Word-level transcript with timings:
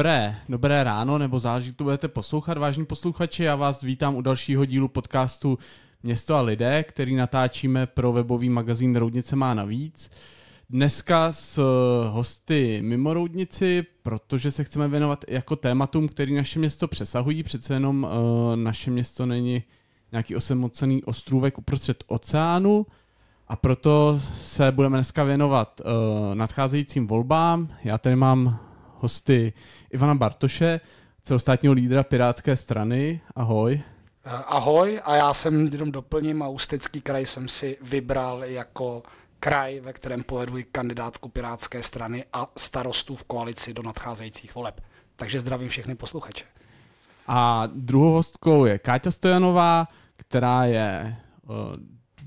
Dobré, 0.00 0.36
dobré 0.48 0.84
ráno, 0.84 1.18
nebo 1.18 1.40
záleží, 1.40 1.72
to 1.72 1.84
budete 1.84 2.08
poslouchat, 2.08 2.58
vážní 2.58 2.86
posluchači. 2.86 3.44
Já 3.44 3.56
vás 3.56 3.82
vítám 3.82 4.16
u 4.16 4.22
dalšího 4.22 4.64
dílu 4.64 4.88
podcastu 4.88 5.58
Město 6.02 6.34
a 6.34 6.40
lidé, 6.40 6.82
který 6.82 7.16
natáčíme 7.16 7.86
pro 7.86 8.12
webový 8.12 8.48
magazín 8.48 8.96
Roudnice 8.96 9.36
má 9.36 9.54
navíc. 9.54 10.10
Dneska 10.70 11.32
s 11.32 11.62
hosty 12.10 12.82
mimo 12.82 13.14
Roudnici, 13.14 13.86
protože 14.02 14.50
se 14.50 14.64
chceme 14.64 14.88
věnovat 14.88 15.24
jako 15.28 15.56
tématům, 15.56 16.08
který 16.08 16.34
naše 16.34 16.58
město 16.58 16.88
přesahují. 16.88 17.42
Přece 17.42 17.74
jenom 17.74 18.04
uh, 18.04 18.56
naše 18.56 18.90
město 18.90 19.26
není 19.26 19.62
nějaký 20.12 20.36
osamocený 20.36 21.04
ostrůvek 21.04 21.58
uprostřed 21.58 22.04
oceánu. 22.06 22.86
A 23.48 23.56
proto 23.56 24.20
se 24.34 24.72
budeme 24.72 24.96
dneska 24.96 25.24
věnovat 25.24 25.80
uh, 25.80 26.34
nadcházejícím 26.34 27.06
volbám. 27.06 27.68
Já 27.84 27.98
tady 27.98 28.16
mám 28.16 28.69
hosty 29.02 29.52
Ivana 29.92 30.14
Bartoše, 30.14 30.80
celostátního 31.22 31.74
lídra 31.74 32.02
Pirátské 32.02 32.56
strany. 32.56 33.20
Ahoj. 33.36 33.82
Eh, 34.24 34.30
ahoj, 34.30 35.00
a 35.04 35.16
já 35.16 35.34
jsem 35.34 35.66
jenom 35.66 35.92
doplním 35.92 36.42
a 36.42 36.48
Ústecký 36.48 37.00
kraj 37.00 37.26
jsem 37.26 37.48
si 37.48 37.78
vybral 37.82 38.44
jako 38.44 39.02
kraj, 39.40 39.80
ve 39.80 39.92
kterém 39.92 40.22
povedu 40.22 40.56
kandidátku 40.72 41.28
Pirátské 41.28 41.82
strany 41.82 42.24
a 42.32 42.46
starostů 42.56 43.16
v 43.16 43.24
koalici 43.24 43.74
do 43.74 43.82
nadcházejících 43.82 44.54
voleb. 44.54 44.80
Takže 45.16 45.40
zdravím 45.40 45.68
všechny 45.68 45.94
posluchače. 45.94 46.44
A 47.26 47.68
druhou 47.74 48.12
hostkou 48.12 48.64
je 48.64 48.78
Káťa 48.78 49.10
Stojanová, 49.10 49.88
která 50.16 50.64
je 50.64 51.16
uh, 51.42 51.56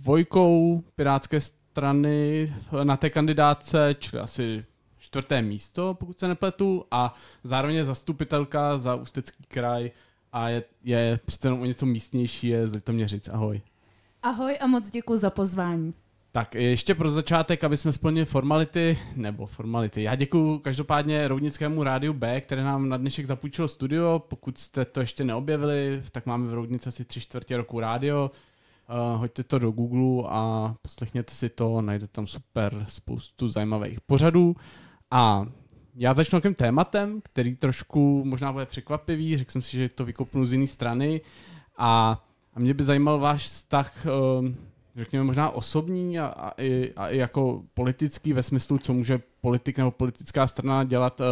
dvojkou 0.02 0.84
Pirátské 0.96 1.40
strany 1.40 2.54
na 2.84 2.98
té 2.98 3.10
kandidáce, 3.10 3.96
čili 4.00 4.22
asi 4.22 4.66
čtvrté 5.14 5.42
místo, 5.42 5.94
pokud 5.94 6.20
se 6.20 6.28
nepletu, 6.28 6.86
a 6.92 7.14
zároveň 7.44 7.76
je 7.76 7.86
zastupitelka 7.86 8.78
za 8.78 8.96
Ústecký 8.96 9.44
kraj 9.48 9.92
a 10.32 10.50
je, 10.50 10.64
je 10.84 11.20
přece 11.26 11.48
jenom 11.48 11.62
o 11.62 11.66
něco 11.66 11.86
místnější, 11.86 12.48
je 12.48 12.68
z 12.68 12.74
Litoměřic. 12.74 13.30
Ahoj. 13.30 13.62
Ahoj 14.24 14.58
a 14.62 14.68
moc 14.68 14.92
děkuji 14.92 15.18
za 15.18 15.30
pozvání. 15.30 15.94
Tak 16.32 16.56
ještě 16.56 16.96
pro 16.96 17.10
začátek, 17.10 17.64
aby 17.64 17.78
jsme 17.78 17.92
splnili 17.92 18.26
formality, 18.26 19.00
nebo 19.16 19.46
formality. 19.46 20.04
Já 20.04 20.16
děkuji 20.16 20.60
každopádně 20.60 21.28
Roudnickému 21.28 21.84
rádiu 21.84 22.14
B, 22.14 22.42
které 22.42 22.64
nám 22.64 22.90
na 22.90 22.98
dnešek 22.98 23.26
zapůjčilo 23.26 23.68
studio. 23.68 24.24
Pokud 24.28 24.58
jste 24.58 24.86
to 24.86 25.00
ještě 25.00 25.24
neobjevili, 25.24 26.02
tak 26.12 26.26
máme 26.26 26.48
v 26.48 26.54
Roudnici 26.54 26.90
asi 26.90 27.06
tři 27.06 27.22
čtvrtě 27.22 27.58
roku 27.58 27.80
rádio. 27.80 28.32
Uh, 28.90 29.20
hoďte 29.20 29.44
to 29.44 29.60
do 29.60 29.72
Google 29.72 30.30
a 30.30 30.76
poslechněte 30.82 31.34
si 31.34 31.50
to, 31.50 31.82
najdete 31.82 32.14
tam 32.14 32.28
super 32.28 32.86
spoustu 32.88 33.48
zajímavých 33.50 34.02
pořadů. 34.02 34.56
A 35.16 35.46
já 35.96 36.14
začnu 36.14 36.38
takovým 36.40 36.56
tématem, 36.56 37.22
který 37.22 37.56
trošku 37.56 38.24
možná 38.26 38.52
bude 38.52 38.66
překvapivý, 38.66 39.38
řekl 39.38 39.52
jsem 39.52 39.62
si, 39.62 39.78
že 39.78 39.90
to 39.90 40.06
vykopnu 40.06 40.46
z 40.46 40.54
jiné 40.54 40.68
strany 40.68 41.22
a, 41.78 42.24
a 42.54 42.60
mě 42.60 42.74
by 42.74 42.84
zajímal 42.84 43.20
váš 43.20 43.44
vztah, 43.44 44.06
uh, 44.06 44.50
řekněme 44.96 45.26
možná 45.26 45.50
osobní 45.50 46.20
a, 46.20 46.26
a, 46.26 46.62
i, 46.62 46.94
a 46.96 47.10
i 47.10 47.18
jako 47.18 47.64
politický 47.74 48.34
ve 48.34 48.44
smyslu, 48.44 48.78
co 48.78 48.94
může 48.94 49.22
politik 49.42 49.78
nebo 49.78 49.92
politická 49.92 50.48
strana 50.48 50.84
dělat 50.84 51.20
uh, 51.20 51.26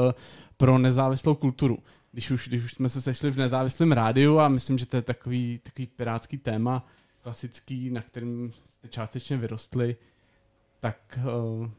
pro 0.57 0.77
nezávislou 0.77 1.35
kulturu. 1.35 1.77
Když 2.11 2.31
už, 2.31 2.47
když 2.47 2.63
už 2.63 2.73
jsme 2.73 2.89
se 2.89 3.01
sešli 3.01 3.31
v 3.31 3.37
nezávislém 3.37 3.91
rádiu 3.91 4.39
a 4.39 4.47
myslím, 4.47 4.77
že 4.77 4.85
to 4.85 4.95
je 4.95 5.01
takový, 5.01 5.59
takový 5.63 5.87
pirátský 5.87 6.37
téma, 6.37 6.85
klasický, 7.21 7.89
na 7.89 8.01
kterým 8.01 8.51
jste 8.51 8.87
částečně 8.87 9.37
vyrostli, 9.37 9.95
tak, 10.79 11.19
uh, 11.59 11.69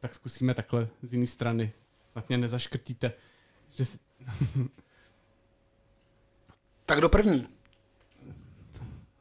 tak 0.00 0.14
zkusíme 0.14 0.54
takhle 0.54 0.88
z 1.02 1.12
jiné 1.12 1.26
strany. 1.26 1.72
Snad 2.12 2.28
mě 2.28 2.38
nezaškrtíte. 2.38 3.12
Že 3.70 3.84
si... 3.84 3.98
tak 6.86 7.00
do 7.00 7.08
první. 7.08 7.48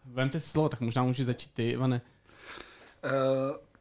Vemte 0.06 0.40
si 0.40 0.50
slovo, 0.50 0.70
tak 0.70 0.82
možná 0.82 1.04
můžeš 1.04 1.26
začít 1.26 1.54
ty, 1.54 1.70
Ivane. 1.70 2.02
Uh, 3.06 3.12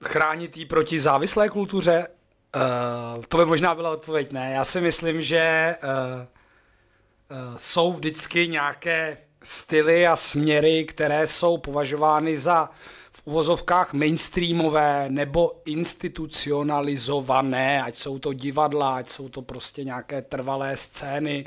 chránit 0.04 0.56
jí 0.56 0.66
proti 0.66 1.00
závislé 1.00 1.48
kultuře? 1.48 2.08
Uh, 2.56 3.24
to 3.28 3.36
by 3.36 3.44
možná 3.44 3.74
byla 3.74 3.90
odpověď, 3.90 4.32
ne? 4.32 4.52
Já 4.52 4.64
si 4.64 4.80
myslím, 4.80 5.22
že 5.22 5.76
uh, 5.82 5.90
uh, 5.90 7.56
jsou 7.56 7.92
vždycky 7.92 8.48
nějaké 8.48 9.18
styly 9.42 10.06
a 10.06 10.16
směry, 10.16 10.84
které 10.84 11.26
jsou 11.26 11.58
považovány 11.58 12.38
za 12.38 12.70
v 13.18 13.22
uvozovkách 13.24 13.92
mainstreamové 13.92 15.06
nebo 15.08 15.52
institucionalizované, 15.64 17.82
ať 17.82 17.96
jsou 17.96 18.18
to 18.18 18.32
divadla, 18.32 18.96
ať 18.96 19.10
jsou 19.10 19.28
to 19.28 19.42
prostě 19.42 19.84
nějaké 19.84 20.22
trvalé 20.22 20.76
scény, 20.76 21.44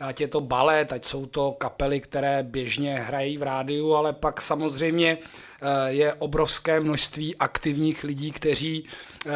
ať 0.00 0.20
je 0.20 0.28
to 0.28 0.40
balet, 0.40 0.92
ať 0.92 1.04
jsou 1.04 1.26
to 1.26 1.52
kapely, 1.52 2.00
které 2.00 2.42
běžně 2.42 2.94
hrají 2.94 3.38
v 3.38 3.42
rádiu, 3.42 3.94
ale 3.94 4.12
pak 4.12 4.42
samozřejmě 4.42 5.18
eh, 5.18 5.66
je 5.88 6.14
obrovské 6.14 6.80
množství 6.80 7.36
aktivních 7.36 8.04
lidí, 8.04 8.32
kteří 8.32 8.84
eh, 9.26 9.30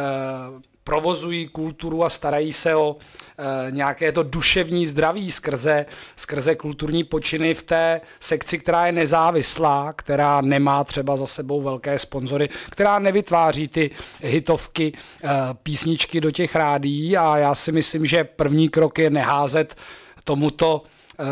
provozují 0.87 1.47
kulturu 1.47 2.03
a 2.03 2.09
starají 2.09 2.53
se 2.53 2.75
o 2.75 2.95
e, 2.97 3.71
nějaké 3.71 4.11
to 4.11 4.23
duševní 4.23 4.87
zdraví 4.87 5.31
skrze, 5.31 5.85
skrze 6.15 6.55
kulturní 6.55 7.03
počiny 7.03 7.53
v 7.53 7.63
té 7.63 8.01
sekci, 8.19 8.59
která 8.59 8.85
je 8.85 8.91
nezávislá, 8.91 9.93
která 9.93 10.41
nemá 10.41 10.83
třeba 10.83 11.17
za 11.17 11.27
sebou 11.27 11.61
velké 11.61 11.99
sponzory, 11.99 12.49
která 12.69 12.99
nevytváří 12.99 13.67
ty 13.67 13.91
hitovky, 14.21 14.93
e, 14.93 15.29
písničky 15.63 16.21
do 16.21 16.31
těch 16.31 16.55
rádí 16.55 17.17
a 17.17 17.37
já 17.37 17.55
si 17.55 17.71
myslím, 17.71 18.05
že 18.05 18.23
první 18.23 18.69
krok 18.69 18.99
je 18.99 19.09
neházet 19.09 19.75
tomuto 20.23 20.83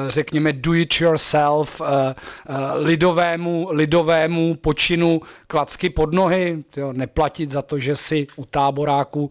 řekněme 0.09 0.53
do 0.53 0.73
it 0.73 0.93
yourself 1.01 1.81
eh, 1.81 2.15
eh, 2.49 2.53
lidovému, 2.75 3.67
lidovému 3.71 4.55
počinu 4.55 5.21
klacky 5.47 5.89
pod 5.89 6.13
nohy, 6.13 6.63
jo, 6.77 6.93
neplatit 6.93 7.51
za 7.51 7.61
to, 7.61 7.79
že 7.79 7.95
si 7.95 8.27
u 8.35 8.45
táboráku 8.45 9.29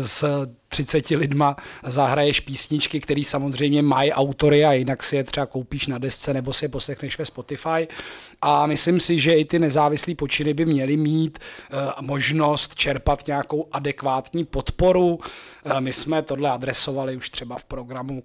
s 0.00 0.24
30 0.68 1.10
lidma 1.10 1.56
zahraješ 1.86 2.40
písničky, 2.40 3.00
které 3.00 3.22
samozřejmě 3.24 3.82
mají 3.82 4.12
autory 4.12 4.64
a 4.64 4.72
jinak 4.72 5.02
si 5.02 5.16
je 5.16 5.24
třeba 5.24 5.46
koupíš 5.46 5.86
na 5.86 5.98
desce 5.98 6.34
nebo 6.34 6.52
si 6.52 6.64
je 6.64 6.68
poslechneš 6.68 7.18
ve 7.18 7.26
Spotify. 7.26 7.88
A 8.42 8.66
myslím 8.66 9.00
si, 9.00 9.20
že 9.20 9.34
i 9.34 9.44
ty 9.44 9.58
nezávislé 9.58 10.14
počiny 10.14 10.54
by 10.54 10.66
měly 10.66 10.96
mít 10.96 11.38
možnost 12.00 12.74
čerpat 12.74 13.26
nějakou 13.26 13.68
adekvátní 13.72 14.44
podporu. 14.44 15.18
My 15.80 15.92
jsme 15.92 16.22
tohle 16.22 16.50
adresovali 16.50 17.16
už 17.16 17.30
třeba 17.30 17.58
v 17.58 17.64
programu 17.64 18.22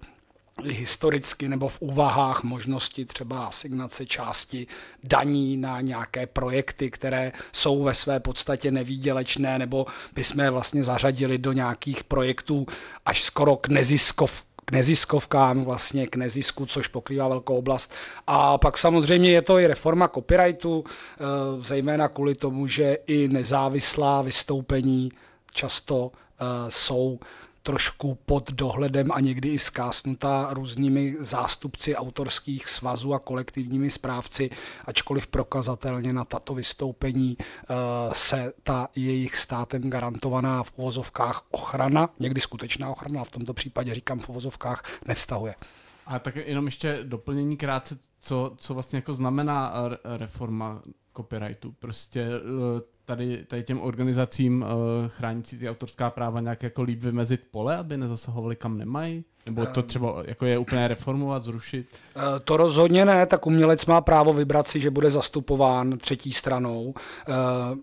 historicky 0.64 1.48
nebo 1.48 1.68
v 1.68 1.80
úvahách 1.80 2.42
možnosti 2.42 3.04
třeba 3.04 3.46
asignace 3.46 4.06
části 4.06 4.66
daní 5.04 5.56
na 5.56 5.80
nějaké 5.80 6.26
projekty, 6.26 6.90
které 6.90 7.32
jsou 7.52 7.82
ve 7.82 7.94
své 7.94 8.20
podstatě 8.20 8.70
nevýdělečné, 8.70 9.58
nebo 9.58 9.86
bychom 10.14 10.40
je 10.40 10.50
vlastně 10.50 10.84
zařadili 10.84 11.38
do 11.38 11.52
nějakých 11.52 12.04
projektů 12.04 12.66
až 13.06 13.22
skoro 13.22 13.56
k 13.56 13.68
neziskov, 13.68 14.44
k 14.64 14.72
neziskovkám, 14.72 15.64
vlastně 15.64 16.06
k 16.06 16.16
nezisku, 16.16 16.66
což 16.66 16.88
pokrývá 16.88 17.28
velkou 17.28 17.56
oblast. 17.56 17.92
A 18.26 18.58
pak 18.58 18.78
samozřejmě 18.78 19.30
je 19.30 19.42
to 19.42 19.58
i 19.58 19.66
reforma 19.66 20.08
copyrightu, 20.08 20.84
eh, 20.86 21.24
zejména 21.64 22.08
kvůli 22.08 22.34
tomu, 22.34 22.66
že 22.66 22.98
i 23.06 23.28
nezávislá 23.28 24.22
vystoupení 24.22 25.12
často 25.52 26.12
eh, 26.12 26.44
jsou 26.68 27.18
trošku 27.68 28.14
pod 28.14 28.52
dohledem 28.52 29.12
a 29.12 29.20
někdy 29.20 29.48
i 29.48 29.58
zkásnutá 29.58 30.48
různými 30.52 31.16
zástupci 31.20 31.96
autorských 31.96 32.68
svazů 32.68 33.14
a 33.14 33.18
kolektivními 33.18 33.90
správci, 33.90 34.50
ačkoliv 34.84 35.26
prokazatelně 35.26 36.12
na 36.12 36.24
tato 36.24 36.54
vystoupení 36.54 37.36
uh, 37.36 37.76
se 38.12 38.52
ta 38.62 38.88
jejich 38.96 39.36
státem 39.36 39.90
garantovaná 39.90 40.62
v 40.62 40.72
uvozovkách 40.76 41.46
ochrana, 41.50 42.08
někdy 42.18 42.40
skutečná 42.40 42.90
ochrana, 42.90 43.24
v 43.24 43.30
tomto 43.30 43.54
případě 43.54 43.94
říkám 43.94 44.18
v 44.18 44.28
uvozovkách, 44.28 44.84
nevztahuje. 45.06 45.54
A 46.06 46.18
tak 46.18 46.36
jenom 46.36 46.64
ještě 46.64 46.98
doplnění 47.02 47.56
krátce, 47.56 47.98
co, 48.20 48.54
co 48.56 48.74
vlastně 48.74 48.96
jako 48.96 49.14
znamená 49.14 49.72
reforma 50.04 50.82
copyrightu. 51.16 51.72
Prostě 51.72 52.20
eh, 52.20 52.97
tady, 53.08 53.44
tady 53.44 53.62
těm 53.62 53.80
organizacím 53.80 54.62
uh, 54.62 54.68
chránící 55.08 55.58
ty 55.58 55.70
autorská 55.70 56.10
práva 56.10 56.40
nějak 56.40 56.62
jako 56.62 56.82
líp 56.82 57.02
vymezit 57.02 57.40
pole, 57.50 57.76
aby 57.76 57.96
nezasahovali 57.96 58.56
kam 58.56 58.78
nemají? 58.78 59.24
Nebo 59.48 59.66
to 59.66 59.82
třeba 59.82 60.22
jako 60.24 60.46
je 60.46 60.58
úplně 60.58 60.88
reformovat, 60.88 61.44
zrušit? 61.44 61.86
Eh, 62.16 62.20
to 62.44 62.56
rozhodně 62.56 63.04
ne, 63.04 63.26
tak 63.26 63.46
umělec 63.46 63.86
má 63.86 64.00
právo 64.00 64.32
vybrat 64.32 64.68
si, 64.68 64.80
že 64.80 64.90
bude 64.90 65.10
zastupován 65.10 65.98
třetí 65.98 66.32
stranou. 66.32 66.94
Eh, 66.96 67.32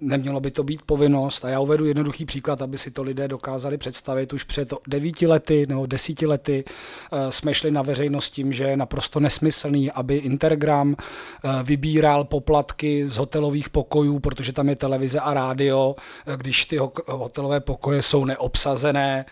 nemělo 0.01 0.39
by 0.39 0.51
to 0.51 0.63
být 0.63 0.81
povinnost 0.81 1.45
a 1.45 1.49
já 1.49 1.59
uvedu 1.59 1.85
jednoduchý 1.85 2.25
příklad, 2.25 2.61
aby 2.61 2.77
si 2.77 2.91
to 2.91 3.03
lidé 3.03 3.27
dokázali 3.27 3.77
představit. 3.77 4.33
Už 4.33 4.43
před 4.43 4.73
devíti 4.87 5.27
lety 5.27 5.65
nebo 5.69 5.85
desíti 5.85 6.27
lety 6.27 6.63
eh, 6.67 7.31
jsme 7.31 7.53
šli 7.53 7.71
na 7.71 7.81
veřejnost 7.81 8.29
tím, 8.29 8.53
že 8.53 8.63
je 8.63 8.77
naprosto 8.77 9.19
nesmyslný, 9.19 9.91
aby 9.91 10.15
Intergram 10.15 10.95
vybíral 11.63 12.23
poplatky 12.23 13.07
z 13.07 13.17
hotelových 13.17 13.69
pokojů, 13.69 14.19
protože 14.19 14.53
tam 14.53 14.69
je 14.69 14.75
televize 14.75 15.19
a 15.19 15.33
rádio, 15.33 15.95
když 16.35 16.65
ty 16.65 16.79
hotelové 17.07 17.59
pokoje 17.59 18.01
jsou 18.01 18.25
neobsazené, 18.25 19.25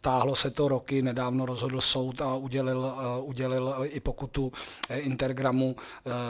táhlo 0.00 0.36
se 0.36 0.50
to 0.50 0.68
roky, 0.68 1.02
nedávno 1.02 1.46
rozhodl 1.46 1.80
soud 1.80 2.20
a 2.20 2.34
udělil, 2.34 2.92
udělil 3.20 3.74
i 3.82 4.00
pokutu 4.00 4.52
Intergramu, 4.94 5.76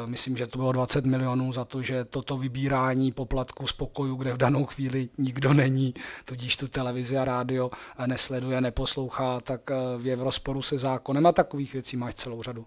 myslím, 0.07 0.37
že 0.37 0.47
to 0.47 0.59
bylo 0.59 0.73
20 0.73 1.07
milionů 1.07 1.53
za 1.53 1.65
to, 1.65 1.83
že 1.83 2.05
toto 2.05 2.37
vybírání 2.37 3.13
poplatku 3.13 3.67
z 3.67 3.73
pokoju, 3.73 4.15
kde 4.15 4.33
v 4.33 4.37
danou 4.37 4.67
chvíli 4.67 5.09
nikdo 5.19 5.53
není, 5.53 5.95
tudíž 6.25 6.57
tu 6.57 6.69
televizi 6.69 7.19
a 7.19 7.25
rádio 7.25 7.71
nesleduje, 8.07 8.61
neposlouchá, 8.61 9.41
tak 9.41 9.71
je 10.03 10.17
v 10.17 10.23
rozporu 10.23 10.63
se 10.63 10.79
zákonem 10.79 11.27
a 11.27 11.33
takových 11.33 11.73
věcí 11.73 11.97
máš 11.97 12.15
celou 12.15 12.43
řadu. 12.43 12.67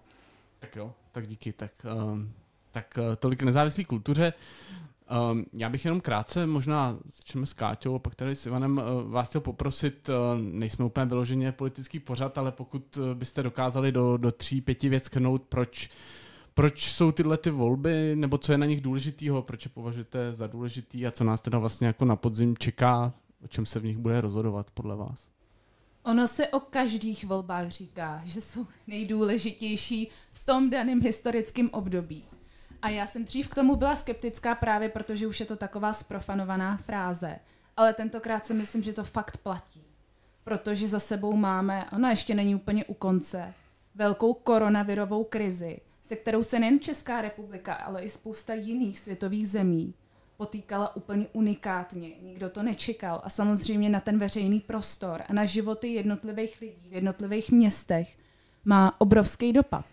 Tak 0.58 0.76
jo, 0.76 0.92
tak 1.12 1.26
díky. 1.26 1.52
Tak, 1.52 1.72
um, 2.04 2.32
tak 2.72 2.98
tolik 3.18 3.42
nezávislý 3.42 3.84
kultuře. 3.84 4.32
Um, 5.30 5.44
já 5.52 5.68
bych 5.68 5.84
jenom 5.84 6.00
krátce, 6.00 6.46
možná 6.46 6.98
začneme 7.04 7.46
s 7.46 7.52
Káťou 7.52 7.94
a 7.94 7.98
pak 7.98 8.14
tady 8.14 8.34
s 8.34 8.46
Ivanem 8.46 8.78
uh, 8.78 9.10
vás 9.10 9.28
chtěl 9.28 9.40
poprosit, 9.40 10.08
uh, 10.08 10.14
nejsme 10.40 10.84
úplně 10.84 11.06
vyloženě 11.06 11.52
politický 11.52 12.00
pořad, 12.00 12.38
ale 12.38 12.52
pokud 12.52 12.96
uh, 12.96 13.14
byste 13.14 13.42
dokázali 13.42 13.92
do, 13.92 14.16
do 14.16 14.32
tří, 14.32 14.60
pěti 14.60 14.88
věc 14.88 15.08
krnout, 15.08 15.42
proč, 15.42 15.90
proč 16.54 16.92
jsou 16.92 17.12
tyhle 17.12 17.36
ty 17.36 17.50
volby, 17.50 18.16
nebo 18.16 18.38
co 18.38 18.52
je 18.52 18.58
na 18.58 18.66
nich 18.66 18.80
důležitýho, 18.80 19.42
proč 19.42 19.64
je 19.64 19.70
považujete 19.74 20.32
za 20.32 20.46
důležitý 20.46 21.06
a 21.06 21.10
co 21.10 21.24
nás 21.24 21.40
teda 21.40 21.58
vlastně 21.58 21.86
jako 21.86 22.04
na 22.04 22.16
podzim 22.16 22.56
čeká, 22.56 23.12
o 23.44 23.48
čem 23.48 23.66
se 23.66 23.80
v 23.80 23.84
nich 23.84 23.98
bude 23.98 24.20
rozhodovat 24.20 24.70
podle 24.70 24.96
vás? 24.96 25.28
Ono 26.04 26.28
se 26.28 26.48
o 26.48 26.60
každých 26.60 27.24
volbách 27.24 27.68
říká, 27.68 28.22
že 28.24 28.40
jsou 28.40 28.66
nejdůležitější 28.86 30.08
v 30.32 30.46
tom 30.46 30.70
daném 30.70 31.02
historickém 31.02 31.70
období. 31.72 32.24
A 32.86 32.88
já 32.88 33.06
jsem 33.06 33.24
dřív 33.24 33.48
k 33.48 33.54
tomu 33.54 33.76
byla 33.76 33.96
skeptická 33.96 34.54
právě 34.54 34.88
protože 34.88 35.26
už 35.26 35.40
je 35.40 35.46
to 35.46 35.56
taková 35.56 35.92
sprofanovaná 35.92 36.76
fráze. 36.76 37.38
Ale 37.76 37.94
tentokrát 37.94 38.46
si 38.46 38.54
myslím, 38.54 38.82
že 38.82 38.92
to 38.92 39.04
fakt 39.04 39.36
platí. 39.36 39.84
Protože 40.44 40.88
za 40.88 41.00
sebou 41.00 41.36
máme, 41.36 41.86
ona 41.92 42.10
ještě 42.10 42.34
není 42.34 42.54
úplně 42.54 42.84
u 42.84 42.94
konce, 42.94 43.54
velkou 43.94 44.34
koronavirovou 44.34 45.24
krizi, 45.24 45.80
se 46.02 46.16
kterou 46.16 46.42
se 46.42 46.58
nejen 46.58 46.80
Česká 46.80 47.20
republika, 47.20 47.74
ale 47.74 48.02
i 48.02 48.08
spousta 48.08 48.54
jiných 48.54 48.98
světových 48.98 49.48
zemí 49.48 49.94
potýkala 50.36 50.96
úplně 50.96 51.26
unikátně. 51.32 52.10
Nikdo 52.22 52.50
to 52.50 52.62
nečekal. 52.62 53.20
A 53.24 53.30
samozřejmě 53.30 53.90
na 53.90 54.00
ten 54.00 54.18
veřejný 54.18 54.60
prostor 54.60 55.22
a 55.28 55.32
na 55.32 55.44
životy 55.44 55.88
jednotlivých 55.88 56.60
lidí 56.60 56.88
v 56.88 56.92
jednotlivých 56.92 57.50
městech 57.50 58.18
má 58.64 59.00
obrovský 59.00 59.52
dopad. 59.52 59.84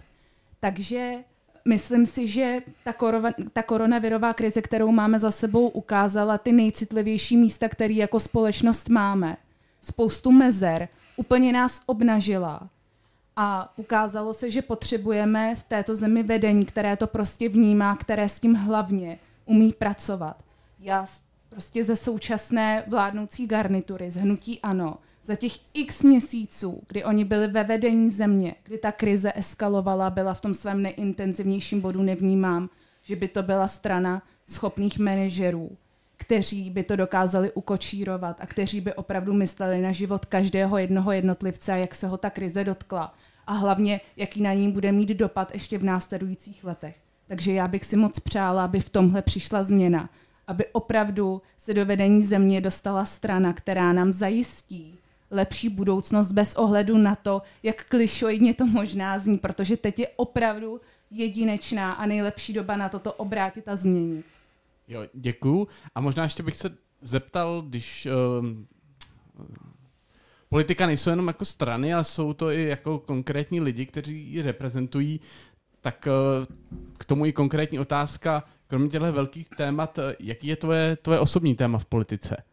Takže 0.60 1.24
myslím 1.66 2.06
si, 2.06 2.28
že 2.28 2.62
ta, 2.84 2.94
korova, 2.94 3.30
ta 3.54 3.64
koronavirová 3.64 4.34
krize, 4.34 4.62
kterou 4.62 4.92
máme 4.92 5.20
za 5.20 5.32
sebou, 5.32 5.68
ukázala 5.68 6.38
ty 6.38 6.52
nejcitlivější 6.52 7.38
místa, 7.38 7.70
které 7.70 7.94
jako 7.94 8.20
společnost 8.20 8.90
máme. 8.90 9.38
Spoustu 9.82 10.32
mezer, 10.32 10.88
úplně 11.16 11.54
nás 11.54 11.84
obnažila. 11.86 12.70
A 13.36 13.74
ukázalo 13.78 14.34
se, 14.34 14.52
že 14.52 14.62
potřebujeme 14.62 15.56
v 15.56 15.64
této 15.64 15.96
zemi 15.96 16.24
vedení, 16.24 16.66
které 16.66 16.98
to 16.98 17.08
prostě 17.08 17.50
vnímá, 17.50 17.96
které 17.96 18.30
s 18.30 18.40
tím 18.40 18.56
hlavně 18.56 19.20
umí 19.46 19.74
pracovat. 19.74 20.38
Já 20.80 21.06
prostě 21.50 21.84
ze 21.84 21.96
současné 21.96 22.84
vládnoucí 22.88 23.48
garnitury, 23.48 24.12
z 24.12 24.16
hnutí 24.16 24.60
ANO, 24.62 24.98
za 25.26 25.36
těch 25.36 25.54
x 25.74 26.02
měsíců, 26.02 26.82
kdy 26.88 27.04
oni 27.04 27.26
byli 27.26 27.48
ve 27.48 27.64
vedení 27.64 28.10
země, 28.10 28.56
kdy 28.64 28.78
ta 28.78 28.92
krize 28.92 29.32
eskalovala, 29.36 30.10
byla 30.10 30.34
v 30.34 30.42
tom 30.42 30.54
svém 30.54 30.82
nejintenzivnějším 30.82 31.82
bodu, 31.82 32.02
nevnímám, 32.02 32.70
že 33.04 33.16
by 33.16 33.28
to 33.28 33.44
byla 33.44 33.68
strana 33.68 34.24
schopných 34.48 35.00
manažerů, 35.00 35.78
kteří 36.18 36.70
by 36.70 36.84
to 36.84 36.96
dokázali 36.96 37.52
ukočírovat 37.52 38.38
a 38.42 38.46
kteří 38.46 38.82
by 38.82 38.94
opravdu 38.94 39.34
mysleli 39.34 39.82
na 39.82 39.92
život 39.92 40.26
každého 40.26 40.78
jednoho 40.78 41.12
jednotlivce 41.12 41.74
a 41.74 41.76
jak 41.76 41.96
se 41.96 42.08
ho 42.08 42.18
ta 42.18 42.30
krize 42.30 42.64
dotkla. 42.64 43.14
A 43.48 43.54
hlavně, 43.54 44.02
jaký 44.18 44.42
na 44.42 44.54
ní 44.54 44.72
bude 44.72 44.92
mít 44.92 45.10
dopad 45.10 45.54
ještě 45.54 45.78
v 45.78 45.84
následujících 45.84 46.64
letech. 46.64 46.96
Takže 47.28 47.54
já 47.54 47.68
bych 47.68 47.86
si 47.86 47.96
moc 47.96 48.20
přála, 48.20 48.66
aby 48.66 48.80
v 48.80 48.90
tomhle 48.90 49.22
přišla 49.22 49.64
změna, 49.64 50.10
aby 50.48 50.66
opravdu 50.72 51.42
se 51.58 51.74
do 51.74 51.86
vedení 51.86 52.24
země 52.24 52.62
dostala 52.62 53.06
strana, 53.06 53.54
která 53.54 53.94
nám 53.94 54.14
zajistí 54.14 55.00
lepší 55.34 55.70
budoucnost 55.70 56.32
bez 56.32 56.56
ohledu 56.56 56.98
na 56.98 57.16
to, 57.16 57.42
jak 57.64 57.84
klišoidně 57.84 58.54
to 58.54 58.66
možná 58.66 59.20
zní, 59.20 59.38
protože 59.38 59.78
teď 59.78 60.00
je 60.00 60.08
opravdu 60.16 60.82
jedinečná 61.12 61.94
a 61.94 62.06
nejlepší 62.06 62.54
doba 62.54 62.78
na 62.78 62.90
toto 62.90 63.14
obrátit 63.14 63.68
a 63.68 63.76
změnit. 63.76 64.26
Jo, 64.88 65.02
děkuju. 65.14 65.68
A 65.96 66.02
možná 66.02 66.24
ještě 66.24 66.44
bych 66.44 66.56
se 66.56 66.70
zeptal, 67.02 67.62
když 67.62 68.08
uh, 68.08 68.46
politika 70.50 70.86
nejsou 70.86 71.10
jenom 71.10 71.28
jako 71.28 71.46
strany, 71.46 71.94
ale 71.94 72.04
jsou 72.04 72.34
to 72.34 72.52
i 72.52 72.64
jako 72.64 73.00
konkrétní 73.00 73.62
lidi, 73.62 73.86
kteří 73.86 74.20
ji 74.20 74.42
reprezentují, 74.42 75.20
tak 75.82 76.08
uh, 76.08 76.46
k 76.98 77.06
tomu 77.06 77.26
i 77.26 77.34
konkrétní 77.34 77.80
otázka, 77.80 78.44
kromě 78.68 78.90
těchto 78.90 79.12
velkých 79.12 79.50
témat, 79.50 80.00
eh, 80.00 80.16
jaký 80.20 80.48
je 80.48 80.56
tvoje, 80.56 80.96
tvoje 80.96 81.20
osobní 81.20 81.56
téma 81.56 81.78
v 81.78 81.86
politice? 81.86 82.44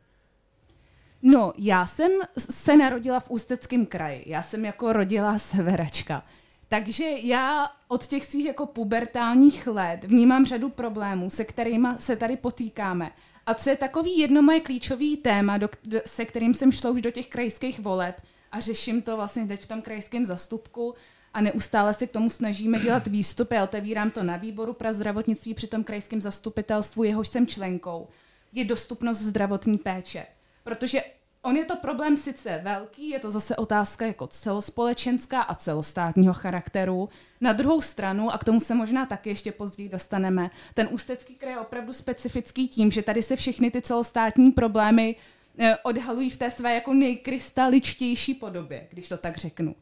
No, 1.22 1.52
já 1.58 1.86
jsem 1.86 2.12
se 2.38 2.76
narodila 2.76 3.20
v 3.20 3.30
Ústeckém 3.30 3.86
kraji. 3.86 4.24
Já 4.26 4.42
jsem 4.42 4.64
jako 4.64 4.92
rodila 4.92 5.38
severačka. 5.38 6.24
Takže 6.68 7.04
já 7.22 7.70
od 7.88 8.06
těch 8.06 8.26
svých 8.26 8.46
jako 8.46 8.66
pubertálních 8.66 9.66
let 9.66 10.04
vnímám 10.04 10.46
řadu 10.46 10.68
problémů, 10.68 11.30
se 11.30 11.44
kterými 11.44 11.88
se 11.98 12.16
tady 12.16 12.36
potýkáme. 12.36 13.10
A 13.46 13.54
co 13.54 13.70
je 13.70 13.76
takový 13.76 14.18
jedno 14.18 14.42
moje 14.42 14.60
klíčový 14.60 15.16
téma, 15.16 15.58
do, 15.58 15.68
do, 15.84 16.00
se 16.06 16.24
kterým 16.24 16.54
jsem 16.54 16.72
šla 16.72 16.90
už 16.90 17.02
do 17.02 17.10
těch 17.10 17.26
krajských 17.26 17.80
voleb 17.80 18.20
a 18.52 18.60
řeším 18.60 19.02
to 19.02 19.16
vlastně 19.16 19.46
teď 19.46 19.60
v 19.60 19.68
tom 19.68 19.82
krajském 19.82 20.24
zastupku 20.24 20.94
a 21.34 21.40
neustále 21.40 21.94
se 21.94 22.06
k 22.06 22.10
tomu 22.10 22.30
snažíme 22.30 22.78
dělat 22.78 23.06
výstupy. 23.06 23.54
Já 23.54 23.64
otevírám 23.64 24.10
to 24.10 24.22
na 24.22 24.36
výboru 24.36 24.72
pro 24.72 24.92
zdravotnictví 24.92 25.54
při 25.54 25.66
tom 25.66 25.84
krajském 25.84 26.20
zastupitelstvu, 26.20 27.04
jehož 27.04 27.28
jsem 27.28 27.46
členkou. 27.46 28.08
Je 28.52 28.64
dostupnost 28.64 29.18
zdravotní 29.18 29.78
péče 29.78 30.26
protože 30.62 31.02
on 31.42 31.56
je 31.56 31.64
to 31.64 31.76
problém 31.76 32.16
sice 32.16 32.60
velký, 32.64 33.08
je 33.08 33.18
to 33.18 33.30
zase 33.30 33.56
otázka 33.56 34.06
jako 34.06 34.26
celospolečenská 34.26 35.40
a 35.40 35.54
celostátního 35.54 36.34
charakteru. 36.34 37.08
Na 37.40 37.52
druhou 37.52 37.80
stranu, 37.80 38.30
a 38.32 38.38
k 38.38 38.44
tomu 38.44 38.60
se 38.60 38.74
možná 38.74 39.06
taky 39.06 39.30
ještě 39.30 39.52
později 39.52 39.88
dostaneme, 39.88 40.50
ten 40.74 40.88
ústecký 40.90 41.34
kraj 41.34 41.52
je 41.52 41.60
opravdu 41.60 41.92
specifický 41.92 42.68
tím, 42.68 42.90
že 42.90 43.02
tady 43.02 43.22
se 43.22 43.36
všechny 43.36 43.70
ty 43.70 43.82
celostátní 43.82 44.50
problémy 44.50 45.16
eh, 45.58 45.76
odhalují 45.76 46.30
v 46.30 46.36
té 46.36 46.50
své 46.50 46.74
jako 46.74 46.94
nejkrystaličtější 46.94 48.34
podobě, 48.34 48.86
když 48.90 49.08
to 49.08 49.16
tak 49.16 49.36
řeknu. 49.36 49.74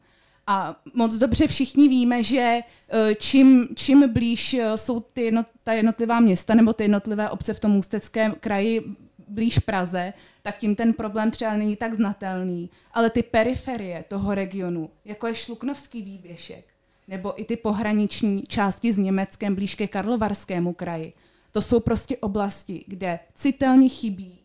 A 0.47 0.75
moc 0.93 1.15
dobře 1.15 1.47
všichni 1.47 1.87
víme, 1.87 2.23
že 2.23 2.59
eh, 2.89 3.15
čím, 3.15 3.67
čím 3.75 4.13
blíž 4.13 4.53
eh, 4.53 4.77
jsou 4.77 4.99
ty 4.99 5.21
jednot, 5.21 5.45
ta 5.63 5.73
jednotlivá 5.73 6.19
města 6.19 6.53
nebo 6.55 6.73
ty 6.73 6.83
jednotlivé 6.83 7.29
obce 7.29 7.53
v 7.53 7.59
tom 7.59 7.77
ústeckém 7.77 8.35
kraji 8.39 8.95
blíž 9.29 9.59
Praze, 9.59 10.13
tak 10.41 10.57
tím 10.57 10.75
ten 10.75 10.93
problém 10.93 11.31
třeba 11.31 11.57
není 11.57 11.75
tak 11.75 11.93
znatelný. 11.93 12.69
Ale 12.91 13.09
ty 13.09 13.23
periferie 13.23 14.03
toho 14.07 14.35
regionu, 14.35 14.89
jako 15.05 15.27
je 15.27 15.35
Šluknovský 15.35 16.01
výběžek, 16.01 16.65
nebo 17.07 17.41
i 17.41 17.45
ty 17.45 17.57
pohraniční 17.57 18.43
části 18.43 18.93
s 18.93 18.97
Německem 18.97 19.55
blíž 19.55 19.75
ke 19.75 19.87
Karlovarskému 19.87 20.73
kraji, 20.73 21.13
to 21.51 21.61
jsou 21.61 21.79
prostě 21.79 22.17
oblasti, 22.17 22.83
kde 22.87 23.19
citelně 23.35 23.89
chybí 23.89 24.39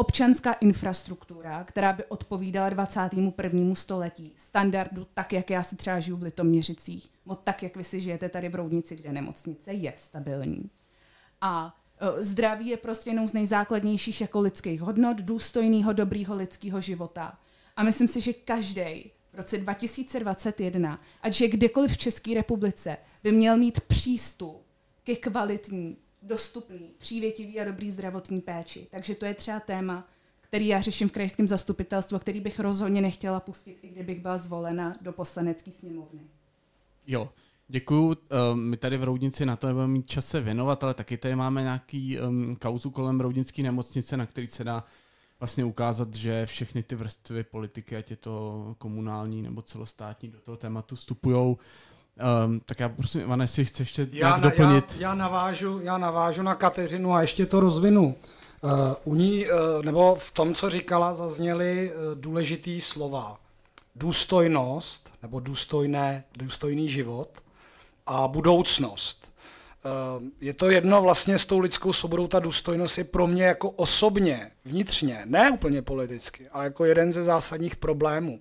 občanská 0.00 0.52
infrastruktura, 0.52 1.64
která 1.64 1.92
by 1.92 2.04
odpovídala 2.04 2.70
21. 2.70 3.74
století, 3.74 4.32
standardu 4.36 5.06
tak, 5.14 5.32
jak 5.32 5.50
já 5.50 5.62
si 5.62 5.76
třeba 5.76 6.00
žiju 6.00 6.16
v 6.16 6.22
Litoměřicích, 6.22 7.10
nebo 7.26 7.36
tak, 7.36 7.62
jak 7.62 7.76
vy 7.76 7.84
si 7.84 8.00
žijete 8.00 8.28
tady 8.28 8.48
v 8.48 8.54
Roudnici, 8.54 8.96
kde 8.96 9.12
nemocnice 9.12 9.72
je 9.72 9.92
stabilní. 9.96 10.70
A 11.40 11.79
zdraví 12.18 12.66
je 12.66 12.76
prostě 12.76 13.10
jednou 13.10 13.28
z 13.28 13.32
nejzákladnějších 13.32 14.20
jako 14.20 14.40
lidských 14.40 14.80
hodnot, 14.80 15.16
důstojného, 15.16 15.92
dobrýho 15.92 16.36
lidského 16.36 16.80
života. 16.80 17.38
A 17.76 17.82
myslím 17.82 18.08
si, 18.08 18.20
že 18.20 18.32
každý 18.32 19.10
v 19.32 19.34
roce 19.34 19.58
2021, 19.58 20.98
ať 21.22 21.40
je 21.40 21.48
kdekoliv 21.48 21.92
v 21.92 21.98
České 21.98 22.34
republice, 22.34 22.96
by 23.22 23.32
měl 23.32 23.56
mít 23.56 23.80
přístup 23.80 24.62
ke 25.04 25.16
kvalitní, 25.16 25.96
dostupný, 26.22 26.90
přívětivý 26.98 27.60
a 27.60 27.64
dobrý 27.64 27.90
zdravotní 27.90 28.40
péči. 28.40 28.86
Takže 28.90 29.14
to 29.14 29.26
je 29.26 29.34
třeba 29.34 29.60
téma, 29.60 30.08
který 30.40 30.66
já 30.66 30.80
řeším 30.80 31.08
v 31.08 31.12
krajském 31.12 31.48
zastupitelstvu, 31.48 32.18
který 32.18 32.40
bych 32.40 32.60
rozhodně 32.60 33.02
nechtěla 33.02 33.40
pustit, 33.40 33.78
i 33.82 33.88
kdybych 33.88 34.20
byla 34.20 34.38
zvolena 34.38 34.94
do 35.00 35.12
poslanecké 35.12 35.72
sněmovny. 35.72 36.20
Jo, 37.06 37.30
Děkuju. 37.70 38.16
Ehm, 38.30 38.60
my 38.60 38.76
tady 38.76 38.96
v 38.96 39.04
Roudnici 39.04 39.46
na 39.46 39.56
to 39.56 39.66
nebudeme 39.66 39.92
mít 39.92 40.10
čas 40.10 40.26
se 40.26 40.40
věnovat, 40.40 40.84
ale 40.84 40.94
taky 40.94 41.16
tady 41.16 41.36
máme 41.36 41.62
nějaký 41.62 42.20
um, 42.20 42.56
kauzu 42.56 42.90
kolem 42.90 43.20
Roudnické 43.20 43.62
nemocnice, 43.62 44.16
na 44.16 44.26
který 44.26 44.46
se 44.46 44.64
dá 44.64 44.84
vlastně 45.40 45.64
ukázat, 45.64 46.14
že 46.14 46.46
všechny 46.46 46.82
ty 46.82 46.94
vrstvy 46.94 47.44
politiky, 47.44 47.96
ať 47.96 48.10
je 48.10 48.16
to 48.16 48.74
komunální 48.78 49.42
nebo 49.42 49.62
celostátní, 49.62 50.28
do 50.28 50.40
toho 50.40 50.56
tématu 50.56 50.96
vstupují. 50.96 51.36
Um, 51.36 52.60
tak 52.64 52.80
já 52.80 52.88
prosím, 52.88 53.20
Ivane, 53.20 53.44
jestli 53.44 53.64
chceš 53.64 53.98
ještě 53.98 54.16
já, 54.18 54.28
nějak 54.28 54.40
doplnit. 54.40 54.96
Já, 54.98 55.08
já, 55.08 55.14
navážu, 55.14 55.80
já 55.82 55.98
navážu 55.98 56.42
na 56.42 56.54
Kateřinu 56.54 57.12
a 57.12 57.20
ještě 57.20 57.46
to 57.46 57.60
rozvinu. 57.60 58.14
u 59.04 59.14
ní, 59.14 59.46
uh, 59.46 59.84
nebo 59.84 60.14
v 60.14 60.32
tom, 60.32 60.54
co 60.54 60.70
říkala, 60.70 61.14
zazněly 61.14 61.92
uh, 61.92 62.20
důležitý 62.20 62.80
slova. 62.80 63.40
Důstojnost, 63.96 65.10
nebo 65.22 65.40
důstojné, 65.40 66.24
důstojný 66.36 66.88
život 66.88 67.28
a 68.10 68.28
budoucnost. 68.28 69.28
Uh, 69.84 70.22
je 70.40 70.54
to 70.54 70.70
jedno 70.70 71.02
vlastně 71.02 71.38
s 71.38 71.46
tou 71.46 71.58
lidskou 71.58 71.92
svobodou, 71.92 72.26
ta 72.26 72.38
důstojnost 72.38 72.98
je 72.98 73.04
pro 73.04 73.26
mě 73.26 73.44
jako 73.44 73.70
osobně, 73.70 74.50
vnitřně, 74.64 75.22
ne 75.24 75.50
úplně 75.50 75.82
politicky, 75.82 76.48
ale 76.52 76.64
jako 76.64 76.84
jeden 76.84 77.12
ze 77.12 77.24
zásadních 77.24 77.76
problémů. 77.76 78.40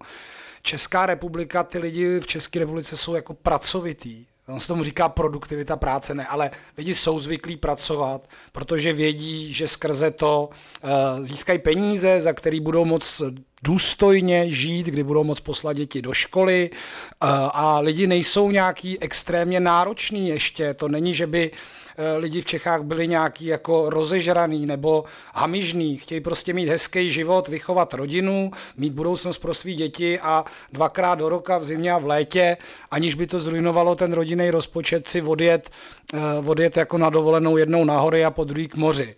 Česká 0.61 1.05
republika, 1.05 1.63
ty 1.63 1.79
lidi 1.79 2.19
v 2.19 2.27
České 2.27 2.59
republice 2.59 2.97
jsou 2.97 3.15
jako 3.15 3.33
pracovitý, 3.33 4.25
On 4.49 4.59
se 4.59 4.67
tomu 4.67 4.83
říká 4.83 5.09
produktivita 5.09 5.75
práce, 5.75 6.15
ne, 6.15 6.27
ale 6.27 6.51
lidi 6.77 6.95
jsou 6.95 7.19
zvyklí 7.19 7.57
pracovat, 7.57 8.29
protože 8.51 8.93
vědí, 8.93 9.53
že 9.53 9.67
skrze 9.67 10.11
to 10.11 10.49
uh, 10.83 11.25
získají 11.25 11.59
peníze, 11.59 12.21
za 12.21 12.33
který 12.33 12.59
budou 12.59 12.85
moc 12.85 13.21
důstojně 13.63 14.51
žít, 14.51 14.85
kdy 14.85 15.03
budou 15.03 15.23
moct 15.23 15.39
poslat 15.39 15.73
děti 15.73 16.01
do 16.01 16.13
školy 16.13 16.69
uh, 16.71 17.29
a 17.53 17.79
lidi 17.79 18.07
nejsou 18.07 18.51
nějaký 18.51 18.99
extrémně 18.99 19.59
náročný 19.59 20.27
ještě. 20.27 20.73
To 20.73 20.87
není, 20.87 21.13
že 21.13 21.27
by 21.27 21.51
Eh, 21.51 21.78
lidi 22.17 22.41
v 22.41 22.45
Čechách 22.45 22.83
byli 22.83 23.07
nějaký 23.07 23.45
jako 23.45 23.89
rozežraný 23.89 24.65
nebo 24.65 25.03
hamižný, 25.33 25.97
chtějí 25.97 26.21
prostě 26.21 26.53
mít 26.53 26.69
hezký 26.69 27.11
život, 27.11 27.47
vychovat 27.47 27.93
rodinu, 27.93 28.51
mít 28.77 28.93
budoucnost 28.93 29.37
pro 29.37 29.53
své 29.53 29.71
děti 29.71 30.19
a 30.19 30.45
dvakrát 30.73 31.15
do 31.15 31.29
roka 31.29 31.57
v 31.57 31.65
zimě 31.65 31.91
a 31.91 31.97
v 31.97 32.05
létě, 32.05 32.57
aniž 32.91 33.15
by 33.15 33.27
to 33.27 33.39
zrujnovalo 33.39 33.95
ten 33.95 34.13
rodinný 34.13 34.51
rozpočet, 34.51 35.07
si 35.07 35.21
odjet, 35.21 35.69
eh, 36.13 36.17
odjet 36.45 36.77
jako 36.77 36.97
na 36.97 37.09
dovolenou 37.09 37.57
jednou 37.57 37.85
na 37.85 37.99
hory 37.99 38.25
a 38.25 38.31
po 38.31 38.43
druhý 38.43 38.67
k 38.67 38.75
moři. 38.75 39.15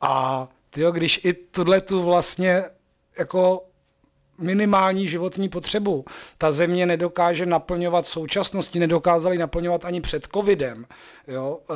A 0.00 0.48
tyjo, 0.70 0.92
když 0.92 1.20
i 1.24 1.32
tuhle 1.32 1.80
tu 1.80 2.02
vlastně 2.02 2.64
jako 3.18 3.62
minimální 4.38 5.08
životní 5.08 5.48
potřebu. 5.48 6.04
Ta 6.38 6.52
země 6.52 6.86
nedokáže 6.86 7.46
naplňovat 7.46 8.06
současnosti, 8.06 8.78
nedokázali 8.78 9.38
naplňovat 9.38 9.84
ani 9.84 10.00
před 10.00 10.28
covidem. 10.34 10.86
Jo? 11.28 11.58
Eh, 11.70 11.74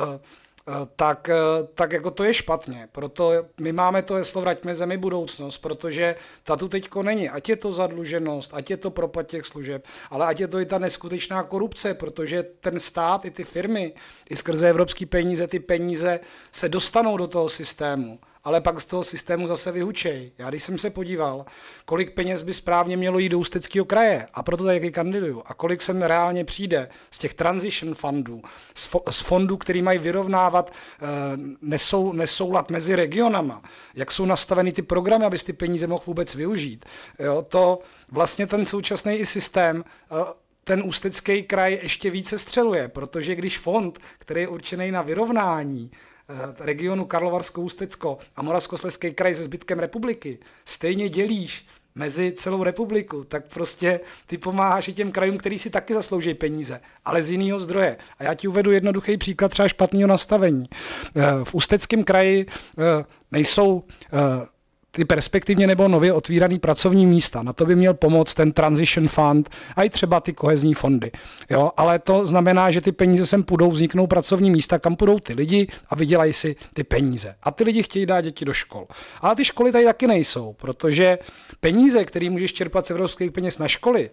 eh, 0.67 0.71
tak, 0.95 1.29
eh, 1.29 1.67
tak 1.75 1.91
jako 1.91 2.11
to 2.11 2.23
je 2.23 2.33
špatně. 2.33 2.87
Proto 2.91 3.31
my 3.61 3.71
máme 3.71 4.01
to 4.01 4.13
heslo 4.13 4.41
vraťme 4.41 4.75
zemi 4.75 4.97
budoucnost, 4.97 5.57
protože 5.57 6.15
ta 6.43 6.55
tu 6.55 6.67
teďko 6.67 7.03
není. 7.03 7.29
Ať 7.29 7.49
je 7.49 7.55
to 7.55 7.73
zadluženost, 7.73 8.53
ať 8.53 8.69
je 8.69 8.77
to 8.77 8.91
propad 8.91 9.27
těch 9.27 9.45
služeb, 9.45 9.85
ale 10.09 10.25
ať 10.25 10.39
je 10.39 10.47
to 10.47 10.59
i 10.59 10.65
ta 10.65 10.77
neskutečná 10.77 11.43
korupce, 11.43 11.93
protože 11.93 12.43
ten 12.43 12.79
stát 12.79 13.25
i 13.25 13.31
ty 13.31 13.43
firmy, 13.43 13.93
i 14.29 14.35
skrze 14.35 14.69
evropské 14.69 15.05
peníze, 15.05 15.47
ty 15.47 15.59
peníze 15.59 16.19
se 16.51 16.69
dostanou 16.69 17.17
do 17.17 17.27
toho 17.27 17.49
systému 17.49 18.19
ale 18.49 18.61
pak 18.61 18.81
z 18.81 18.85
toho 18.85 19.03
systému 19.03 19.47
zase 19.47 19.71
vyhučej. 19.71 20.31
Já 20.37 20.49
když 20.49 20.63
jsem 20.63 20.77
se 20.77 20.89
podíval, 20.89 21.45
kolik 21.85 22.13
peněz 22.13 22.43
by 22.43 22.53
správně 22.53 22.97
mělo 22.97 23.19
jít 23.19 23.29
do 23.29 23.39
Ústeckého 23.39 23.85
kraje, 23.85 24.27
a 24.33 24.43
proto 24.43 24.63
taky 24.63 24.91
kandiduju, 24.91 25.43
a 25.45 25.53
kolik 25.53 25.81
sem 25.81 26.01
reálně 26.01 26.45
přijde 26.45 26.89
z 27.11 27.17
těch 27.17 27.33
transition 27.33 27.93
fundů, 27.93 28.41
z, 28.75 28.93
fo- 28.93 29.11
z 29.11 29.19
fondů, 29.19 29.57
který 29.57 29.81
mají 29.81 29.99
vyrovnávat 29.99 30.71
e, 30.71 31.05
nesou, 31.61 32.13
nesoulad 32.13 32.69
mezi 32.69 32.95
regionama, 32.95 33.61
jak 33.95 34.11
jsou 34.11 34.25
nastaveny 34.25 34.71
ty 34.71 34.81
programy, 34.81 35.25
aby 35.25 35.39
ty 35.39 35.53
peníze 35.53 35.87
mohl 35.87 36.03
vůbec 36.05 36.35
využít. 36.35 36.85
Jo, 37.19 37.45
to 37.49 37.79
vlastně 38.11 38.47
ten 38.47 38.65
současný 38.65 39.15
i 39.15 39.25
systém 39.25 39.83
e, 40.11 40.15
ten 40.63 40.83
ústecký 40.85 41.43
kraj 41.43 41.79
ještě 41.81 42.09
více 42.09 42.37
střeluje, 42.37 42.87
protože 42.87 43.35
když 43.35 43.57
fond, 43.57 43.99
který 44.19 44.41
je 44.41 44.47
určený 44.47 44.91
na 44.91 45.01
vyrovnání, 45.01 45.91
regionu 46.59 47.05
Karlovarsko-Ústecko 47.05 48.17
a 48.35 48.41
Moravskoslezský 48.41 49.11
kraj 49.11 49.35
se 49.35 49.43
zbytkem 49.43 49.79
republiky 49.79 50.39
stejně 50.65 51.09
dělíš 51.09 51.65
mezi 51.95 52.31
celou 52.31 52.63
republiku, 52.63 53.23
tak 53.23 53.45
prostě 53.53 53.99
ty 54.27 54.37
pomáháš 54.37 54.87
i 54.87 54.93
těm 54.93 55.11
krajům, 55.11 55.37
který 55.37 55.59
si 55.59 55.69
taky 55.69 55.93
zaslouží 55.93 56.33
peníze, 56.33 56.81
ale 57.05 57.23
z 57.23 57.31
jiného 57.31 57.59
zdroje. 57.59 57.97
A 58.19 58.23
já 58.23 58.33
ti 58.33 58.47
uvedu 58.47 58.71
jednoduchý 58.71 59.17
příklad 59.17 59.49
třeba 59.51 59.67
špatného 59.67 60.07
nastavení. 60.07 60.65
Eh, 61.15 61.21
v 61.43 61.55
Ústeckém 61.55 62.03
kraji 62.03 62.45
eh, 62.45 63.05
nejsou 63.31 63.83
ty 64.99 65.05
perspektivně 65.05 65.67
nebo 65.67 65.87
nově 65.87 66.13
otvíraný 66.13 66.59
pracovní 66.59 67.05
místa. 67.05 67.43
Na 67.43 67.53
to 67.53 67.65
by 67.65 67.75
měl 67.75 67.93
pomoct 67.93 68.33
ten 68.33 68.51
Transition 68.51 69.07
Fund 69.07 69.49
a 69.75 69.83
i 69.83 69.89
třeba 69.89 70.19
ty 70.19 70.33
kohezní 70.33 70.73
fondy. 70.73 71.11
Jo? 71.49 71.71
Ale 71.77 71.99
to 71.99 72.25
znamená, 72.25 72.71
že 72.71 72.81
ty 72.81 72.91
peníze 72.91 73.25
sem 73.25 73.43
půjdou, 73.43 73.71
vzniknou 73.71 74.07
pracovní 74.07 74.51
místa, 74.51 74.79
kam 74.79 74.95
půjdou 74.95 75.19
ty 75.19 75.33
lidi 75.33 75.67
a 75.89 75.95
vydělají 75.95 76.33
si 76.33 76.55
ty 76.73 76.83
peníze. 76.83 77.35
A 77.43 77.51
ty 77.51 77.63
lidi 77.63 77.83
chtějí 77.83 78.05
dát 78.05 78.21
děti 78.21 78.45
do 78.45 78.53
škol. 78.53 78.87
Ale 79.21 79.35
ty 79.35 79.45
školy 79.45 79.71
tady 79.71 79.85
taky 79.85 80.07
nejsou, 80.07 80.53
protože 80.53 81.17
peníze, 81.59 82.05
které 82.05 82.29
můžeš 82.29 82.53
čerpat 82.53 82.87
z 82.87 82.91
evropských 82.91 83.31
peněz 83.31 83.59
na 83.59 83.67
školy, 83.67 84.09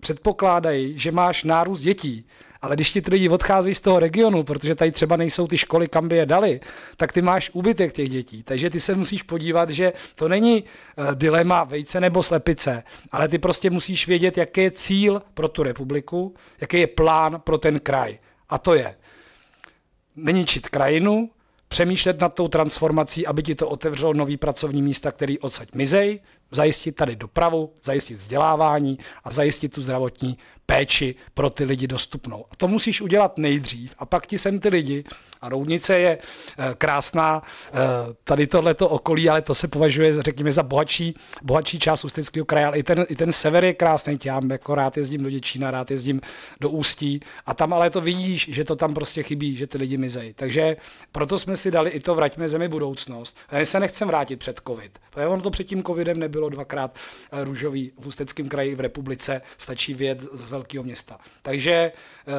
předpokládají, 0.00 0.98
že 0.98 1.12
máš 1.12 1.44
nárůst 1.44 1.80
dětí 1.80 2.26
ale 2.66 2.74
když 2.74 2.92
ti 2.92 3.02
ty 3.02 3.10
lidi 3.10 3.28
odcházejí 3.28 3.74
z 3.74 3.80
toho 3.80 3.98
regionu, 3.98 4.42
protože 4.42 4.74
tady 4.74 4.90
třeba 4.92 5.16
nejsou 5.16 5.46
ty 5.46 5.58
školy, 5.58 5.88
kam 5.88 6.08
by 6.08 6.16
je 6.16 6.26
dali, 6.26 6.60
tak 6.96 7.12
ty 7.12 7.22
máš 7.22 7.50
úbytek 7.52 7.92
těch 7.92 8.08
dětí. 8.08 8.42
Takže 8.42 8.70
ty 8.70 8.80
se 8.80 8.94
musíš 8.94 9.22
podívat, 9.22 9.70
že 9.70 9.92
to 10.14 10.28
není 10.28 10.64
uh, 10.64 11.14
dilema 11.14 11.64
vejce 11.64 12.00
nebo 12.00 12.22
slepice, 12.22 12.82
ale 13.12 13.28
ty 13.28 13.38
prostě 13.38 13.70
musíš 13.70 14.06
vědět, 14.06 14.38
jaký 14.38 14.60
je 14.60 14.70
cíl 14.70 15.22
pro 15.34 15.48
tu 15.48 15.62
republiku, 15.62 16.34
jaký 16.60 16.78
je 16.78 16.86
plán 16.86 17.40
pro 17.44 17.58
ten 17.58 17.80
kraj. 17.80 18.18
A 18.48 18.58
to 18.58 18.74
je 18.74 18.94
neníčit 20.16 20.68
krajinu, 20.68 21.30
přemýšlet 21.68 22.20
nad 22.20 22.34
tou 22.34 22.48
transformací, 22.48 23.26
aby 23.26 23.42
ti 23.42 23.54
to 23.54 23.68
otevřelo 23.68 24.14
nový 24.14 24.36
pracovní 24.36 24.82
místa, 24.82 25.12
který 25.12 25.38
odsaď 25.38 25.74
mizej, 25.74 26.20
zajistit 26.50 26.92
tady 26.92 27.16
dopravu, 27.16 27.72
zajistit 27.84 28.14
vzdělávání 28.14 28.98
a 29.24 29.32
zajistit 29.32 29.72
tu 29.72 29.82
zdravotní 29.82 30.38
péči 30.66 31.14
pro 31.34 31.50
ty 31.50 31.64
lidi 31.64 31.86
dostupnou. 31.86 32.44
A 32.50 32.56
to 32.56 32.68
musíš 32.68 33.00
udělat 33.00 33.38
nejdřív 33.38 33.94
a 33.98 34.06
pak 34.06 34.26
ti 34.26 34.38
sem 34.38 34.58
ty 34.58 34.68
lidi 34.68 35.04
a 35.40 35.48
Roudnice 35.48 35.98
je 35.98 36.18
eh, 36.18 36.74
krásná, 36.78 37.42
eh, 37.42 37.78
tady 38.24 38.46
tohleto 38.46 38.88
okolí, 38.88 39.28
ale 39.28 39.42
to 39.42 39.54
se 39.54 39.68
považuje, 39.68 40.22
řekněme, 40.22 40.52
za 40.52 40.62
bohatší, 40.62 41.14
bohatší 41.42 41.78
část 41.78 42.04
Ústeckého 42.04 42.44
kraje, 42.44 42.66
ale 42.66 42.78
i 42.78 42.82
ten, 42.82 43.06
i 43.08 43.16
ten 43.16 43.32
sever 43.32 43.64
je 43.64 43.74
krásný, 43.74 44.18
já 44.24 44.40
jako 44.50 44.74
rád 44.74 44.96
jezdím 44.96 45.22
do 45.22 45.30
Děčína, 45.30 45.70
rád 45.70 45.90
jezdím 45.90 46.20
do 46.60 46.70
Ústí 46.70 47.20
a 47.46 47.54
tam 47.54 47.72
ale 47.72 47.90
to 47.90 48.00
vidíš, 48.00 48.48
že 48.52 48.64
to 48.64 48.76
tam 48.76 48.94
prostě 48.94 49.22
chybí, 49.22 49.56
že 49.56 49.66
ty 49.66 49.78
lidi 49.78 49.96
mizejí. 49.96 50.32
Takže 50.32 50.76
proto 51.12 51.38
jsme 51.38 51.56
si 51.56 51.70
dali 51.70 51.90
i 51.90 52.00
to 52.00 52.14
vraťme 52.14 52.48
zemi 52.48 52.68
budoucnost. 52.68 53.36
My 53.52 53.66
se 53.66 53.80
nechcem 53.80 54.08
vrátit 54.08 54.36
před 54.36 54.60
covid. 54.66 54.98
Protože 55.10 55.26
ono 55.26 55.42
to 55.42 55.50
před 55.50 55.64
tím 55.64 55.82
covidem 55.82 56.18
nebylo 56.18 56.48
dvakrát 56.48 56.94
eh, 57.32 57.44
růžový 57.44 57.92
v 57.98 58.06
Ústeckém 58.06 58.48
kraji 58.48 58.74
v 58.74 58.80
republice, 58.80 59.42
stačí 59.58 59.94
vědět 59.94 60.28
z 60.32 60.48
velkého 60.56 60.84
města. 60.84 61.18
Takže 61.42 61.92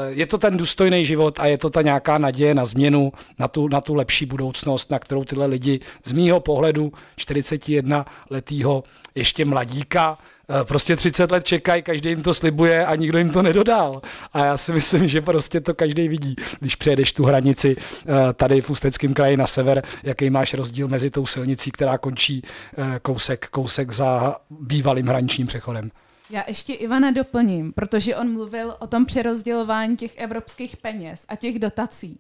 je 0.10 0.26
to 0.26 0.38
ten 0.38 0.58
důstojný 0.58 1.06
život 1.06 1.40
a 1.40 1.46
je 1.46 1.58
to 1.58 1.70
ta 1.70 1.82
nějaká 1.82 2.18
naděje 2.18 2.56
na 2.56 2.66
změnu 2.66 3.12
na 3.40 3.48
tu, 3.48 3.68
na 3.68 3.82
tu 3.82 3.96
lepší 3.96 4.26
budoucnost, 4.26 4.92
na 4.92 5.00
kterou 5.00 5.24
tyhle 5.24 5.46
lidi 5.46 5.80
z 6.04 6.12
mýho 6.12 6.40
pohledu 6.40 6.92
41 7.16 8.06
letýho 8.30 8.84
ještě 9.16 9.46
mladíka 9.46 10.18
eh, 10.50 10.64
prostě 10.64 10.96
30 10.96 11.32
let 11.32 11.46
čekají, 11.46 11.82
každý 11.82 12.10
jim 12.10 12.24
to 12.24 12.34
slibuje 12.34 12.86
a 12.86 12.96
nikdo 12.96 13.18
jim 13.18 13.30
to 13.30 13.42
nedodal. 13.42 14.02
A 14.34 14.46
já 14.46 14.58
si 14.58 14.72
myslím, 14.72 15.08
že 15.08 15.22
prostě 15.22 15.62
to 15.62 15.74
každý 15.74 16.08
vidí, 16.08 16.36
když 16.60 16.76
přejedeš 16.76 17.14
tu 17.14 17.26
hranici 17.26 17.76
eh, 17.80 18.34
tady 18.34 18.62
v 18.62 18.70
Ústeckém 18.70 19.14
kraji 19.14 19.38
na 19.38 19.48
sever, 19.48 19.84
jaký 20.04 20.30
máš 20.30 20.54
rozdíl 20.54 20.88
mezi 20.88 21.10
tou 21.10 21.26
silnicí, 21.26 21.72
která 21.72 21.98
končí 21.98 22.42
eh, 22.78 23.00
kousek, 23.02 23.48
kousek 23.48 23.92
za 23.92 24.36
bývalým 24.50 25.08
hraničním 25.08 25.48
přechodem. 25.48 25.92
Já 26.30 26.44
ještě 26.48 26.74
Ivana 26.74 27.12
doplním, 27.12 27.74
protože 27.74 28.16
on 28.16 28.34
mluvil 28.34 28.76
o 28.80 28.88
tom 28.88 29.06
přerozdělování 29.06 29.98
těch 29.98 30.18
evropských 30.18 30.78
peněz 30.78 31.26
a 31.28 31.36
těch 31.36 31.60
dotací. 31.60 32.20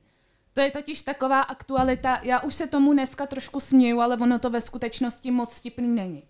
To 0.53 0.61
je 0.61 0.71
totiž 0.71 1.01
taková 1.01 1.41
aktualita, 1.41 2.19
já 2.23 2.39
už 2.39 2.55
se 2.55 2.67
tomu 2.67 2.93
dneska 2.93 3.25
trošku 3.25 3.59
směju, 3.59 3.99
ale 3.99 4.17
ono 4.17 4.39
to 4.39 4.49
ve 4.49 4.61
skutečnosti 4.61 5.31
moc 5.31 5.53
stipný 5.53 5.87
není. 5.87 6.23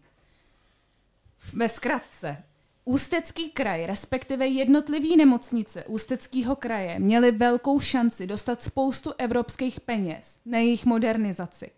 Ve 1.53 1.69
zkratce, 1.69 2.43
Ústecký 2.85 3.49
kraj, 3.49 3.85
respektive 3.85 4.47
jednotlivý 4.47 5.17
nemocnice 5.17 5.85
Ústeckého 5.85 6.55
kraje, 6.55 6.99
měly 6.99 7.31
velkou 7.31 7.79
šanci 7.79 8.27
dostat 8.27 8.63
spoustu 8.63 9.13
evropských 9.17 9.79
peněz 9.79 10.39
na 10.45 10.57
jejich 10.57 10.85
modernizaci. 10.85 11.71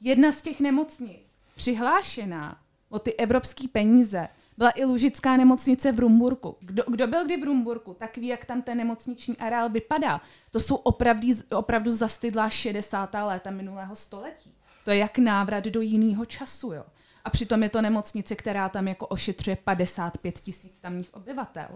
Jedna 0.00 0.32
z 0.32 0.42
těch 0.42 0.60
nemocnic, 0.60 1.36
přihlášená 1.54 2.58
o 2.88 2.98
ty 2.98 3.14
evropské 3.14 3.68
peníze, 3.68 4.28
byla 4.62 4.70
i 4.70 4.84
Lužická 4.84 5.36
nemocnice 5.36 5.92
v 5.92 6.00
Rumburku. 6.00 6.56
Kdo, 6.60 6.82
kdo 6.90 7.06
byl 7.06 7.24
kdy 7.24 7.36
v 7.36 7.44
Rumburku, 7.44 7.94
tak 7.98 8.16
ví, 8.16 8.26
jak 8.26 8.44
tam 8.44 8.62
ten 8.62 8.78
nemocniční 8.78 9.36
areál 9.36 9.68
vypadá. 9.70 10.20
To 10.50 10.60
jsou 10.60 10.76
opravdu, 10.76 11.28
opravdu 11.56 11.90
zastydlá 11.90 12.50
60. 12.50 13.14
léta 13.14 13.50
minulého 13.50 13.96
století. 13.96 14.54
To 14.84 14.90
je 14.90 14.98
jak 14.98 15.18
návrat 15.18 15.64
do 15.64 15.80
jiného 15.80 16.24
času. 16.24 16.72
Jo. 16.72 16.84
A 17.24 17.30
přitom 17.30 17.62
je 17.62 17.68
to 17.68 17.82
nemocnice, 17.82 18.36
která 18.36 18.68
tam 18.68 18.88
jako 18.88 19.06
ošetřuje 19.06 19.56
55 19.56 20.40
tisíc 20.40 20.80
tamních 20.80 21.14
obyvatel. 21.14 21.68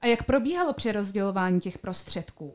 A 0.00 0.06
jak 0.06 0.22
probíhalo 0.22 0.72
přerozdělování 0.72 1.60
těch 1.60 1.78
prostředků? 1.78 2.52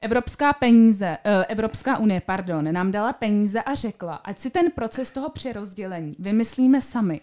Evropská 0.00 0.52
peníze, 0.52 1.18
uh, 1.26 1.44
Evropská 1.48 1.98
unie, 1.98 2.20
pardon, 2.20 2.72
nám 2.72 2.90
dala 2.90 3.12
peníze 3.12 3.62
a 3.62 3.74
řekla, 3.74 4.14
ať 4.14 4.38
si 4.38 4.50
ten 4.50 4.70
proces 4.70 5.10
toho 5.10 5.30
přerozdělení 5.30 6.14
vymyslíme 6.18 6.80
sami. 6.80 7.20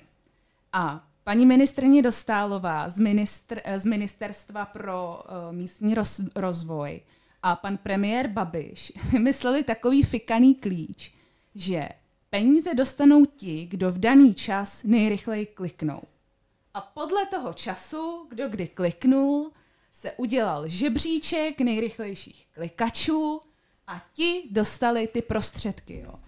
A 0.74 1.08
paní 1.26 1.46
ministrně 1.46 2.02
Dostálová 2.02 2.90
z, 2.90 3.00
ministr, 3.00 3.62
eh, 3.64 3.80
z 3.80 3.86
Ministerstva 3.86 4.66
pro 4.66 5.20
uh, 5.20 5.56
místní 5.56 5.96
roz, 5.96 6.22
rozvoj 6.36 7.02
a 7.44 7.56
pan 7.56 7.78
premiér 7.78 8.28
Babiš 8.28 8.94
vymysleli 9.12 9.64
takový 9.64 10.04
fikaný 10.04 10.56
klíč, 10.56 11.14
že 11.56 11.90
peníze 12.30 12.74
dostanou 12.74 13.26
ti, 13.26 13.66
kdo 13.66 13.92
v 13.92 13.98
daný 13.98 14.34
čas 14.34 14.84
nejrychleji 14.84 15.46
kliknou. 15.46 16.02
A 16.74 16.82
podle 16.82 17.26
toho 17.26 17.54
času, 17.54 18.28
kdo 18.30 18.50
kdy 18.50 18.68
kliknul, 18.68 19.52
se 19.92 20.12
udělal 20.12 20.70
žebříček 20.70 21.62
nejrychlejších 21.62 22.48
klikačů 22.52 23.42
a 23.88 24.06
ti 24.14 24.44
dostali 24.52 25.08
ty 25.08 25.22
prostředky. 25.22 26.04
Jo. 26.06 26.20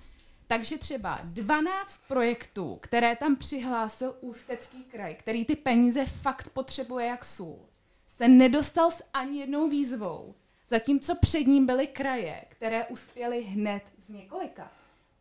Takže 0.47 0.77
třeba 0.77 1.19
12 1.23 1.99
projektů, 2.07 2.75
které 2.81 3.15
tam 3.15 3.35
přihlásil 3.35 4.15
Ústecký 4.21 4.83
kraj, 4.83 5.15
který 5.15 5.45
ty 5.45 5.55
peníze 5.55 6.05
fakt 6.05 6.49
potřebuje 6.49 7.05
jak 7.05 7.25
sůl, 7.25 7.59
se 8.07 8.27
nedostal 8.27 8.91
s 8.91 9.03
ani 9.13 9.39
jednou 9.39 9.69
výzvou, 9.69 10.35
zatímco 10.69 11.15
před 11.15 11.43
ním 11.43 11.65
byly 11.65 11.87
kraje, 11.87 12.43
které 12.49 12.85
uspěly 12.85 13.41
hned 13.43 13.83
z 13.97 14.09
několika. 14.09 14.71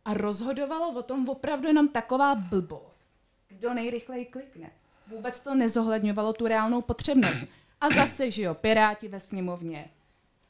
A 0.05 0.13
rozhodovalo 0.13 0.91
o 0.99 1.03
tom 1.03 1.29
opravdu 1.29 1.67
jenom 1.67 1.87
taková 1.87 2.35
blbost. 2.35 3.15
Kdo 3.47 3.73
nejrychleji 3.73 4.25
klikne. 4.25 4.71
Vůbec 5.07 5.41
to 5.41 5.55
nezohledňovalo 5.55 6.33
tu 6.33 6.47
reálnou 6.47 6.81
potřebnost. 6.81 7.43
A 7.81 7.89
zase, 7.89 8.31
že 8.31 8.41
jo, 8.41 8.53
Piráti 8.53 9.07
ve 9.07 9.19
sněmovně. 9.19 9.89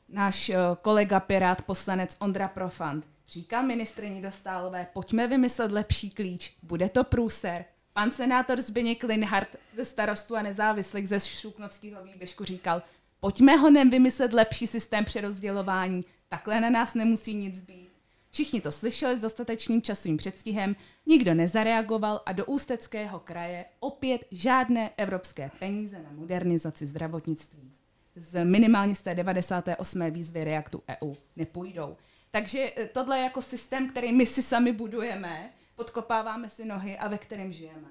Náš 0.10 0.50
uh, 0.50 0.55
kolega 0.81 1.19
Pirát, 1.19 1.62
poslanec 1.62 2.15
Ondra 2.19 2.48
Profant, 2.48 3.07
říká 3.27 3.62
ministrině 3.62 4.22
Dostálové, 4.22 4.88
pojďme 4.93 5.27
vymyslet 5.27 5.72
lepší 5.72 6.10
klíč, 6.12 6.53
bude 6.63 6.89
to 6.89 7.03
průser. 7.03 7.65
Pan 7.93 8.12
senátor 8.12 8.62
Zbigněk 8.62 9.03
Linhardt 9.03 9.55
ze 9.74 9.86
starostu 9.86 10.36
a 10.36 10.41
nezávislých 10.41 11.10
ze 11.10 11.19
Šruknovského 11.19 12.03
výběžku 12.03 12.43
říkal, 12.43 12.84
pojďme 13.19 13.55
ho 13.55 13.69
nevymyslet 13.69 14.34
lepší 14.34 14.67
systém 14.67 15.05
přerozdělování, 15.05 16.05
takhle 16.29 16.62
na 16.62 16.69
nás 16.69 16.93
nemusí 16.93 17.34
nic 17.34 17.62
být. 17.62 17.89
Všichni 18.31 18.62
to 18.62 18.72
slyšeli 18.72 19.17
s 19.17 19.22
dostatečným 19.22 19.81
časovým 19.81 20.17
předstihem, 20.17 20.75
nikdo 21.05 21.34
nezareagoval 21.34 22.22
a 22.25 22.34
do 22.34 22.46
Ústeckého 22.46 23.19
kraje 23.19 23.65
opět 23.79 24.25
žádné 24.31 24.91
evropské 24.98 25.51
peníze 25.60 26.03
na 26.03 26.12
modernizaci 26.12 26.86
zdravotnictví. 26.86 27.72
Z 28.15 28.46
minimálně 28.46 28.96
z 28.96 29.01
té 29.01 29.15
98. 29.15 30.12
výzvy 30.12 30.43
Reaktu 30.43 30.84
EU 30.89 31.13
nepůjdou. 31.36 31.98
Takže 32.38 32.72
eh, 32.75 32.88
tohle 32.88 33.17
je 33.17 33.24
jako 33.24 33.41
systém, 33.41 33.89
který 33.89 34.12
my 34.12 34.25
si 34.25 34.41
sami 34.41 34.72
budujeme, 34.72 35.50
podkopáváme 35.75 36.50
si 36.50 36.65
nohy 36.65 36.98
a 36.98 37.08
ve 37.08 37.17
kterém 37.17 37.53
žijeme. 37.53 37.88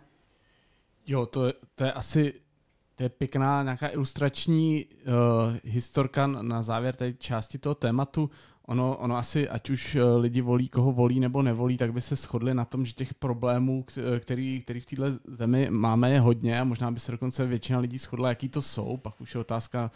Jo, 1.06 1.26
to 1.26 1.46
je, 1.46 1.52
to 1.74 1.84
je 1.84 1.92
asi 1.92 2.34
to 2.94 3.02
je 3.02 3.08
pěkná 3.08 3.62
nějaká 3.62 3.88
ilustrační 3.88 4.86
uh, 4.86 5.12
historka 5.64 6.26
na 6.26 6.62
závěr 6.62 6.94
té 6.94 7.12
části 7.12 7.58
toho 7.58 7.74
tématu 7.74 8.30
ono, 8.66 8.96
ono 8.96 9.16
asi, 9.16 9.48
ať 9.48 9.70
už 9.70 9.94
eh, 9.94 10.04
lidi 10.04 10.40
volí, 10.40 10.68
koho 10.68 10.92
volí 10.92 11.20
nebo 11.20 11.42
nevolí, 11.42 11.76
tak 11.76 11.92
by 11.92 12.00
se 12.00 12.16
shodli 12.16 12.54
na 12.54 12.64
tom, 12.64 12.86
že 12.86 12.92
těch 12.92 13.14
problémů, 13.14 13.84
který, 14.18 14.62
který 14.62 14.80
v 14.80 14.86
této 14.86 15.02
zemi 15.26 15.70
máme, 15.70 16.10
je 16.10 16.20
hodně 16.20 16.60
a 16.60 16.64
možná 16.64 16.90
by 16.90 17.00
se 17.00 17.12
dokonce 17.12 17.46
většina 17.46 17.78
lidí 17.78 17.98
shodla, 17.98 18.28
jaký 18.28 18.48
to 18.48 18.62
jsou. 18.62 18.96
Pak 18.96 19.20
už 19.20 19.34
je 19.34 19.40
otázka, 19.40 19.90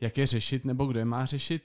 jak 0.00 0.18
je 0.18 0.26
řešit 0.26 0.64
nebo 0.64 0.86
kdo 0.86 0.98
je 0.98 1.04
má 1.04 1.26
řešit. 1.26 1.62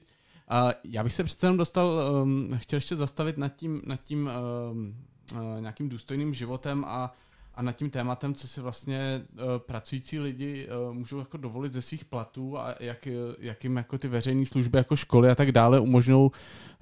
A 0.49 0.71
já 0.83 1.03
bych 1.03 1.13
se 1.13 1.23
přece 1.23 1.45
jenom 1.45 1.57
dostal, 1.57 2.12
um, 2.23 2.49
chtěl 2.55 2.77
ještě 2.77 2.95
zastavit 2.95 3.38
nad 3.38 3.49
tím, 3.49 3.81
nad 3.85 4.03
tím 4.03 4.29
um, 4.71 4.95
uh, 5.33 5.62
nějakým 5.62 5.89
důstojným 5.89 6.33
životem 6.33 6.85
a 6.88 7.13
a 7.59 7.62
nad 7.62 7.71
tím 7.71 7.89
tématem, 7.89 8.33
co 8.33 8.47
si 8.47 8.62
vlastně 8.62 9.25
uh, 9.33 9.39
pracující 9.57 10.19
lidi 10.19 10.67
uh, 10.88 10.93
můžou 10.93 11.19
jako 11.19 11.38
dovolit 11.38 11.73
ze 11.73 11.81
svých 11.81 12.05
platů 12.05 12.59
a 12.59 12.75
jak, 12.79 13.07
jak 13.39 13.63
jim 13.63 13.77
jako 13.77 13.97
ty 13.97 14.07
veřejné 14.07 14.45
služby 14.45 14.77
jako 14.77 14.95
školy 14.95 15.29
a 15.29 15.35
tak 15.35 15.51
dále 15.51 15.79
umožňují 15.79 16.31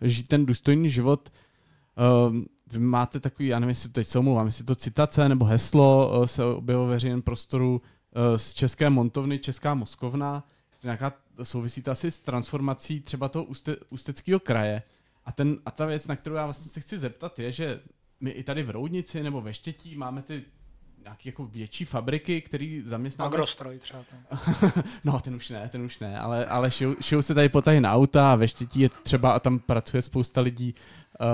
žít 0.01 0.27
ten 0.27 0.45
důstojný 0.45 0.89
život. 0.89 1.31
Uh, 2.29 2.35
vy 2.71 2.79
máte 2.79 3.19
takový, 3.19 3.47
já 3.47 3.59
nevím, 3.59 3.69
jestli 3.69 3.89
teď 3.89 4.07
se 4.07 4.19
omlouvám, 4.19 4.45
jestli 4.45 4.63
to 4.63 4.75
citace 4.75 5.29
nebo 5.29 5.45
heslo 5.45 6.17
uh, 6.19 6.25
se 6.25 6.43
objevilo 6.43 6.87
veřejném 6.87 7.21
prostoru 7.21 7.81
uh, 7.81 8.37
z 8.37 8.53
České 8.53 8.89
montovny 8.89 9.39
Česká 9.39 9.73
Moskovna, 9.73 10.43
nějaká 10.83 11.13
souvisí 11.43 11.81
to 11.81 11.91
asi 11.91 12.11
s 12.11 12.19
transformací 12.19 12.99
třeba 12.99 13.29
toho 13.29 13.45
úste, 13.45 13.75
ústeckého 13.89 14.39
kraje. 14.39 14.83
A, 15.25 15.31
ten, 15.31 15.57
a 15.65 15.71
ta 15.71 15.85
věc, 15.85 16.07
na 16.07 16.15
kterou 16.15 16.35
já 16.35 16.43
vlastně 16.45 16.71
se 16.71 16.79
chci 16.79 16.97
zeptat, 16.97 17.39
je, 17.39 17.51
že 17.51 17.79
my 18.19 18.29
i 18.29 18.43
tady 18.43 18.63
v 18.63 18.69
Roudnici 18.69 19.23
nebo 19.23 19.41
ve 19.41 19.53
Štětí 19.53 19.95
máme 19.95 20.21
ty 20.21 20.43
nějaké 21.03 21.29
jako 21.29 21.45
větší 21.45 21.85
fabriky, 21.85 22.41
který 22.41 22.81
zaměstnávají... 22.85 23.33
Agrostroj 23.33 23.79
třeba. 23.79 24.03
no, 25.03 25.19
ten 25.19 25.35
už 25.35 25.49
ne, 25.49 25.69
ten 25.71 25.81
už 25.81 25.99
ne, 25.99 26.19
ale, 26.19 26.45
ale 26.45 26.71
šijou, 26.71 26.95
šijou 27.01 27.21
se 27.21 27.33
tady 27.33 27.49
potahy 27.49 27.81
na 27.81 27.93
auta 27.93 28.31
a 28.33 28.35
ve 28.35 28.47
Štětí 28.47 28.79
je 28.79 28.89
třeba 28.89 29.31
a 29.31 29.39
tam 29.39 29.59
pracuje 29.59 30.01
spousta 30.01 30.41
lidí. 30.41 30.75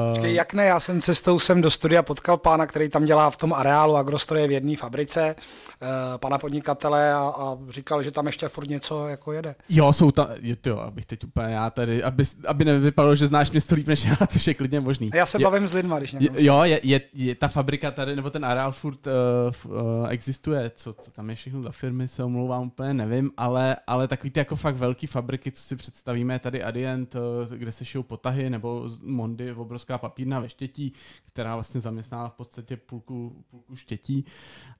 Počkej, 0.09 0.33
jak 0.33 0.53
ne, 0.53 0.65
já 0.65 0.79
jsem 0.79 1.01
cestou 1.01 1.39
sem 1.39 1.61
do 1.61 1.71
studia 1.71 2.03
potkal 2.03 2.37
pána, 2.37 2.65
který 2.65 2.89
tam 2.89 3.05
dělá 3.05 3.29
v 3.29 3.37
tom 3.37 3.53
areálu 3.53 3.95
agrostroje 3.95 4.47
v 4.47 4.51
jedné 4.51 4.77
fabrice, 4.77 5.35
uh, 5.35 5.87
pana 6.17 6.37
podnikatele 6.37 7.13
a, 7.13 7.17
a, 7.19 7.57
říkal, 7.69 8.03
že 8.03 8.11
tam 8.11 8.27
ještě 8.27 8.47
furt 8.47 8.69
něco 8.69 9.07
jako 9.07 9.31
jede. 9.31 9.55
Jo, 9.69 9.93
jsou 9.93 10.11
tam, 10.11 10.27
jo, 10.65 10.77
abych 10.77 11.05
teď 11.05 11.23
úplně 11.23 11.53
já 11.53 11.69
tady, 11.69 12.03
aby, 12.03 12.23
aby 12.47 12.65
nevypadalo, 12.65 13.15
že 13.15 13.27
znáš 13.27 13.51
město 13.51 13.75
líp 13.75 13.87
než 13.87 14.05
já, 14.05 14.15
což 14.27 14.47
je 14.47 14.53
klidně 14.53 14.79
možný. 14.79 15.11
Já 15.13 15.25
se 15.25 15.37
je, 15.39 15.43
bavím 15.43 15.67
s 15.67 15.73
lidma, 15.73 15.99
když 15.99 16.13
je, 16.13 16.29
Jo, 16.37 16.63
je, 16.63 16.79
je, 16.83 17.01
je, 17.13 17.35
ta 17.35 17.47
fabrika 17.47 17.91
tady, 17.91 18.15
nebo 18.15 18.29
ten 18.29 18.45
areál 18.45 18.71
furt 18.71 19.07
uh, 19.07 19.71
uh, 19.71 20.07
existuje, 20.09 20.71
co, 20.75 20.93
co 20.93 21.11
tam 21.11 21.29
je 21.29 21.35
všechno 21.35 21.61
za 21.61 21.71
firmy, 21.71 22.07
se 22.07 22.23
omlouvám, 22.23 22.67
úplně 22.67 22.93
nevím, 22.93 23.31
ale, 23.37 23.75
ale 23.87 24.07
takový 24.07 24.29
ty 24.29 24.39
jako 24.39 24.55
fakt 24.55 24.75
velký 24.75 25.07
fabriky, 25.07 25.51
co 25.51 25.61
si 25.61 25.75
představíme, 25.75 26.39
tady 26.39 26.63
Adient, 26.63 27.15
uh, 27.15 27.21
kde 27.57 27.71
se 27.71 27.85
šijou 27.85 28.03
potahy, 28.03 28.49
nebo 28.49 28.89
Mondy 29.03 29.51
v 29.51 29.61
obrovská 29.73 29.97
papírna 29.97 30.39
ve 30.39 30.49
Štětí, 30.49 30.93
která 31.27 31.55
vlastně 31.55 31.81
zaměstnává 31.81 32.29
v 32.29 32.33
podstatě 32.33 32.77
půlku, 32.77 33.45
půlku 33.49 33.75
Štětí. 33.75 34.25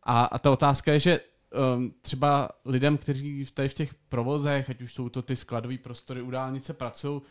A, 0.04 0.26
a 0.26 0.40
ta 0.40 0.52
otázka 0.52 0.94
je, 0.94 1.00
že 1.00 1.20
um, 1.76 1.94
třeba 2.02 2.50
lidem, 2.66 2.98
kteří 2.98 3.46
tady 3.54 3.70
v 3.70 3.74
těch 3.74 3.94
provozech, 3.94 4.70
ať 4.70 4.82
už 4.82 4.94
jsou 4.94 5.10
to 5.10 5.22
ty 5.22 5.36
skladové 5.36 5.78
prostory 5.78 6.22
u 6.22 6.32
dálnice, 6.32 6.74
pracují, 6.74 7.22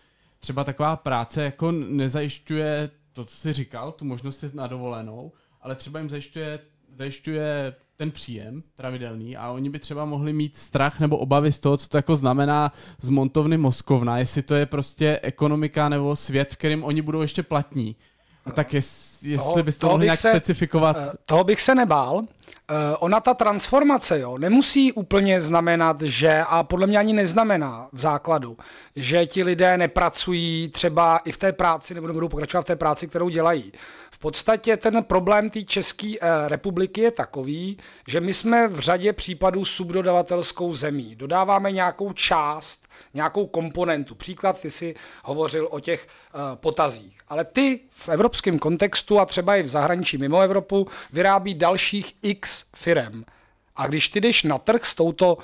třeba 0.40 0.64
taková 0.64 0.96
práce 0.96 1.42
jako 1.42 1.72
nezajišťuje 1.72 2.90
to, 3.12 3.25
co 3.25 3.37
jsi 3.37 3.53
říkal, 3.53 3.92
tu 3.92 4.05
možnost 4.05 4.44
na 4.55 4.66
dovolenou, 4.66 5.33
ale 5.61 5.75
třeba 5.75 5.98
jim 5.98 6.11
zajišťuje, 6.11 6.59
zajišťuje 6.94 7.75
ten 7.96 8.11
příjem 8.11 8.62
pravidelný 8.76 9.37
a 9.37 9.50
oni 9.50 9.70
by 9.70 9.78
třeba 9.78 10.05
mohli 10.05 10.33
mít 10.33 10.57
strach 10.57 11.00
nebo 11.00 11.18
obavy 11.18 11.52
z 11.52 11.61
toho, 11.61 11.76
co 11.76 11.88
to 11.88 11.96
jako 11.96 12.16
znamená 12.16 12.72
z 13.00 13.09
montovny 13.09 13.59
Moskovna, 13.59 14.18
jestli 14.18 14.42
to 14.42 14.55
je 14.55 14.66
prostě 14.66 15.20
ekonomika 15.22 15.88
nebo 15.88 16.16
svět, 16.16 16.52
v 16.52 16.57
kterém 16.57 16.85
oni 16.85 17.02
budou 17.02 17.22
ještě 17.22 17.42
platní. 17.42 17.96
A 18.46 18.50
tak 18.50 18.74
jest, 18.74 19.22
jestli 19.22 19.46
toho, 19.46 19.62
byste 19.62 19.87
mohli 19.87 20.05
nějak 20.05 20.18
se, 20.18 20.31
specifikovat. 20.31 20.96
Eh, 21.00 21.12
toho 21.26 21.44
bych 21.44 21.61
se 21.61 21.74
nebál. 21.74 22.16
Uh, 22.70 22.76
ona 22.98 23.20
ta 23.20 23.35
transformace 23.35 24.20
jo, 24.20 24.38
nemusí 24.38 24.92
úplně 24.92 25.40
znamenat, 25.40 26.02
že, 26.02 26.44
a 26.48 26.62
podle 26.62 26.87
mě 26.87 26.98
ani 26.98 27.12
neznamená 27.12 27.88
v 27.92 28.00
základu, 28.00 28.57
že 28.96 29.26
ti 29.26 29.42
lidé 29.42 29.78
nepracují 29.78 30.68
třeba 30.68 31.18
i 31.18 31.33
v 31.33 31.37
té 31.37 31.52
práci 31.52 31.94
nebo 31.94 32.07
nebudou 32.07 32.28
pokračovat 32.28 32.62
v 32.62 32.66
té 32.66 32.76
práci, 32.76 33.09
kterou 33.09 33.28
dělají 33.28 33.72
podstatě 34.22 34.76
ten 34.76 35.04
problém 35.04 35.50
té 35.50 35.62
České 35.62 36.14
eh, 36.20 36.48
republiky 36.48 37.00
je 37.00 37.11
takový, 37.11 37.78
že 38.08 38.20
my 38.20 38.35
jsme 38.35 38.68
v 38.68 38.78
řadě 38.78 39.12
případů 39.12 39.64
subdodavatelskou 39.64 40.74
zemí. 40.74 41.14
Dodáváme 41.14 41.72
nějakou 41.72 42.12
část, 42.12 42.88
nějakou 43.14 43.46
komponentu. 43.46 44.14
Příklad, 44.14 44.61
ty 44.61 44.70
si 44.70 44.94
hovořil 45.24 45.68
o 45.70 45.80
těch 45.80 46.06
uh, 46.06 46.40
potazích. 46.54 47.18
Ale 47.28 47.44
ty 47.44 47.80
v 47.90 48.08
evropském 48.08 48.58
kontextu 48.58 49.20
a 49.20 49.26
třeba 49.26 49.56
i 49.56 49.62
v 49.62 49.68
zahraničí 49.68 50.18
mimo 50.18 50.40
Evropu 50.40 50.87
vyrábí 51.12 51.54
dalších 51.54 52.14
x 52.22 52.64
firem. 52.76 53.24
A 53.76 53.87
když 53.87 54.08
ty 54.08 54.20
jdeš 54.20 54.42
na 54.42 54.58
trh 54.58 54.85
s 54.87 54.94
touto 54.94 55.38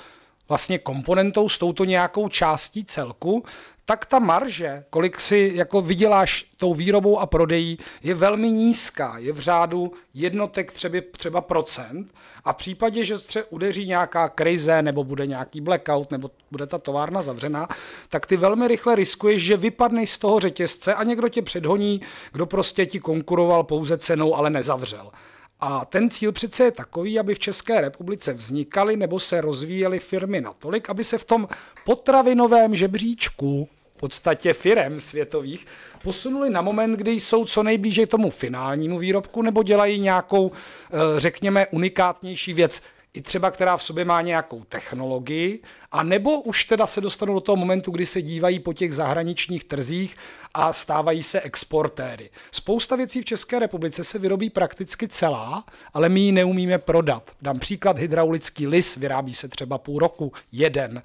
vlastně 0.49 0.79
komponentou, 0.79 1.49
s 1.49 1.57
touto 1.57 1.85
nějakou 1.85 2.29
částí 2.29 2.85
celku, 2.85 3.43
tak 3.89 4.05
ta 4.05 4.19
marže, 4.19 4.83
kolik 4.89 5.19
si 5.19 5.51
jako 5.55 5.81
vyděláš 5.81 6.45
tou 6.57 6.73
výrobou 6.73 7.19
a 7.19 7.25
prodejí, 7.25 7.77
je 8.03 8.13
velmi 8.15 8.51
nízká. 8.51 9.17
Je 9.17 9.33
v 9.33 9.39
řádu 9.39 9.93
jednotek 10.13 10.71
třeba, 10.71 10.97
třeba 11.11 11.41
procent 11.41 12.13
a 12.45 12.53
v 12.53 12.55
případě, 12.55 13.05
že 13.05 13.19
se 13.19 13.43
udeří 13.43 13.87
nějaká 13.87 14.29
krize 14.29 14.81
nebo 14.81 15.03
bude 15.03 15.27
nějaký 15.27 15.61
blackout 15.61 16.11
nebo 16.11 16.31
bude 16.51 16.67
ta 16.67 16.77
továrna 16.77 17.21
zavřená, 17.21 17.67
tak 18.09 18.25
ty 18.25 18.37
velmi 18.37 18.67
rychle 18.67 18.95
riskuješ, 18.95 19.43
že 19.43 19.57
vypadneš 19.57 20.11
z 20.11 20.17
toho 20.17 20.39
řetězce 20.39 20.93
a 20.93 21.03
někdo 21.03 21.29
tě 21.29 21.41
předhoní, 21.41 22.01
kdo 22.31 22.45
prostě 22.45 22.85
ti 22.85 22.99
konkuroval 22.99 23.63
pouze 23.63 23.97
cenou, 23.97 24.35
ale 24.35 24.49
nezavřel. 24.49 25.11
A 25.59 25.85
ten 25.85 26.09
cíl 26.09 26.31
přece 26.31 26.63
je 26.63 26.71
takový, 26.71 27.19
aby 27.19 27.35
v 27.35 27.39
České 27.39 27.81
republice 27.81 28.33
vznikaly 28.33 28.97
nebo 28.97 29.19
se 29.19 29.41
rozvíjely 29.41 29.99
firmy 29.99 30.41
natolik, 30.41 30.89
aby 30.89 31.03
se 31.03 31.17
v 31.17 31.23
tom 31.23 31.47
potravinovém 31.85 32.75
žebříčku 32.75 33.69
podstatě 33.99 34.53
firem 34.53 34.99
světových 34.99 35.65
posunuli 36.03 36.49
na 36.49 36.61
moment, 36.61 36.93
kdy 36.93 37.11
jsou 37.11 37.45
co 37.45 37.63
nejblíže 37.63 38.07
tomu 38.07 38.29
finálnímu 38.29 38.99
výrobku 38.99 39.41
nebo 39.41 39.63
dělají 39.63 39.99
nějakou, 39.99 40.51
eh, 40.51 40.97
řekněme, 41.19 41.67
unikátnější 41.67 42.53
věc, 42.53 42.81
i 43.13 43.21
třeba 43.21 43.51
která 43.51 43.77
v 43.77 43.83
sobě 43.83 44.05
má 44.05 44.21
nějakou 44.21 44.63
technologii, 44.63 45.59
a 45.91 46.03
nebo 46.03 46.41
už 46.41 46.65
teda 46.65 46.87
se 46.87 47.01
dostanou 47.01 47.33
do 47.33 47.39
toho 47.39 47.55
momentu, 47.55 47.91
kdy 47.91 48.05
se 48.05 48.21
dívají 48.21 48.59
po 48.59 48.73
těch 48.73 48.93
zahraničních 48.93 49.63
trzích 49.63 50.15
a 50.53 50.73
stávají 50.73 51.23
se 51.23 51.41
exportéry. 51.41 52.29
Spousta 52.51 52.95
věcí 52.95 53.21
v 53.21 53.25
České 53.25 53.59
republice 53.59 54.03
se 54.03 54.19
vyrobí 54.19 54.49
prakticky 54.49 55.07
celá, 55.07 55.63
ale 55.93 56.09
my 56.09 56.19
ji 56.19 56.31
neumíme 56.31 56.77
prodat. 56.77 57.31
Dám 57.41 57.59
příklad, 57.59 57.97
hydraulický 57.97 58.67
lis 58.67 58.95
vyrábí 58.95 59.33
se 59.33 59.47
třeba 59.47 59.77
půl 59.77 59.99
roku, 59.99 60.33
jeden. 60.51 61.01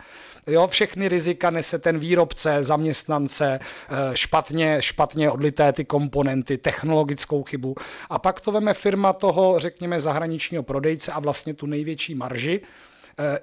Jo, 0.47 0.69
všechny 0.69 1.09
rizika 1.09 1.51
nese 1.51 1.79
ten 1.79 1.99
výrobce, 1.99 2.65
zaměstnance, 2.65 3.59
eh, 3.61 4.17
špatně, 4.17 4.77
špatně 4.81 5.31
odlité 5.31 5.73
ty 5.73 5.85
komponenty, 5.85 6.59
technologickou 6.59 7.43
chybu. 7.43 7.75
A 8.11 8.19
pak 8.19 8.41
to 8.41 8.53
veme 8.53 8.75
firma 8.75 9.13
toho, 9.13 9.59
řekněme, 9.59 10.01
zahraničního 10.01 10.63
prodejce 10.63 11.13
a 11.13 11.21
vlastně 11.21 11.55
tu 11.55 11.67
největší 11.67 12.15
marži, 12.15 12.61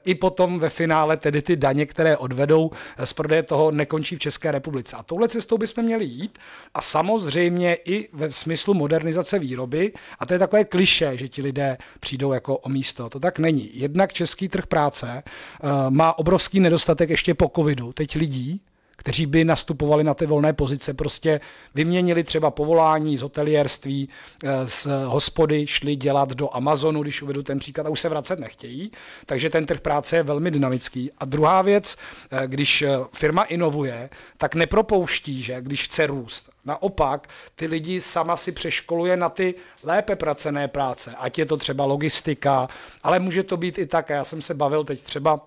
i 0.05 0.15
potom 0.15 0.59
ve 0.59 0.69
finále 0.69 1.17
tedy 1.17 1.41
ty 1.41 1.55
daně, 1.55 1.85
které 1.85 2.17
odvedou 2.17 2.71
eh, 2.97 3.05
z 3.05 3.13
prodeje 3.13 3.43
toho, 3.43 3.71
nekončí 3.71 4.15
v 4.15 4.19
České 4.19 4.51
republice. 4.51 4.95
A 4.95 5.03
touhle 5.03 5.27
cestou 5.27 5.57
bychom 5.57 5.85
měli 5.85 6.05
jít 6.05 6.39
a 6.73 6.81
samozřejmě 6.81 7.77
i 7.85 8.09
ve 8.13 8.31
smyslu 8.31 8.73
modernizace 8.73 9.39
výroby, 9.39 9.91
a 10.19 10.25
to 10.25 10.33
je 10.33 10.39
takové 10.39 10.63
kliše, 10.63 11.17
že 11.17 11.27
ti 11.27 11.41
lidé 11.41 11.77
přijdou 11.99 12.33
jako 12.33 12.57
o 12.57 12.69
místo. 12.69 13.09
To 13.09 13.19
tak 13.19 13.39
není. 13.39 13.69
Jednak 13.73 14.13
český 14.13 14.49
trh 14.49 14.65
práce 14.65 15.23
eh, 15.23 15.67
má 15.89 16.19
obrovský 16.19 16.59
nedostatek 16.59 17.09
ještě 17.09 17.33
po 17.33 17.51
covidu. 17.55 17.93
Teď 17.93 18.15
lidí, 18.15 18.61
kteří 19.01 19.25
by 19.25 19.45
nastupovali 19.45 20.03
na 20.03 20.13
ty 20.13 20.25
volné 20.25 20.53
pozice, 20.53 20.93
prostě 20.93 21.39
vyměnili 21.75 22.23
třeba 22.23 22.51
povolání 22.51 23.17
z 23.17 23.21
hotelierství, 23.21 24.09
eh, 24.43 24.67
z 24.67 24.87
hospody, 25.05 25.67
šli 25.67 25.95
dělat 25.95 26.29
do 26.29 26.55
Amazonu, 26.55 27.01
když 27.01 27.21
uvedu 27.21 27.43
ten 27.43 27.59
příklad, 27.59 27.87
a 27.87 27.89
už 27.89 27.99
se 27.99 28.09
vracet 28.09 28.39
nechtějí. 28.39 28.91
Takže 29.25 29.49
ten 29.49 29.65
trh 29.65 29.81
práce 29.81 30.15
je 30.15 30.23
velmi 30.23 30.51
dynamický. 30.51 31.11
A 31.17 31.25
druhá 31.25 31.61
věc, 31.61 31.97
eh, 32.31 32.47
když 32.47 32.81
eh, 32.81 32.89
firma 33.13 33.43
inovuje, 33.43 34.09
tak 34.37 34.55
nepropouští, 34.55 35.41
že 35.41 35.61
když 35.61 35.83
chce 35.83 36.07
růst. 36.07 36.49
Naopak, 36.65 37.27
ty 37.55 37.67
lidi 37.67 38.01
sama 38.01 38.37
si 38.37 38.51
přeškoluje 38.51 39.17
na 39.17 39.29
ty 39.29 39.55
lépe 39.83 40.15
pracené 40.15 40.67
práce, 40.67 41.15
ať 41.17 41.37
je 41.37 41.45
to 41.45 41.57
třeba 41.57 41.85
logistika, 41.85 42.67
ale 43.03 43.19
může 43.19 43.43
to 43.43 43.57
být 43.57 43.77
i 43.77 43.85
tak. 43.85 44.09
Já 44.09 44.23
jsem 44.23 44.41
se 44.41 44.53
bavil 44.53 44.83
teď 44.83 45.01
třeba 45.01 45.39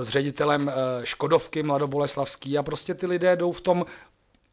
s 0.00 0.08
ředitelem 0.08 0.68
eh, 0.68 0.72
Škodovky 1.06 1.62
Mladoboleslavský 1.62 2.58
a 2.58 2.62
prostě 2.62 2.94
ty 2.94 3.06
lidé 3.06 3.36
jdou 3.36 3.52
v 3.52 3.60
tom 3.60 3.84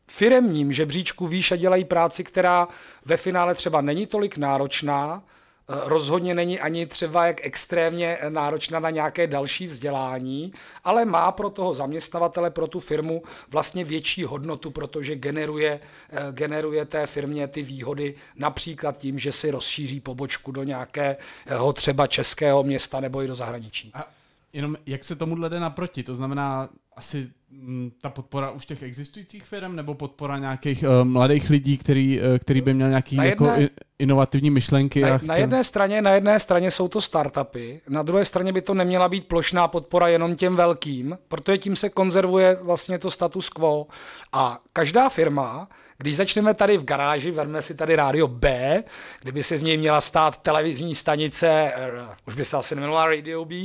firemním 0.08 0.74
žebříčku 0.74 1.28
výš 1.28 1.52
a 1.52 1.56
dělají 1.56 1.86
práci, 1.86 2.24
která 2.24 2.68
ve 3.06 3.18
finále 3.18 3.56
třeba 3.56 3.82
není 3.82 4.08
tolik 4.08 4.38
náročná, 4.38 5.24
eh, 5.24 5.74
rozhodně 5.86 6.36
není 6.36 6.60
ani 6.60 6.86
třeba 6.86 7.28
jak 7.28 7.46
extrémně 7.46 8.18
náročná 8.30 8.80
na 8.80 8.90
nějaké 8.90 9.28
další 9.28 9.68
vzdělání, 9.68 10.54
ale 10.84 11.06
má 11.06 11.32
pro 11.32 11.50
toho 11.50 11.76
zaměstnavatele, 11.76 12.50
pro 12.50 12.68
tu 12.68 12.80
firmu 12.80 13.24
vlastně 13.50 13.84
větší 13.84 14.24
hodnotu, 14.24 14.72
protože 14.72 15.16
generuje, 15.16 15.80
eh, 16.10 16.32
generuje 16.32 16.86
té 16.86 17.08
firmě 17.08 17.48
ty 17.48 17.62
výhody 17.62 18.16
například 18.36 18.98
tím, 18.98 19.20
že 19.20 19.32
si 19.32 19.52
rozšíří 19.52 20.00
pobočku 20.00 20.52
do 20.52 20.64
nějakého 20.64 21.74
třeba 21.74 22.08
českého 22.08 22.64
města 22.64 23.00
nebo 23.00 23.22
i 23.22 23.28
do 23.28 23.36
zahraničí. 23.36 23.92
A 23.94 24.19
Jenom 24.54 24.76
jak 24.86 25.04
se 25.04 25.16
tomu 25.16 25.36
jde 25.36 25.60
naproti? 25.60 26.04
To 26.04 26.16
znamená 26.16 26.70
asi 26.96 27.18
m, 27.18 27.58
mm, 27.58 27.92
ta 28.02 28.10
podpora 28.10 28.52
už 28.52 28.66
těch 28.66 28.84
existujících 28.84 29.44
firm 29.44 29.76
nebo 29.76 29.94
podpora 29.94 30.38
nějakých 30.38 30.84
uh, 30.84 31.08
mladých 31.08 31.50
lidí, 31.50 31.78
který, 31.78 32.20
uh, 32.20 32.38
který 32.38 32.62
by 32.62 32.74
měl 32.74 32.90
nějaký 32.90 33.16
jedné, 33.16 33.28
jako 33.28 33.52
inovativní 34.00 34.50
myšlenky? 34.50 35.02
Na, 35.02 35.14
a 35.14 35.18
chtěl... 35.18 35.28
na, 35.28 35.36
jedné 35.36 35.64
straně, 35.64 36.02
na 36.02 36.12
jedné 36.12 36.40
straně 36.40 36.72
jsou 36.72 36.88
to 36.88 37.02
startupy, 37.02 37.82
na 37.90 38.04
druhé 38.04 38.26
straně 38.26 38.54
by 38.54 38.62
to 38.62 38.74
neměla 38.74 39.10
být 39.10 39.28
plošná 39.28 39.68
podpora 39.68 40.08
jenom 40.08 40.36
těm 40.36 40.56
velkým, 40.56 41.18
protože 41.28 41.58
tím 41.58 41.76
se 41.76 41.90
konzervuje 41.90 42.58
vlastně 42.62 43.00
to 43.00 43.12
status 43.12 43.50
quo. 43.50 43.88
A 44.34 44.60
každá 44.74 45.10
firma 45.10 45.70
když 46.02 46.18
začneme 46.18 46.54
tady 46.54 46.78
v 46.78 46.84
garáži, 46.84 47.32
vezmeme 47.32 47.62
si 47.62 47.76
tady 47.76 47.96
rádio 47.96 48.28
B, 48.28 48.84
kdyby 49.22 49.44
se 49.44 49.58
z 49.58 49.62
něj 49.62 49.78
měla 49.78 50.02
stát 50.02 50.38
televizní 50.38 50.96
stanice, 50.96 51.74
eh, 51.76 51.92
už 52.28 52.36
by 52.36 52.46
se 52.46 52.58
asi 52.58 52.76
neměla 52.76 53.08
Radio 53.08 53.46
B, 53.46 53.56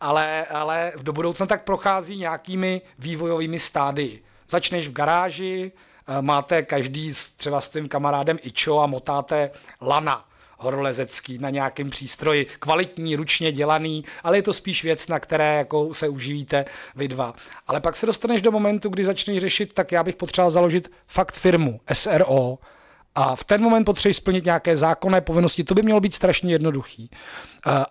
ale, 0.00 0.46
ale 0.46 0.92
do 1.02 1.12
budoucna 1.12 1.46
tak 1.46 1.64
prochází 1.64 2.16
nějakými 2.16 2.80
vývojovými 2.98 3.58
stádii. 3.58 4.24
Začneš 4.48 4.88
v 4.88 4.92
garáži, 4.92 5.72
eh, 6.08 6.22
máte 6.22 6.62
každý 6.62 7.12
třeba 7.36 7.60
s 7.60 7.70
tím 7.70 7.88
kamarádem 7.88 8.38
Ičo 8.42 8.78
a 8.78 8.86
motáte 8.86 9.50
lana 9.80 10.31
horolezecký 10.62 11.38
na 11.38 11.50
nějakém 11.50 11.90
přístroji, 11.90 12.46
kvalitní, 12.58 13.16
ručně 13.16 13.52
dělaný, 13.52 14.04
ale 14.22 14.38
je 14.38 14.42
to 14.42 14.52
spíš 14.52 14.84
věc, 14.84 15.08
na 15.08 15.20
které 15.20 15.56
jako 15.56 15.94
se 15.94 16.08
uživíte 16.08 16.64
vy 16.96 17.08
dva. 17.08 17.34
Ale 17.66 17.80
pak 17.80 17.96
se 17.96 18.06
dostaneš 18.06 18.42
do 18.42 18.52
momentu, 18.52 18.88
kdy 18.88 19.04
začneš 19.04 19.38
řešit, 19.38 19.72
tak 19.72 19.92
já 19.92 20.02
bych 20.02 20.16
potřeboval 20.16 20.50
založit 20.50 20.90
fakt 21.06 21.34
firmu, 21.34 21.80
SRO, 21.92 22.58
a 23.14 23.36
v 23.36 23.44
ten 23.44 23.62
moment 23.62 23.84
potřebuješ 23.84 24.16
splnit 24.16 24.44
nějaké 24.44 24.76
zákonné 24.76 25.20
povinnosti, 25.20 25.64
to 25.64 25.74
by 25.74 25.82
mělo 25.82 26.00
být 26.00 26.14
strašně 26.14 26.52
jednoduchý. 26.52 27.10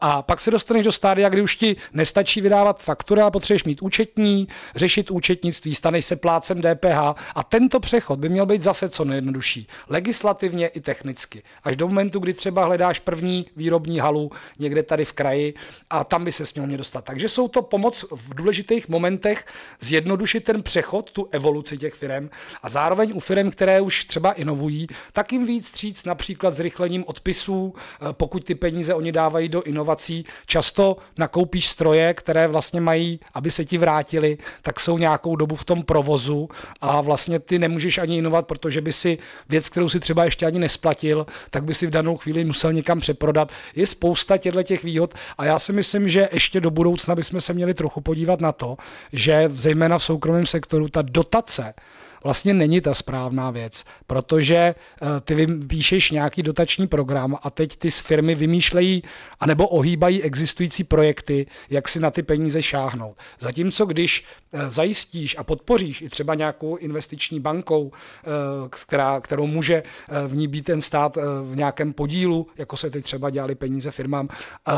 A 0.02 0.22
pak 0.22 0.42
se 0.42 0.52
dostaneš 0.52 0.84
do 0.84 0.92
stádia, 0.92 1.30
kdy 1.30 1.42
už 1.42 1.56
ti 1.56 1.76
nestačí 1.94 2.42
vydávat 2.42 2.84
faktury, 2.84 3.22
ale 3.22 3.32
potřebuješ 3.32 3.64
mít 3.64 3.82
účetní, 3.82 4.48
řešit 4.76 5.12
účetnictví, 5.12 5.76
staneš 5.76 6.06
se 6.06 6.16
plácem 6.16 6.62
DPH 6.62 6.98
a 7.36 7.44
tento 7.50 7.80
přechod 7.80 8.20
by 8.20 8.30
měl 8.30 8.46
být 8.46 8.62
zase 8.62 8.90
co 8.90 9.06
nejjednodušší. 9.06 9.68
Legislativně 9.90 10.68
i 10.68 10.82
technicky. 10.82 11.44
Až 11.64 11.76
do 11.76 11.88
momentu, 11.88 12.20
kdy 12.20 12.34
třeba 12.34 12.66
hledáš 12.66 13.00
první 13.00 13.46
výrobní 13.56 14.00
halu 14.00 14.32
někde 14.60 14.84
tady 14.84 15.06
v 15.06 15.14
kraji 15.14 15.54
a 15.90 16.04
tam 16.04 16.26
by 16.26 16.32
se 16.32 16.46
směl 16.46 16.68
mě 16.68 16.78
dostat. 16.78 17.06
Takže 17.06 17.30
jsou 17.30 17.48
to 17.48 17.62
pomoc 17.62 18.06
v 18.12 18.34
důležitých 18.34 18.90
momentech 18.90 19.46
zjednodušit 19.80 20.44
ten 20.44 20.64
přechod, 20.64 21.12
tu 21.12 21.28
evoluci 21.32 21.78
těch 21.78 21.94
firm 21.94 22.30
a 22.64 22.70
zároveň 22.70 23.12
u 23.16 23.20
firm, 23.20 23.52
které 23.52 23.82
už 23.82 24.06
třeba 24.06 24.32
inovují, 24.32 24.88
tak 25.14 25.32
jim 25.32 25.46
víc 25.46 25.68
stříc 25.68 26.06
například 26.06 26.54
zrychlením 26.54 27.04
odpisů, 27.08 27.74
eh, 27.76 28.06
pokud 28.12 28.44
ty 28.44 28.56
peníze 28.56 28.94
oni 28.94 29.12
dávají 29.12 29.50
do 29.50 29.61
inovací. 29.62 30.26
Často 30.46 30.98
nakoupíš 31.18 31.70
stroje, 31.70 32.14
které 32.14 32.48
vlastně 32.48 32.82
mají, 32.82 33.20
aby 33.34 33.52
se 33.52 33.66
ti 33.66 33.78
vrátili, 33.78 34.38
tak 34.62 34.80
jsou 34.80 34.98
nějakou 34.98 35.36
dobu 35.36 35.56
v 35.56 35.66
tom 35.66 35.84
provozu 35.84 36.50
a 36.82 37.02
vlastně 37.02 37.40
ty 37.40 37.60
nemůžeš 37.60 37.98
ani 37.98 38.18
inovat, 38.18 38.48
protože 38.48 38.82
by 38.82 38.94
si 38.94 39.18
věc, 39.50 39.70
kterou 39.70 39.90
si 39.90 40.00
třeba 40.00 40.26
ještě 40.26 40.46
ani 40.46 40.60
nesplatil, 40.60 41.26
tak 41.50 41.64
by 41.64 41.74
si 41.74 41.88
v 41.88 41.90
danou 41.90 42.18
chvíli 42.18 42.46
musel 42.46 42.74
někam 42.74 43.00
přeprodat. 43.00 43.52
Je 43.76 43.86
spousta 43.86 44.38
těchto 44.38 44.64
těch 44.64 44.84
výhod 44.84 45.14
a 45.38 45.46
já 45.46 45.60
si 45.60 45.74
myslím, 45.74 46.10
že 46.10 46.30
ještě 46.32 46.62
do 46.62 46.72
budoucna 46.72 47.16
bychom 47.16 47.42
se 47.42 47.54
měli 47.54 47.74
trochu 47.74 48.02
podívat 48.02 48.42
na 48.42 48.52
to, 48.52 48.78
že 49.14 49.52
zejména 49.56 49.98
v 49.98 50.04
soukromém 50.04 50.46
sektoru 50.46 50.88
ta 50.88 51.02
dotace 51.02 51.74
vlastně 52.24 52.54
není 52.54 52.82
ta 52.82 52.94
správná 52.94 53.52
věc, 53.52 53.84
protože 54.08 54.56
eh, 54.56 55.06
ty 55.22 55.36
vypíšeš 55.36 56.12
nějaký 56.12 56.44
dotační 56.44 56.88
program 56.88 57.38
a 57.44 57.50
teď 57.50 57.76
ty 57.76 57.92
firmy 57.92 58.36
vymýšlejí 58.36 59.04
anebo 59.40 59.68
ohýbají 59.68 60.24
existující 60.24 60.84
projekty, 60.84 61.46
jak 61.70 61.90
si 61.90 62.00
na 62.00 62.12
ty 62.12 62.24
peníze 62.24 62.64
šáhnout. 62.64 63.18
Zatímco 63.40 63.86
když 63.86 64.26
eh, 64.54 64.70
zajistíš 64.70 65.36
a 65.38 65.44
podpoříš 65.44 66.02
i 66.02 66.10
třeba 66.10 66.36
nějakou 66.36 66.76
investiční 66.76 67.40
bankou, 67.40 67.92
eh, 67.92 68.28
která, 68.70 69.20
kterou 69.20 69.48
může 69.48 69.84
v 70.28 70.36
ní 70.36 70.48
být 70.48 70.66
ten 70.66 70.82
stát 70.82 71.18
v 71.44 71.56
nějakém 71.56 71.94
podílu, 71.94 72.48
jako 72.58 72.78
se 72.78 72.90
teď 72.90 73.04
třeba 73.04 73.30
dělali 73.30 73.56
peníze 73.56 73.92
firmám, 73.92 74.28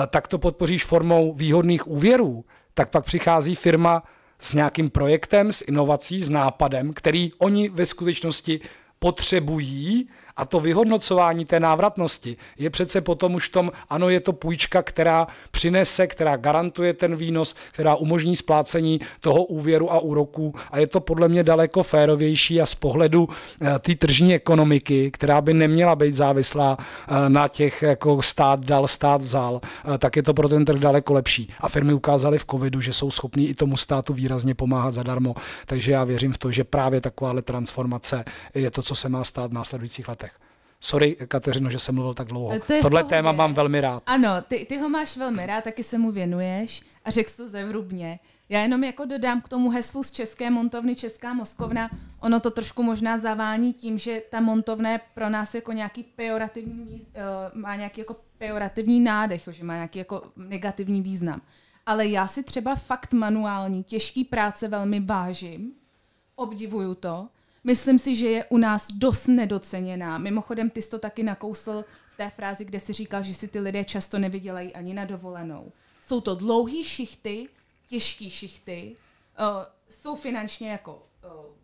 tak 0.09 0.27
to 0.27 0.37
podpoříš 0.37 0.85
formou 0.85 1.33
výhodných 1.33 1.87
úvěrů, 1.87 2.45
tak 2.73 2.89
pak 2.89 3.05
přichází 3.05 3.55
firma 3.55 4.03
s 4.43 4.53
nějakým 4.53 4.89
projektem, 4.89 5.51
s 5.51 5.63
inovací, 5.67 6.21
s 6.21 6.29
nápadem, 6.29 6.93
který 6.93 7.31
oni 7.37 7.69
ve 7.69 7.85
skutečnosti 7.85 8.59
potřebují 8.99 10.09
a 10.37 10.45
to 10.45 10.59
vyhodnocování 10.59 11.45
té 11.45 11.59
návratnosti 11.59 12.37
je 12.57 12.69
přece 12.69 13.01
potom 13.01 13.35
už 13.35 13.49
v 13.49 13.51
tom, 13.51 13.71
ano, 13.89 14.09
je 14.09 14.19
to 14.19 14.33
půjčka, 14.33 14.83
která 14.83 15.27
přinese, 15.51 16.07
která 16.07 16.37
garantuje 16.37 16.93
ten 16.93 17.15
výnos, 17.15 17.55
která 17.71 17.95
umožní 17.95 18.35
splácení 18.35 18.99
toho 19.19 19.43
úvěru 19.43 19.91
a 19.91 19.99
úroků 19.99 20.55
a 20.71 20.79
je 20.79 20.87
to 20.87 20.99
podle 20.99 21.27
mě 21.27 21.43
daleko 21.43 21.83
férovější 21.83 22.61
a 22.61 22.65
z 22.65 22.75
pohledu 22.75 23.29
eh, 23.61 23.79
té 23.79 23.95
tržní 23.95 24.35
ekonomiky, 24.35 25.11
která 25.11 25.41
by 25.41 25.53
neměla 25.53 25.95
být 25.95 26.15
závislá 26.15 26.77
eh, 26.79 27.29
na 27.29 27.47
těch, 27.47 27.81
jako 27.81 28.21
stát 28.21 28.59
dal, 28.59 28.87
stát 28.87 29.21
vzal, 29.21 29.61
eh, 29.63 29.97
tak 29.97 30.15
je 30.15 30.23
to 30.23 30.33
pro 30.33 30.49
ten 30.49 30.65
trh 30.65 30.79
daleko 30.79 31.13
lepší. 31.13 31.49
A 31.59 31.69
firmy 31.69 31.93
ukázaly 31.93 32.39
v 32.39 32.45
covidu, 32.45 32.81
že 32.81 32.93
jsou 32.93 33.11
schopní 33.11 33.49
i 33.49 33.53
tomu 33.53 33.77
státu 33.77 34.13
výrazně 34.13 34.55
pomáhat 34.55 34.93
zadarmo, 34.93 35.35
takže 35.65 35.91
já 35.91 36.03
věřím 36.03 36.33
v 36.33 36.37
to, 36.37 36.51
že 36.51 36.63
právě 36.63 37.01
takováhle 37.01 37.41
transformace 37.41 38.25
je 38.55 38.71
to, 38.71 38.81
co 38.81 38.95
se 38.95 39.09
má 39.09 39.23
stát 39.23 39.51
v 39.51 39.53
následujících 39.53 40.07
letech. 40.07 40.22
Sorry, 40.85 41.15
Kateřino, 41.27 41.69
že 41.69 41.79
jsem 41.79 41.95
mluvil 41.95 42.13
tak 42.13 42.27
dlouho. 42.27 42.59
To 42.59 42.81
Tohle 42.81 43.01
pohodě. 43.01 43.15
téma 43.15 43.31
mám 43.31 43.53
velmi 43.53 43.81
rád. 43.81 44.03
Ano, 44.05 44.29
ty, 44.47 44.65
ty 44.69 44.77
ho 44.77 44.89
máš 44.89 45.17
velmi 45.17 45.45
rád, 45.45 45.63
taky 45.63 45.83
se 45.83 45.97
mu 45.97 46.11
věnuješ 46.11 46.81
a 47.05 47.11
řekl 47.11 47.29
to 47.37 47.47
zevrubně. 47.47 48.19
Já 48.49 48.61
jenom 48.61 48.83
jako 48.83 49.05
dodám 49.05 49.41
k 49.41 49.49
tomu 49.49 49.69
heslu 49.69 50.03
z 50.03 50.11
České 50.11 50.49
montovny 50.49 50.95
Česká 50.95 51.33
Moskovna, 51.33 51.89
ono 52.19 52.39
to 52.39 52.51
trošku 52.51 52.83
možná 52.83 53.17
zavání 53.17 53.73
tím, 53.73 53.99
že 53.99 54.21
ta 54.29 54.39
montovna 54.39 54.91
je 54.91 54.99
pro 55.13 55.29
nás 55.29 55.55
jako 55.55 55.71
nějaký 55.71 56.03
pejorativní, 56.03 57.01
uh, 57.01 57.61
má 57.61 57.75
nějaký 57.75 58.01
jako 58.01 58.15
pejorativní 58.37 58.99
nádech, 58.99 59.49
že 59.51 59.63
má 59.63 59.73
nějaký 59.73 59.99
jako 59.99 60.23
negativní 60.35 61.01
význam. 61.01 61.41
Ale 61.85 62.07
já 62.07 62.27
si 62.27 62.43
třeba 62.43 62.75
fakt 62.75 63.13
manuální, 63.13 63.83
těžký 63.83 64.23
práce 64.23 64.67
velmi 64.67 64.99
vážím, 64.99 65.71
obdivuju 66.35 66.95
to. 66.95 67.27
Myslím 67.63 67.99
si, 67.99 68.15
že 68.15 68.27
je 68.27 68.45
u 68.45 68.57
nás 68.57 68.87
dost 68.91 69.27
nedoceněná. 69.27 70.17
Mimochodem, 70.17 70.69
ty 70.69 70.81
jsi 70.81 70.91
to 70.91 70.99
taky 70.99 71.23
nakousl 71.23 71.85
v 72.09 72.17
té 72.17 72.29
frázi, 72.29 72.65
kde 72.65 72.79
si 72.79 72.93
říkal, 72.93 73.23
že 73.23 73.33
si 73.33 73.47
ty 73.47 73.59
lidé 73.59 73.83
často 73.83 74.19
nevydělají 74.19 74.73
ani 74.73 74.93
na 74.93 75.05
dovolenou. 75.05 75.71
Jsou 76.01 76.21
to 76.21 76.35
dlouhé 76.35 76.83
šichty, 76.83 77.47
těžké 77.87 78.29
šichty, 78.29 78.95
uh, 79.39 79.45
jsou 79.89 80.15
finančně 80.15 80.71
jako 80.71 81.03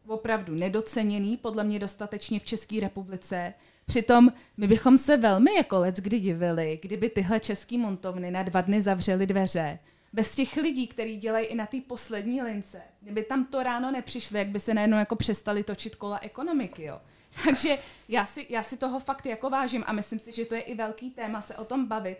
uh, 0.07 0.13
opravdu 0.13 0.55
nedoceněný, 0.55 1.37
podle 1.37 1.63
mě 1.63 1.79
dostatečně 1.79 2.39
v 2.39 2.45
České 2.45 2.79
republice. 2.79 3.53
Přitom 3.85 4.33
my 4.57 4.67
bychom 4.67 4.97
se 4.97 5.17
velmi 5.17 5.53
jako 5.53 5.79
let 5.79 5.95
kdy 5.95 6.19
divili, 6.19 6.79
kdyby 6.81 7.09
tyhle 7.09 7.39
české 7.39 7.77
montovny 7.77 8.31
na 8.31 8.43
dva 8.43 8.61
dny 8.61 8.81
zavřely 8.81 9.27
dveře. 9.27 9.79
Bez 10.13 10.35
těch 10.35 10.55
lidí, 10.55 10.87
kteří 10.87 11.17
dělají 11.17 11.45
i 11.45 11.55
na 11.55 11.65
té 11.65 11.81
poslední 11.81 12.41
lince, 12.41 12.81
kdyby 13.01 13.23
tam 13.23 13.45
to 13.45 13.63
ráno 13.63 13.91
nepřišli, 13.91 14.39
jak 14.39 14.47
by 14.47 14.59
se 14.59 14.73
najednou 14.73 14.97
jako 14.97 15.15
přestali 15.15 15.63
točit 15.63 15.95
kola 15.95 16.19
ekonomiky. 16.21 16.83
Jo. 16.83 17.01
Takže 17.45 17.77
já 18.07 18.25
si, 18.25 18.45
já 18.49 18.63
si 18.63 18.77
toho 18.77 18.99
fakt 18.99 19.25
jako 19.25 19.49
vážím 19.49 19.83
a 19.87 19.93
myslím 19.93 20.19
si, 20.19 20.31
že 20.31 20.45
to 20.45 20.55
je 20.55 20.61
i 20.61 20.75
velký 20.75 21.11
téma 21.11 21.41
se 21.41 21.57
o 21.57 21.65
tom 21.65 21.85
bavit. 21.85 22.17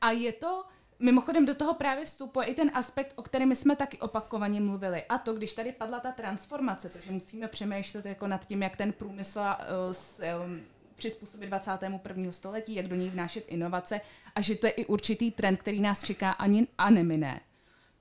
A 0.00 0.10
je 0.10 0.32
to, 0.32 0.64
mimochodem 0.98 1.46
do 1.46 1.54
toho 1.54 1.74
právě 1.74 2.04
vstupuje 2.04 2.46
i 2.46 2.54
ten 2.54 2.70
aspekt, 2.74 3.12
o 3.16 3.22
kterém 3.22 3.54
jsme 3.54 3.76
taky 3.76 3.98
opakovaně 3.98 4.60
mluvili. 4.60 5.04
A 5.08 5.18
to, 5.18 5.34
když 5.34 5.54
tady 5.54 5.72
padla 5.72 6.00
ta 6.00 6.12
transformace, 6.12 6.88
to, 6.88 6.98
že 6.98 7.12
musíme 7.12 7.48
přemýšlet 7.48 8.06
jako 8.06 8.26
nad 8.26 8.46
tím, 8.46 8.62
jak 8.62 8.76
ten 8.76 8.92
průmysl 8.92 9.40
uh, 9.40 9.92
s, 9.92 10.22
um, 10.44 10.60
přizpůsobit 10.96 11.46
21. 11.46 12.32
století, 12.32 12.74
jak 12.74 12.88
do 12.88 12.96
něj 12.96 13.10
vnášet 13.10 13.44
inovace 13.48 14.00
a 14.34 14.40
že 14.40 14.56
to 14.56 14.66
je 14.66 14.72
i 14.72 14.86
určitý 14.86 15.30
trend, 15.30 15.56
který 15.56 15.80
nás 15.80 16.02
čeká 16.02 16.30
ani 16.30 16.66
a 16.78 16.90
nemine. 16.90 17.40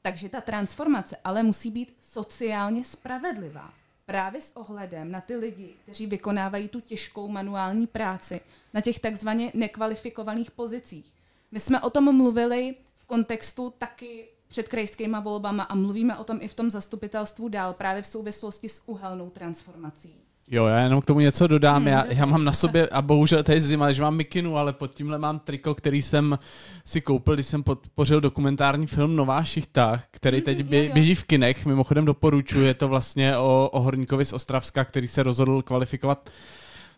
Takže 0.02 0.30
ta 0.30 0.42
transformace 0.42 1.18
ale 1.24 1.44
musí 1.44 1.72
být 1.72 1.96
sociálně 2.00 2.84
spravedlivá. 2.84 3.74
Právě 4.06 4.42
s 4.42 4.58
ohledem 4.58 5.12
na 5.12 5.22
ty 5.22 5.36
lidi, 5.36 5.74
kteří 5.84 6.08
vykonávají 6.08 6.68
tu 6.68 6.82
těžkou 6.82 7.28
manuální 7.28 7.88
práci 7.88 8.42
na 8.74 8.82
těch 8.82 9.00
takzvaně 9.00 9.52
nekvalifikovaných 9.54 10.52
pozicích. 10.52 11.14
My 11.52 11.60
jsme 11.60 11.82
o 11.82 11.90
tom 11.90 12.18
mluvili 12.18 12.74
v 12.98 13.06
kontextu 13.06 13.74
taky 13.78 14.28
před 14.48 14.68
krajskýma 14.68 15.20
volbama 15.20 15.64
a 15.64 15.76
mluvíme 15.76 16.18
o 16.18 16.24
tom 16.24 16.38
i 16.42 16.48
v 16.48 16.54
tom 16.54 16.70
zastupitelstvu 16.70 17.50
dál 17.50 17.74
právě 17.74 18.02
v 18.02 18.08
souvislosti 18.08 18.70
s 18.70 18.88
uhelnou 18.88 19.30
transformací. 19.30 20.25
Jo, 20.52 20.66
já 20.66 20.80
jenom 20.80 21.02
k 21.02 21.06
tomu 21.06 21.20
něco 21.20 21.48
dodám. 21.48 21.76
Hmm, 21.76 21.88
já, 21.88 22.06
já 22.06 22.26
mám 22.26 22.44
na 22.44 22.54
sobě, 22.54 22.88
a 22.88 23.02
bohužel 23.02 23.44
to 23.44 23.52
je 23.52 23.62
zima, 23.62 23.92
že 23.92 24.02
mám 24.02 24.16
mikinu, 24.16 24.58
ale 24.58 24.74
pod 24.74 24.94
tímhle 24.94 25.18
mám 25.18 25.40
triko, 25.40 25.76
který 25.76 26.02
jsem 26.02 26.40
si 26.86 27.02
koupil, 27.02 27.34
když 27.34 27.46
jsem 27.46 27.64
podpořil 27.64 28.22
dokumentární 28.22 28.88
film 28.88 29.16
Nová 29.16 29.44
šichta, 29.44 30.02
který 30.12 30.42
teď 30.42 30.64
bě, 30.64 30.90
běží 30.90 31.16
v 31.16 31.24
kinech. 31.24 31.66
Mimochodem 31.66 32.06
doporučuji, 32.06 32.66
je 32.68 32.74
to 32.74 32.88
vlastně 32.88 33.38
o, 33.38 33.70
o 33.72 33.82
horníkovi 33.82 34.26
z 34.26 34.34
Ostravska, 34.34 34.86
který 34.86 35.08
se 35.08 35.24
rozhodl 35.24 35.62
kvalifikovat 35.62 36.30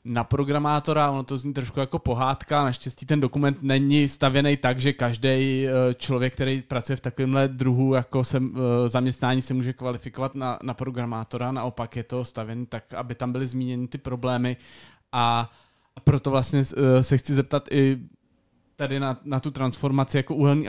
na 0.05 0.23
programátora, 0.23 1.11
ono 1.11 1.23
to 1.23 1.37
zní 1.37 1.53
trošku 1.53 1.79
jako 1.79 1.99
pohádka, 1.99 2.63
naštěstí 2.63 3.05
ten 3.05 3.19
dokument 3.19 3.57
není 3.61 4.07
stavěný 4.09 4.57
tak, 4.57 4.79
že 4.79 4.93
každý 4.93 5.65
člověk, 5.95 6.33
který 6.33 6.61
pracuje 6.61 6.95
v 6.95 7.01
takovémhle 7.01 7.47
druhu 7.47 7.93
jako 7.93 8.23
se, 8.23 8.41
zaměstnání 8.87 9.41
se 9.41 9.53
může 9.53 9.73
kvalifikovat 9.73 10.35
na, 10.35 10.59
na 10.63 10.73
programátora, 10.73 11.51
naopak 11.51 11.95
je 11.95 12.03
to 12.03 12.25
stavěný 12.25 12.65
tak, 12.65 12.93
aby 12.93 13.15
tam 13.15 13.31
byly 13.31 13.47
zmíněny 13.47 13.87
ty 13.87 13.97
problémy. 13.97 14.57
A, 15.11 15.51
proto 16.03 16.31
vlastně 16.31 16.63
se 17.01 17.17
chci 17.17 17.33
zeptat 17.33 17.67
i 17.71 17.97
tady 18.75 18.99
na, 18.99 19.19
na 19.23 19.39
tu 19.39 19.51
transformaci 19.51 20.17
jako 20.17 20.35
uhelný 20.35 20.67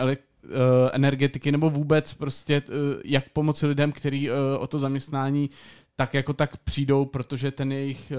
energetiky 0.93 1.53
nebo 1.53 1.71
vůbec 1.71 2.15
prostě 2.15 2.63
jak 3.05 3.29
pomoci 3.29 3.67
lidem, 3.67 3.93
kteří 3.93 4.31
o 4.59 4.67
to 4.67 4.79
zaměstnání 4.79 5.51
tak 5.97 6.15
jako 6.15 6.33
tak 6.33 6.57
přijdou, 6.57 7.05
protože 7.05 7.51
ten 7.51 7.73
jejich 7.73 8.13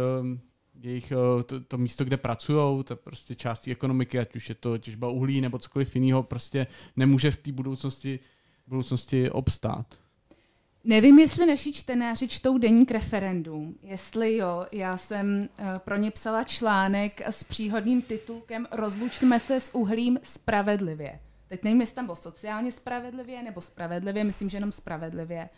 jejich 0.81 1.13
to, 1.45 1.59
to 1.67 1.77
místo, 1.77 2.03
kde 2.03 2.17
pracují, 2.17 2.83
to 2.83 2.95
prostě 2.95 3.35
částí 3.35 3.71
ekonomiky, 3.71 4.19
ať 4.19 4.35
už 4.35 4.49
je 4.49 4.55
to 4.55 4.77
těžba 4.77 5.09
uhlí 5.09 5.41
nebo 5.41 5.59
cokoliv 5.59 5.95
jiného, 5.95 6.23
prostě 6.23 6.67
nemůže 6.95 7.31
v 7.31 7.37
té 7.37 7.51
budoucnosti, 7.51 8.19
budoucnosti 8.67 9.29
obstát. 9.29 9.85
Nevím, 10.83 11.19
jestli 11.19 11.45
naši 11.45 11.73
čtenáři 11.73 12.27
čtou 12.27 12.57
deník 12.57 12.91
referendum. 12.91 13.75
Jestli 13.83 14.37
jo, 14.37 14.65
já 14.71 14.97
jsem 14.97 15.49
pro 15.77 15.95
ně 15.95 16.11
psala 16.11 16.43
článek 16.43 17.21
s 17.21 17.43
příhodným 17.43 18.01
titulkem 18.01 18.67
Rozlučme 18.71 19.39
se 19.39 19.59
s 19.59 19.75
uhlím 19.75 20.19
spravedlivě. 20.23 21.19
Teď 21.47 21.63
nevím, 21.63 21.81
jestli 21.81 21.95
tam 21.95 22.05
bylo 22.05 22.15
sociálně 22.15 22.71
spravedlivě 22.71 23.43
nebo 23.43 23.61
spravedlivě, 23.61 24.23
myslím, 24.23 24.49
že 24.49 24.57
jenom 24.57 24.71
spravedlivě 24.71 25.49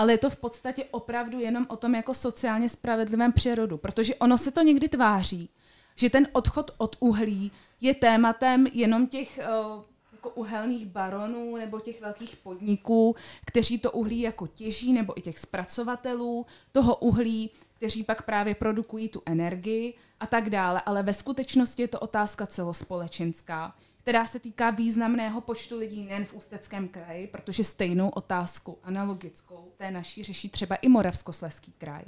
ale 0.00 0.12
je 0.12 0.18
to 0.18 0.30
v 0.30 0.36
podstatě 0.36 0.84
opravdu 0.90 1.40
jenom 1.40 1.66
o 1.68 1.76
tom 1.76 1.94
jako 1.94 2.14
sociálně 2.14 2.68
spravedlivém 2.68 3.32
přírodu, 3.32 3.78
protože 3.78 4.14
ono 4.14 4.38
se 4.38 4.50
to 4.50 4.62
někdy 4.62 4.88
tváří, 4.88 5.48
že 5.96 6.10
ten 6.10 6.28
odchod 6.32 6.70
od 6.78 6.96
uhlí 7.00 7.52
je 7.80 7.94
tématem 7.94 8.66
jenom 8.72 9.06
těch 9.06 9.38
uh, 9.38 9.82
jako 10.12 10.30
uhelných 10.30 10.86
baronů 10.86 11.56
nebo 11.56 11.80
těch 11.80 12.00
velkých 12.00 12.36
podniků, 12.36 13.16
kteří 13.46 13.78
to 13.78 13.92
uhlí 13.92 14.20
jako 14.20 14.46
těží, 14.46 14.92
nebo 14.92 15.18
i 15.18 15.20
těch 15.22 15.38
zpracovatelů 15.38 16.46
toho 16.72 16.96
uhlí, 16.96 17.50
kteří 17.76 18.04
pak 18.04 18.22
právě 18.22 18.54
produkují 18.54 19.08
tu 19.08 19.22
energii 19.26 19.94
a 20.20 20.26
tak 20.26 20.50
dále. 20.50 20.82
Ale 20.86 21.02
ve 21.02 21.12
skutečnosti 21.12 21.82
je 21.82 21.88
to 21.88 22.00
otázka 22.00 22.46
celospolečenská 22.46 23.74
která 24.10 24.26
se 24.26 24.38
týká 24.38 24.70
významného 24.70 25.40
počtu 25.40 25.78
lidí 25.78 26.02
nejen 26.02 26.24
v 26.24 26.34
Ústeckém 26.34 26.88
kraji, 26.88 27.26
protože 27.26 27.64
stejnou 27.64 28.08
otázku 28.08 28.78
analogickou 28.82 29.72
té 29.76 29.90
naší 29.90 30.22
řeší 30.22 30.48
třeba 30.48 30.76
i 30.76 30.88
Moravskosleský 30.88 31.72
kraj. 31.78 32.02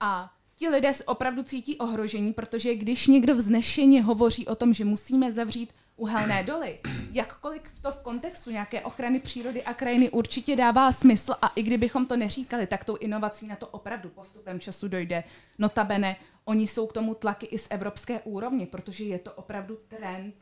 A 0.00 0.32
ti 0.54 0.68
lidé 0.68 0.92
se 0.92 1.04
opravdu 1.04 1.42
cítí 1.42 1.78
ohrožení, 1.78 2.32
protože 2.32 2.74
když 2.74 3.06
někdo 3.06 3.34
vznešeně 3.34 4.02
hovoří 4.02 4.46
o 4.46 4.54
tom, 4.54 4.74
že 4.74 4.84
musíme 4.84 5.32
zavřít 5.32 5.74
uhelné 5.96 6.42
doly, 6.42 6.80
jakkoliv 7.12 7.62
to 7.82 7.92
v 7.92 8.00
kontextu 8.00 8.50
nějaké 8.50 8.80
ochrany 8.80 9.20
přírody 9.20 9.62
a 9.62 9.74
krajiny 9.74 10.10
určitě 10.10 10.56
dává 10.56 10.92
smysl 10.92 11.34
a 11.42 11.48
i 11.48 11.62
kdybychom 11.62 12.06
to 12.06 12.16
neříkali, 12.16 12.66
tak 12.66 12.84
tou 12.84 12.96
inovací 12.96 13.46
na 13.46 13.56
to 13.56 13.66
opravdu 13.66 14.08
postupem 14.08 14.60
času 14.60 14.88
dojde. 14.88 15.24
Notabene, 15.58 16.16
oni 16.44 16.66
jsou 16.66 16.86
k 16.86 16.92
tomu 16.92 17.14
tlaky 17.14 17.46
i 17.46 17.58
z 17.58 17.66
evropské 17.70 18.20
úrovně, 18.20 18.66
protože 18.66 19.04
je 19.04 19.18
to 19.18 19.32
opravdu 19.32 19.78
trend 19.88 20.34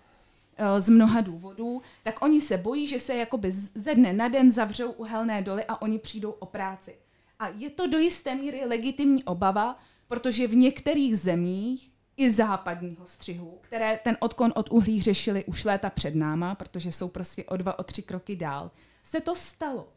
z 0.78 0.90
mnoha 0.90 1.20
důvodů, 1.20 1.82
tak 2.02 2.22
oni 2.22 2.40
se 2.40 2.58
bojí, 2.58 2.86
že 2.86 3.00
se 3.00 3.14
jakoby 3.14 3.50
ze 3.50 3.94
dne 3.94 4.12
na 4.12 4.28
den 4.28 4.52
zavřou 4.52 4.90
uhelné 4.90 5.42
doly 5.42 5.64
a 5.64 5.82
oni 5.82 5.98
přijdou 5.98 6.30
o 6.30 6.46
práci. 6.46 6.96
A 7.38 7.48
je 7.48 7.70
to 7.70 7.86
do 7.86 7.98
jisté 7.98 8.34
míry 8.34 8.64
legitimní 8.66 9.24
obava, 9.24 9.78
protože 10.08 10.46
v 10.46 10.54
některých 10.54 11.18
zemích 11.18 11.92
i 12.16 12.30
západního 12.30 13.06
střihu, 13.06 13.58
které 13.60 14.00
ten 14.04 14.16
odklon 14.20 14.52
od 14.56 14.70
uhlí 14.70 15.02
řešili 15.02 15.44
už 15.44 15.64
léta 15.64 15.90
před 15.90 16.14
náma, 16.14 16.54
protože 16.54 16.92
jsou 16.92 17.08
prostě 17.08 17.44
o 17.44 17.56
dva, 17.56 17.78
o 17.78 17.82
tři 17.82 18.02
kroky 18.02 18.36
dál, 18.36 18.70
se 19.02 19.20
to 19.20 19.34
stalo. 19.34 19.88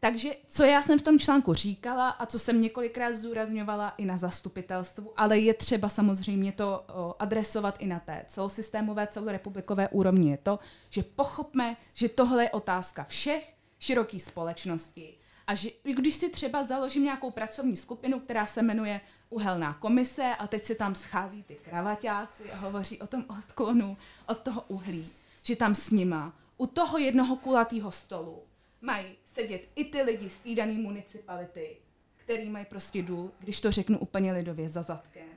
Takže 0.00 0.30
co 0.48 0.64
já 0.64 0.82
jsem 0.82 0.98
v 0.98 1.02
tom 1.02 1.18
článku 1.18 1.54
říkala 1.54 2.08
a 2.08 2.26
co 2.26 2.38
jsem 2.38 2.60
několikrát 2.60 3.12
zdůrazňovala 3.12 3.88
i 3.88 4.04
na 4.04 4.16
zastupitelstvu, 4.16 5.12
ale 5.16 5.38
je 5.38 5.54
třeba 5.54 5.88
samozřejmě 5.88 6.52
to 6.52 6.84
adresovat 7.18 7.76
i 7.78 7.86
na 7.86 8.00
té 8.00 8.24
celosystémové, 8.28 9.06
celorepublikové 9.06 9.88
úrovni, 9.88 10.30
je 10.30 10.36
to, 10.36 10.58
že 10.90 11.02
pochopme, 11.02 11.76
že 11.94 12.08
tohle 12.08 12.42
je 12.42 12.50
otázka 12.50 13.04
všech 13.04 13.54
široký 13.78 14.20
společnosti 14.20 15.14
a 15.46 15.54
že 15.54 15.70
když 15.82 16.14
si 16.14 16.28
třeba 16.28 16.62
založím 16.62 17.04
nějakou 17.04 17.30
pracovní 17.30 17.76
skupinu, 17.76 18.20
která 18.20 18.46
se 18.46 18.62
jmenuje 18.62 19.00
Uhelná 19.30 19.74
komise 19.74 20.34
a 20.38 20.46
teď 20.46 20.64
se 20.64 20.74
tam 20.74 20.94
schází 20.94 21.42
ty 21.42 21.54
kravaťáci 21.54 22.52
a 22.52 22.56
hovoří 22.56 23.00
o 23.00 23.06
tom 23.06 23.24
odklonu 23.38 23.96
od 24.28 24.38
toho 24.38 24.64
uhlí, 24.68 25.08
že 25.42 25.56
tam 25.56 25.74
s 25.74 25.90
nima 25.90 26.32
u 26.56 26.66
toho 26.66 26.98
jednoho 26.98 27.36
kulatého 27.36 27.92
stolu 27.92 28.42
mají 28.80 29.16
sedět 29.24 29.68
i 29.74 29.84
ty 29.84 30.02
lidi 30.02 30.30
z 30.30 30.42
té 30.42 30.54
dané 30.54 30.72
municipality, 30.72 31.76
který 32.16 32.50
mají 32.50 32.64
prostě 32.64 33.02
důl, 33.02 33.30
když 33.38 33.60
to 33.60 33.72
řeknu 33.72 33.98
úplně 33.98 34.32
lidově, 34.32 34.68
za 34.68 34.82
zadkem. 34.82 35.28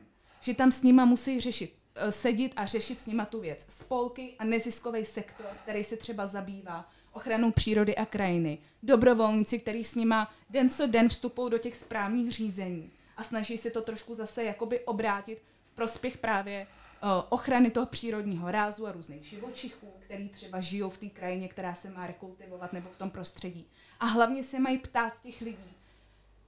Že 0.41 0.53
tam 0.53 0.71
s 0.71 0.83
nima 0.83 1.05
musí 1.05 1.39
řešit, 1.39 1.75
sedět 2.09 2.51
a 2.55 2.65
řešit 2.65 2.99
s 2.99 3.05
nima 3.05 3.25
tu 3.25 3.39
věc. 3.39 3.65
Spolky 3.69 4.35
a 4.39 4.43
neziskový 4.43 5.05
sektor, 5.05 5.47
který 5.63 5.83
se 5.83 5.97
třeba 5.97 6.27
zabývá 6.27 6.89
ochranou 7.11 7.51
přírody 7.51 7.95
a 7.95 8.05
krajiny. 8.05 8.57
Dobrovolníci, 8.83 9.59
kteří 9.59 9.83
s 9.83 9.95
nima 9.95 10.33
den 10.49 10.69
co 10.69 10.87
den 10.87 11.09
vstupují 11.09 11.51
do 11.51 11.57
těch 11.57 11.75
správních 11.75 12.31
řízení 12.31 12.91
a 13.17 13.23
snaží 13.23 13.57
se 13.57 13.71
to 13.71 13.81
trošku 13.81 14.13
zase 14.13 14.43
jakoby 14.43 14.79
obrátit 14.79 15.41
v 15.71 15.75
prospěch 15.75 16.17
právě 16.17 16.67
ochrany 17.29 17.71
toho 17.71 17.85
přírodního 17.85 18.51
rázu 18.51 18.87
a 18.87 18.91
různých 18.91 19.23
živočichů, 19.23 19.87
který 19.99 20.29
třeba 20.29 20.59
žijou 20.59 20.89
v 20.89 20.97
té 20.97 21.09
krajině, 21.09 21.47
která 21.47 21.73
se 21.73 21.89
má 21.89 22.07
rekultivovat 22.07 22.73
nebo 22.73 22.89
v 22.89 22.97
tom 22.97 23.09
prostředí. 23.09 23.67
A 23.99 24.05
hlavně 24.05 24.43
se 24.43 24.59
mají 24.59 24.77
ptát 24.77 25.21
těch 25.21 25.41
lidí, 25.41 25.73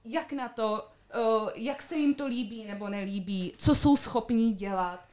jak 0.04 0.32
na 0.32 0.48
to, 0.48 0.88
jak 1.54 1.82
se 1.82 1.96
jim 1.96 2.14
to 2.14 2.26
líbí 2.26 2.64
nebo 2.64 2.88
nelíbí, 2.88 3.52
co 3.56 3.74
jsou 3.74 3.96
schopní 3.96 4.52
dělat, 4.52 5.08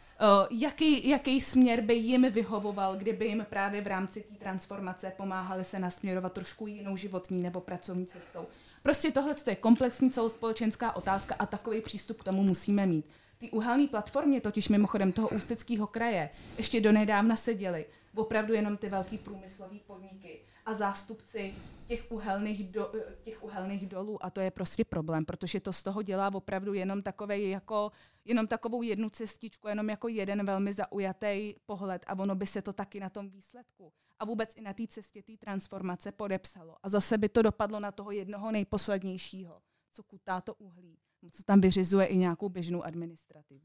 jaký, 0.52 1.10
jaký 1.10 1.42
směr 1.42 1.82
by 1.82 1.96
jim 1.96 2.32
vyhovoval, 2.32 2.96
kdyby 2.96 3.28
jim 3.28 3.46
právě 3.50 3.82
v 3.82 3.88
rámci 3.88 4.22
té 4.22 4.36
transformace 4.36 5.14
pomáhali 5.18 5.64
se 5.64 5.80
nasměrovat 5.80 6.34
trošku 6.34 6.68
jinou 6.68 6.98
životní 6.98 7.42
nebo 7.42 7.62
pracovní 7.62 8.06
cestou. 8.06 8.46
Prostě 8.84 9.12
tohle 9.12 9.36
je 9.48 9.56
komplexní 9.56 10.12
celospolečenská 10.12 10.96
otázka 10.96 11.36
a 11.40 11.46
takový 11.46 11.82
přístup 11.82 12.22
k 12.22 12.24
tomu 12.24 12.44
musíme 12.44 12.86
mít. 12.86 13.06
Ty 13.40 13.52
uhelné 13.52 13.88
platformě 13.88 14.42
totiž 14.42 14.70
mimochodem 14.70 15.12
toho 15.12 15.30
ústeckého 15.30 15.88
kraje 15.88 16.30
ještě 16.58 16.82
donedávna 16.82 17.36
seděli 17.36 17.86
opravdu 18.16 18.54
jenom 18.54 18.78
ty 18.78 18.90
velký 18.90 19.18
průmyslové 19.18 19.78
podniky 19.88 20.40
a 20.66 20.74
zástupci 20.74 21.54
těch 21.88 22.12
uhelných, 22.12 22.64
do, 22.72 22.92
těch 23.24 23.44
uhelných 23.44 23.88
dolů 23.88 24.26
a 24.26 24.30
to 24.30 24.42
je 24.42 24.52
prostě 24.52 24.86
problém, 24.86 25.26
protože 25.26 25.60
to 25.60 25.74
z 25.74 25.84
toho 25.84 26.02
dělá 26.02 26.34
opravdu 26.34 26.74
jenom 26.74 27.02
takovej 27.02 27.50
jako, 27.50 27.92
jenom 28.26 28.48
takovou 28.48 28.82
jednu 28.82 29.10
cestičku, 29.10 29.68
jenom 29.68 29.90
jako 29.90 30.08
jeden 30.08 30.46
velmi 30.46 30.74
zaujatý 30.74 31.56
pohled 31.66 32.04
a 32.08 32.20
ono 32.20 32.36
by 32.36 32.48
se 32.48 32.62
to 32.62 32.74
taky 32.74 33.00
na 33.00 33.10
tom 33.10 33.30
výsledku 33.30 33.94
a 34.20 34.26
vůbec 34.26 34.54
i 34.56 34.62
na 34.62 34.74
té 34.74 34.88
cestě 34.88 35.24
té 35.24 35.38
transformace 35.38 36.12
podepsalo. 36.12 36.76
A 36.84 36.90
zase 36.90 37.18
by 37.18 37.30
to 37.30 37.42
dopadlo 37.42 37.80
na 37.80 37.92
toho 37.92 38.12
jednoho 38.12 38.52
nejposlednějšího, 38.52 39.62
co 39.92 40.04
kutá 40.04 40.42
to 40.42 40.54
uhlí, 40.54 40.98
co 41.32 41.44
tam 41.44 41.62
vyřizuje 41.62 42.06
i 42.06 42.18
nějakou 42.18 42.50
běžnou 42.50 42.84
administrativu. 42.84 43.60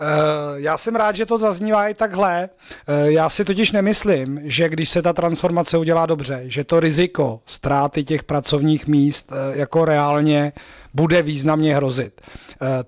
Uh, 0.00 0.06
já 0.54 0.78
jsem 0.78 0.96
rád, 0.96 1.16
že 1.16 1.26
to 1.26 1.38
zaznívá 1.38 1.88
i 1.88 1.94
takhle. 1.94 2.48
Uh, 2.88 2.94
já 3.04 3.28
si 3.28 3.44
totiž 3.44 3.72
nemyslím, 3.72 4.40
že 4.42 4.68
když 4.68 4.90
se 4.90 5.02
ta 5.02 5.12
transformace 5.12 5.78
udělá 5.78 6.06
dobře, 6.06 6.42
že 6.44 6.64
to 6.64 6.80
riziko 6.80 7.40
ztráty 7.46 8.04
těch 8.04 8.24
pracovních 8.24 8.86
míst 8.86 9.32
uh, 9.32 9.58
jako 9.58 9.84
reálně 9.84 10.52
bude 10.94 11.22
významně 11.22 11.76
hrozit. 11.76 12.20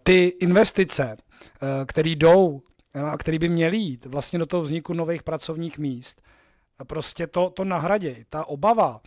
Ty 0.03 0.25
investice, 0.41 1.17
které 1.87 2.11
jdou, 2.11 2.63
které 3.19 3.39
by 3.39 3.49
měly 3.49 3.77
jít 3.77 4.07
vlastně 4.07 4.39
do 4.39 4.47
toho 4.47 4.63
vzniku 4.63 4.95
nových 4.95 5.23
pracovních 5.23 5.79
míst, 5.79 6.23
prostě 6.87 7.27
to, 7.27 7.51
to 7.51 7.65
nahraděj. 7.65 8.25
Ta 8.31 8.45
obava, 8.45 9.01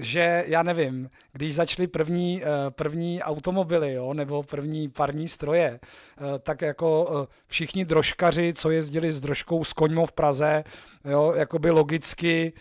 že 0.00 0.44
já 0.46 0.62
nevím, 0.62 1.10
když 1.32 1.54
začaly 1.54 1.86
první, 1.86 2.42
eh, 2.42 2.46
první 2.70 3.22
automobily 3.22 3.92
jo, 3.92 4.14
nebo 4.14 4.42
první 4.42 4.88
parní 4.88 5.28
stroje, 5.28 5.80
eh, 5.80 6.38
tak 6.38 6.62
jako 6.62 7.08
eh, 7.10 7.34
všichni 7.46 7.84
drožkaři, 7.84 8.52
co 8.56 8.70
jezdili 8.70 9.12
s 9.12 9.20
drožkou 9.20 9.64
s 9.64 9.72
koňmo 9.72 10.06
v 10.06 10.12
Praze, 10.12 10.64
jo, 11.04 11.32
jako 11.36 11.58
by 11.58 11.70
logicky 11.70 12.52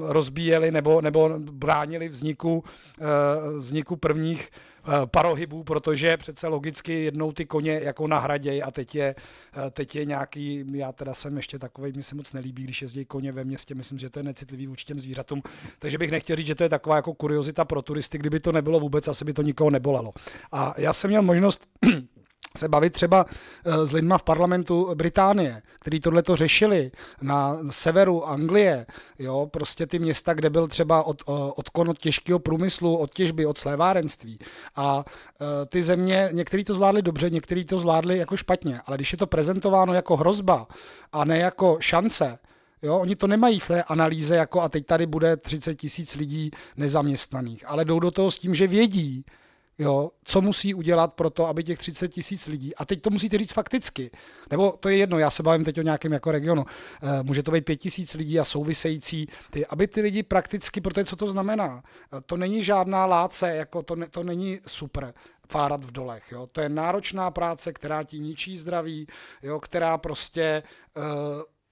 rozbíjeli 0.00 0.70
nebo, 0.70 1.00
nebo 1.00 1.30
bránili 1.38 2.08
vzniku, 2.08 2.64
vzniku 3.58 3.96
prvních 3.96 4.50
parohybů, 5.06 5.64
protože 5.64 6.16
přece 6.16 6.48
logicky 6.48 6.92
jednou 7.04 7.32
ty 7.32 7.44
koně 7.44 7.80
jako 7.82 8.06
nahraděj 8.06 8.62
a 8.62 8.70
teď 8.70 8.94
je, 8.94 9.14
eh, 9.66 9.70
teď 9.70 9.96
je 9.96 10.04
nějaký, 10.04 10.64
já 10.72 10.92
teda 10.92 11.14
jsem 11.14 11.36
ještě 11.36 11.58
takový, 11.58 11.92
mi 11.96 12.02
se 12.02 12.14
moc 12.14 12.32
nelíbí, 12.32 12.64
když 12.64 12.82
jezdí 12.82 13.04
koně 13.04 13.32
ve 13.32 13.44
městě, 13.44 13.74
myslím, 13.74 13.98
že 13.98 14.10
to 14.10 14.18
je 14.18 14.22
necitlivý 14.22 14.66
vůči 14.66 14.84
těm 14.84 15.00
zvířatům, 15.00 15.42
takže 15.78 15.98
bych 15.98 16.10
nechtěl 16.10 16.36
říct, 16.36 16.46
že 16.46 16.54
to 16.54 16.62
je 16.62 16.68
taková 16.68 16.96
jako 16.96 17.14
kuriozita 17.14 17.64
pro 17.64 17.82
turisty, 17.82 18.18
kdyby 18.18 18.40
to 18.40 18.52
nebylo 18.52 18.80
vůbec, 18.80 19.08
asi 19.08 19.24
by 19.24 19.32
to 19.32 19.42
nikoho 19.42 19.70
nebolelo. 19.70 20.12
A 20.52 20.74
já 20.78 20.92
jsem 20.92 21.10
měl 21.10 21.22
možnost 21.22 21.66
se 22.58 22.68
bavit 22.68 22.92
třeba 22.92 23.26
eh, 23.64 23.86
s 23.86 23.92
lidma 23.92 24.18
v 24.18 24.22
parlamentu 24.22 24.94
Británie, 24.94 25.62
který 25.78 26.00
tohle 26.00 26.22
to 26.22 26.36
řešili 26.36 26.90
na 27.22 27.58
severu 27.70 28.26
Anglie, 28.26 28.86
jo, 29.18 29.48
prostě 29.50 29.86
ty 29.86 29.98
města, 29.98 30.34
kde 30.34 30.50
byl 30.50 30.68
třeba 30.68 31.02
od, 31.02 31.22
eh, 31.28 31.32
odkon 31.56 31.90
od 31.90 31.98
těžkého 31.98 32.38
průmyslu, 32.38 32.96
od 32.96 33.14
těžby, 33.14 33.46
od 33.46 33.58
slévárenství. 33.58 34.38
A 34.76 35.04
eh, 35.06 35.66
ty 35.66 35.82
země, 35.82 36.28
některý 36.32 36.64
to 36.64 36.74
zvládli 36.74 37.02
dobře, 37.02 37.30
některý 37.30 37.64
to 37.64 37.78
zvládli 37.78 38.18
jako 38.18 38.36
špatně, 38.36 38.80
ale 38.86 38.96
když 38.96 39.12
je 39.12 39.18
to 39.18 39.26
prezentováno 39.26 39.94
jako 39.94 40.16
hrozba 40.16 40.66
a 41.12 41.24
ne 41.24 41.38
jako 41.38 41.76
šance, 41.80 42.38
Jo, 42.82 42.98
oni 42.98 43.16
to 43.16 43.26
nemají 43.26 43.58
v 43.58 43.68
té 43.68 43.82
analýze 43.82 44.36
jako 44.36 44.60
a 44.60 44.68
teď 44.68 44.86
tady 44.86 45.06
bude 45.06 45.36
30 45.36 45.74
tisíc 45.74 46.14
lidí 46.14 46.50
nezaměstnaných, 46.76 47.64
ale 47.68 47.84
jdou 47.84 48.00
do 48.00 48.10
toho 48.10 48.30
s 48.30 48.38
tím, 48.38 48.54
že 48.54 48.66
vědí, 48.66 49.24
jo, 49.78 50.10
co 50.24 50.40
musí 50.40 50.74
udělat 50.74 51.14
pro 51.14 51.30
to, 51.30 51.46
aby 51.46 51.64
těch 51.64 51.78
30 51.78 52.08
tisíc 52.08 52.46
lidí, 52.46 52.74
a 52.74 52.84
teď 52.84 53.02
to 53.02 53.10
musíte 53.10 53.38
říct 53.38 53.52
fakticky, 53.52 54.10
nebo 54.50 54.72
to 54.80 54.88
je 54.88 54.96
jedno, 54.96 55.18
já 55.18 55.30
se 55.30 55.42
bavím 55.42 55.64
teď 55.64 55.78
o 55.78 55.82
nějakém 55.82 56.12
jako 56.12 56.30
regionu, 56.30 56.64
e, 57.02 57.22
může 57.22 57.42
to 57.42 57.50
být 57.50 57.64
5 57.64 57.76
tisíc 57.76 58.14
lidí 58.14 58.40
a 58.40 58.44
související, 58.44 59.26
ty, 59.50 59.66
aby 59.66 59.86
ty 59.86 60.00
lidi 60.00 60.22
prakticky, 60.22 60.80
protože 60.80 61.04
co 61.04 61.16
to 61.16 61.30
znamená, 61.30 61.82
e, 62.18 62.20
to 62.20 62.36
není 62.36 62.64
žádná 62.64 63.06
láce, 63.06 63.56
jako 63.56 63.82
to, 63.82 63.96
ne, 63.96 64.08
to 64.08 64.22
není 64.22 64.60
super 64.66 65.14
fárat 65.48 65.84
v 65.84 65.90
dolech. 65.90 66.24
Jo? 66.32 66.46
To 66.52 66.60
je 66.60 66.68
náročná 66.68 67.30
práce, 67.30 67.72
která 67.72 68.02
ti 68.02 68.18
ničí 68.18 68.58
zdraví, 68.58 69.06
jo? 69.42 69.60
která 69.60 69.98
prostě 69.98 70.42
e, 70.42 70.62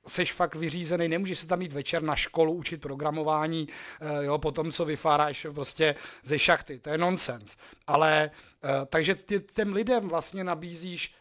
seš 0.06 0.32
fakt 0.32 0.54
vyřízený, 0.54 1.08
nemůžeš 1.08 1.38
se 1.38 1.46
tam 1.46 1.62
jít 1.62 1.72
večer 1.72 2.02
na 2.02 2.16
školu 2.16 2.52
učit 2.52 2.80
programování, 2.80 3.68
eh, 4.00 4.24
jo, 4.24 4.38
potom 4.38 4.72
co 4.72 4.84
vyfáráš 4.84 5.46
prostě 5.54 5.94
ze 6.22 6.38
šachty, 6.38 6.78
to 6.78 6.90
je 6.90 6.98
nonsens. 6.98 7.56
Ale, 7.86 8.30
eh, 8.64 8.86
takže 8.86 9.14
ty, 9.14 9.40
těm 9.40 9.72
lidem 9.72 10.08
vlastně 10.08 10.44
nabízíš 10.44 11.14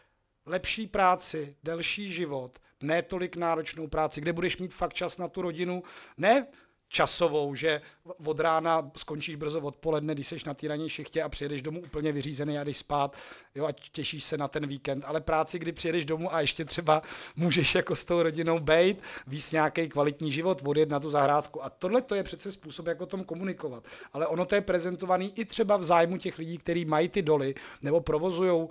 lepší 0.46 0.86
práci, 0.86 1.56
delší 1.64 2.12
život, 2.12 2.58
ne 2.80 3.02
tolik 3.02 3.36
náročnou 3.36 3.88
práci, 3.88 4.20
kde 4.20 4.32
budeš 4.32 4.58
mít 4.58 4.74
fakt 4.74 4.94
čas 4.94 5.18
na 5.18 5.28
tu 5.28 5.42
rodinu, 5.42 5.82
ne 6.16 6.46
časovou, 6.92 7.54
že 7.54 7.80
od 8.24 8.40
rána 8.40 8.90
skončíš 8.96 9.36
brzo 9.36 9.60
odpoledne, 9.60 10.14
když 10.14 10.26
jsi 10.26 10.36
na 10.46 10.54
té 10.54 10.68
ranní 10.68 10.88
šichtě 10.88 11.22
a 11.22 11.28
přijedeš 11.28 11.62
domů 11.62 11.80
úplně 11.80 12.12
vyřízený 12.12 12.58
a 12.58 12.64
jdeš 12.64 12.76
spát 12.76 13.16
jo, 13.54 13.66
a 13.66 13.72
těšíš 13.92 14.24
se 14.24 14.38
na 14.38 14.48
ten 14.48 14.66
víkend. 14.66 15.04
Ale 15.06 15.20
práci, 15.20 15.58
kdy 15.58 15.72
přijedeš 15.72 16.04
domů 16.04 16.34
a 16.34 16.40
ještě 16.40 16.64
třeba 16.64 17.02
můžeš 17.36 17.74
jako 17.74 17.94
s 17.94 18.04
tou 18.04 18.22
rodinou 18.22 18.58
bejt, 18.58 19.02
víc 19.26 19.52
nějaký 19.52 19.88
kvalitní 19.88 20.32
život, 20.32 20.62
odjet 20.64 20.88
na 20.88 21.00
tu 21.00 21.10
zahrádku. 21.10 21.64
A 21.64 21.70
tohle 21.70 22.02
to 22.02 22.14
je 22.14 22.22
přece 22.22 22.52
způsob, 22.52 22.86
jak 22.86 23.00
o 23.00 23.06
tom 23.06 23.24
komunikovat. 23.24 23.84
Ale 24.12 24.26
ono 24.26 24.44
to 24.44 24.54
je 24.54 24.60
prezentovaný 24.60 25.32
i 25.38 25.44
třeba 25.44 25.76
v 25.76 25.84
zájmu 25.84 26.18
těch 26.18 26.38
lidí, 26.38 26.58
kteří 26.58 26.84
mají 26.84 27.08
ty 27.08 27.22
doly 27.22 27.54
nebo 27.82 28.00
provozují 28.00 28.52
uh, 28.52 28.68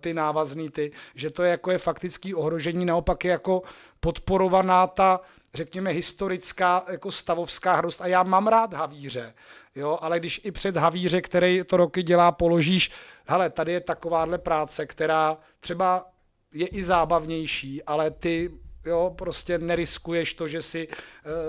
ty 0.00 0.14
návazný 0.14 0.70
ty, 0.70 0.90
že 1.14 1.30
to 1.30 1.42
je 1.42 1.50
jako 1.50 1.70
je 1.70 1.78
faktický 1.78 2.34
ohrožení, 2.34 2.84
naopak 2.84 3.24
je 3.24 3.30
jako 3.30 3.62
podporovaná 4.00 4.86
ta 4.86 5.20
řekněme, 5.54 5.90
historická 5.90 6.84
jako 6.90 7.12
stavovská 7.12 7.74
hrost. 7.74 8.00
A 8.00 8.06
já 8.06 8.22
mám 8.22 8.46
rád 8.46 8.74
havíře, 8.74 9.34
jo, 9.74 9.98
ale 10.00 10.20
když 10.20 10.40
i 10.44 10.50
před 10.50 10.76
havíře, 10.76 11.20
který 11.20 11.62
to 11.66 11.76
roky 11.76 12.02
dělá, 12.02 12.32
položíš, 12.32 12.90
hele, 13.26 13.50
tady 13.50 13.72
je 13.72 13.80
takováhle 13.80 14.38
práce, 14.38 14.86
která 14.86 15.38
třeba 15.60 16.06
je 16.52 16.66
i 16.66 16.84
zábavnější, 16.84 17.82
ale 17.82 18.10
ty 18.10 18.50
jo, 18.88 19.14
prostě 19.18 19.58
neriskuješ 19.58 20.34
to, 20.34 20.48
že 20.48 20.62
si 20.62 20.88
uh, 20.88 20.94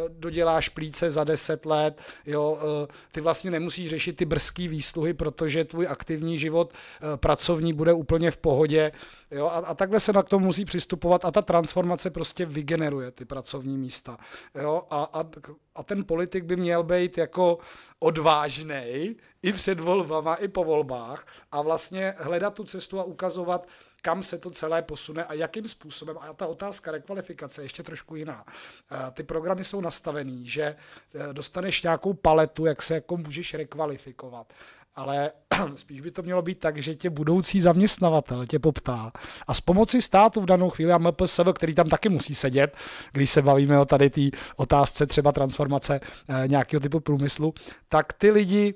doděláš 0.09 0.69
plíce 0.69 1.11
za 1.11 1.23
10 1.23 1.65
let, 1.65 2.01
jo, 2.25 2.51
uh, 2.51 2.95
ty 3.11 3.21
vlastně 3.21 3.51
nemusíš 3.51 3.89
řešit 3.89 4.15
ty 4.15 4.25
brzký 4.25 4.67
výsluhy, 4.67 5.13
protože 5.13 5.65
tvůj 5.65 5.87
aktivní 5.87 6.37
život 6.37 6.73
uh, 6.73 7.17
pracovní 7.17 7.73
bude 7.73 7.93
úplně 7.93 8.31
v 8.31 8.37
pohodě, 8.37 8.91
jo, 9.31 9.45
a, 9.45 9.57
a 9.57 9.73
takhle 9.73 9.99
se 9.99 10.13
na 10.13 10.23
to 10.23 10.39
musí 10.39 10.65
přistupovat 10.65 11.25
a 11.25 11.31
ta 11.31 11.41
transformace 11.41 12.09
prostě 12.09 12.45
vygeneruje 12.45 13.11
ty 13.11 13.25
pracovní 13.25 13.77
místa, 13.77 14.17
jo, 14.61 14.83
a, 14.89 15.03
a, 15.13 15.23
a 15.75 15.83
ten 15.83 16.03
politik 16.03 16.43
by 16.43 16.55
měl 16.55 16.83
být 16.83 17.17
jako 17.17 17.57
odvážný 17.99 19.15
i 19.43 19.53
před 19.53 19.79
volbama, 19.79 20.35
i 20.35 20.47
po 20.47 20.63
volbách 20.63 21.27
a 21.51 21.61
vlastně 21.61 22.13
hledat 22.17 22.53
tu 22.53 22.63
cestu 22.63 22.99
a 22.99 23.03
ukazovat, 23.03 23.67
kam 24.01 24.23
se 24.23 24.37
to 24.37 24.51
celé 24.51 24.81
posune 24.81 25.23
a 25.23 25.33
jakým 25.33 25.67
způsobem. 25.67 26.17
A 26.19 26.33
ta 26.33 26.47
otázka 26.47 26.91
rekvalifikace 26.91 27.61
je 27.61 27.65
ještě 27.65 27.83
trošku 27.83 28.15
jiná. 28.15 28.45
Eh, 28.91 29.11
ty 29.11 29.23
programy 29.23 29.63
jsou 29.63 29.81
nastavený, 29.81 30.49
že 30.49 30.63
eh, 30.63 31.33
dostaneš 31.33 31.83
nějakou 31.83 32.13
paletu, 32.13 32.65
jak 32.65 32.83
se 32.83 32.93
jako 32.93 33.17
můžeš 33.17 33.53
rekvalifikovat 33.53 34.53
ale 34.99 35.31
spíš 35.75 36.01
by 36.01 36.11
to 36.11 36.21
mělo 36.21 36.41
být 36.41 36.59
tak, 36.59 36.77
že 36.77 36.95
tě 36.95 37.09
budoucí 37.09 37.61
zaměstnavatel 37.61 38.45
tě 38.45 38.59
poptá 38.59 39.11
a 39.47 39.53
s 39.53 39.61
pomocí 39.61 40.01
státu 40.01 40.41
v 40.41 40.45
danou 40.45 40.69
chvíli 40.69 40.93
a 40.93 40.97
MPSV, 40.97 41.53
který 41.53 41.75
tam 41.75 41.89
taky 41.89 42.09
musí 42.09 42.35
sedět, 42.35 42.77
když 43.11 43.29
se 43.29 43.41
bavíme 43.41 43.79
o 43.79 43.85
tady 43.85 44.09
té 44.09 44.21
otázce 44.55 45.07
třeba 45.07 45.31
transformace 45.31 45.99
eh, 45.99 46.47
nějakého 46.47 46.79
typu 46.79 46.99
průmyslu, 46.99 47.53
tak 47.89 48.13
ty 48.13 48.31
lidi, 48.31 48.73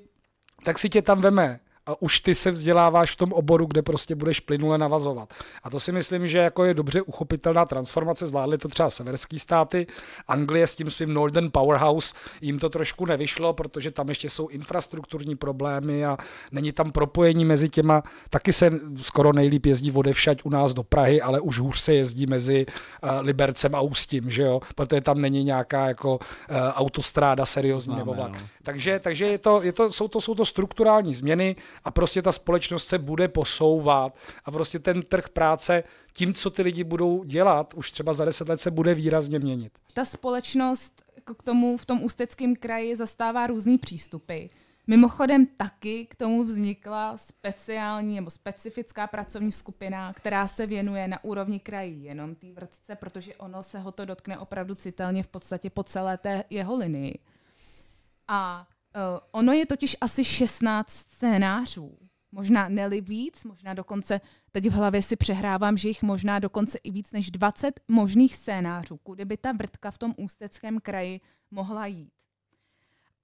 tak 0.64 0.78
si 0.78 0.88
tě 0.88 1.02
tam 1.02 1.20
veme 1.20 1.60
a 1.86 2.02
už 2.02 2.20
ty 2.20 2.34
se 2.34 2.50
vzděláváš 2.50 3.12
v 3.12 3.16
tom 3.16 3.32
oboru, 3.32 3.66
kde 3.66 3.82
prostě 3.82 4.14
budeš 4.14 4.40
plynule 4.40 4.78
navazovat. 4.78 5.34
A 5.62 5.70
to 5.70 5.80
si 5.80 5.92
myslím, 5.92 6.28
že 6.28 6.38
jako 6.38 6.64
je 6.64 6.74
dobře 6.74 7.02
uchopitelná 7.02 7.64
transformace, 7.64 8.26
zvládly 8.26 8.58
to 8.58 8.68
třeba 8.68 8.90
severský 8.90 9.38
státy, 9.38 9.86
Anglie 10.28 10.66
s 10.66 10.74
tím 10.74 10.90
svým 10.90 11.14
Northern 11.14 11.50
Powerhouse, 11.50 12.14
jim 12.40 12.58
to 12.58 12.70
trošku 12.70 13.06
nevyšlo, 13.06 13.52
protože 13.52 13.90
tam 13.90 14.08
ještě 14.08 14.30
jsou 14.30 14.48
infrastrukturní 14.48 15.36
problémy 15.36 16.04
a 16.04 16.16
není 16.52 16.72
tam 16.72 16.92
propojení 16.92 17.44
mezi 17.44 17.68
těma, 17.68 18.02
taky 18.30 18.52
se 18.52 18.70
skoro 19.02 19.32
nejlíp 19.32 19.66
jezdí 19.66 19.92
odevšať 19.92 20.44
u 20.44 20.50
nás 20.50 20.74
do 20.74 20.82
Prahy, 20.82 21.22
ale 21.22 21.40
už 21.40 21.58
hůř 21.58 21.80
se 21.80 21.94
jezdí 21.94 22.26
mezi 22.26 22.66
uh, 22.66 23.10
Libercem 23.20 23.74
a 23.74 23.80
Ústím, 23.80 24.30
že 24.30 24.42
jo, 24.42 24.60
protože 24.74 25.00
tam 25.00 25.20
není 25.20 25.44
nějaká 25.44 25.86
jako 25.86 26.14
uh, 26.14 26.56
autostráda 26.56 27.46
seriózní 27.46 27.94
Známe, 27.94 28.00
nebo 28.00 28.14
vlak. 28.14 28.32
No. 28.32 28.48
Takže, 28.62 28.98
takže 28.98 29.24
je 29.26 29.38
to, 29.38 29.62
je 29.62 29.72
to, 29.72 29.92
jsou, 29.92 30.08
to, 30.08 30.20
jsou 30.20 30.34
to 30.34 30.44
strukturální 30.44 31.14
změny 31.14 31.56
a 31.84 31.90
prostě 31.90 32.22
ta 32.22 32.32
společnost 32.32 32.86
se 32.86 32.98
bude 32.98 33.28
posouvat 33.28 34.16
a 34.44 34.50
prostě 34.50 34.78
ten 34.78 35.02
trh 35.02 35.28
práce 35.28 35.84
tím, 36.12 36.34
co 36.34 36.50
ty 36.50 36.62
lidi 36.62 36.84
budou 36.84 37.24
dělat, 37.24 37.74
už 37.74 37.90
třeba 37.90 38.14
za 38.14 38.24
deset 38.24 38.48
let 38.48 38.60
se 38.60 38.70
bude 38.70 38.94
výrazně 38.94 39.38
měnit. 39.38 39.72
Ta 39.92 40.04
společnost 40.04 41.02
k 41.38 41.42
tomu 41.42 41.76
v 41.76 41.86
tom 41.86 42.04
ústeckém 42.04 42.56
kraji 42.56 42.96
zastává 42.96 43.46
různý 43.46 43.78
přístupy. 43.78 44.46
Mimochodem 44.86 45.46
taky 45.46 46.06
k 46.06 46.14
tomu 46.14 46.44
vznikla 46.44 47.16
speciální 47.16 48.14
nebo 48.14 48.30
specifická 48.30 49.06
pracovní 49.06 49.52
skupina, 49.52 50.12
která 50.12 50.46
se 50.46 50.66
věnuje 50.66 51.08
na 51.08 51.24
úrovni 51.24 51.60
kraji 51.60 52.02
jenom 52.02 52.34
té 52.34 52.52
vrtce, 52.52 52.96
protože 52.96 53.34
ono 53.34 53.62
se 53.62 53.78
ho 53.78 53.92
to 53.92 54.04
dotkne 54.04 54.38
opravdu 54.38 54.74
citelně 54.74 55.22
v 55.22 55.26
podstatě 55.26 55.70
po 55.70 55.82
celé 55.82 56.18
té 56.18 56.44
jeho 56.50 56.76
linii. 56.76 57.18
A 58.28 58.66
ono 59.30 59.52
je 59.52 59.66
totiž 59.66 59.96
asi 60.00 60.24
16 60.24 60.90
scénářů. 60.90 61.98
Možná 62.32 62.68
neli 62.68 63.00
víc, 63.00 63.44
možná 63.44 63.74
dokonce, 63.74 64.20
teď 64.52 64.66
v 64.66 64.72
hlavě 64.72 65.02
si 65.02 65.16
přehrávám, 65.16 65.76
že 65.76 65.88
jich 65.88 66.02
možná 66.02 66.38
dokonce 66.38 66.78
i 66.78 66.90
víc 66.90 67.12
než 67.12 67.30
20 67.30 67.80
možných 67.88 68.36
scénářů, 68.36 68.96
kudy 68.96 69.24
by 69.24 69.36
ta 69.36 69.52
vrtka 69.52 69.90
v 69.90 69.98
tom 69.98 70.14
ústeckém 70.16 70.80
kraji 70.80 71.20
mohla 71.50 71.86
jít. 71.86 72.12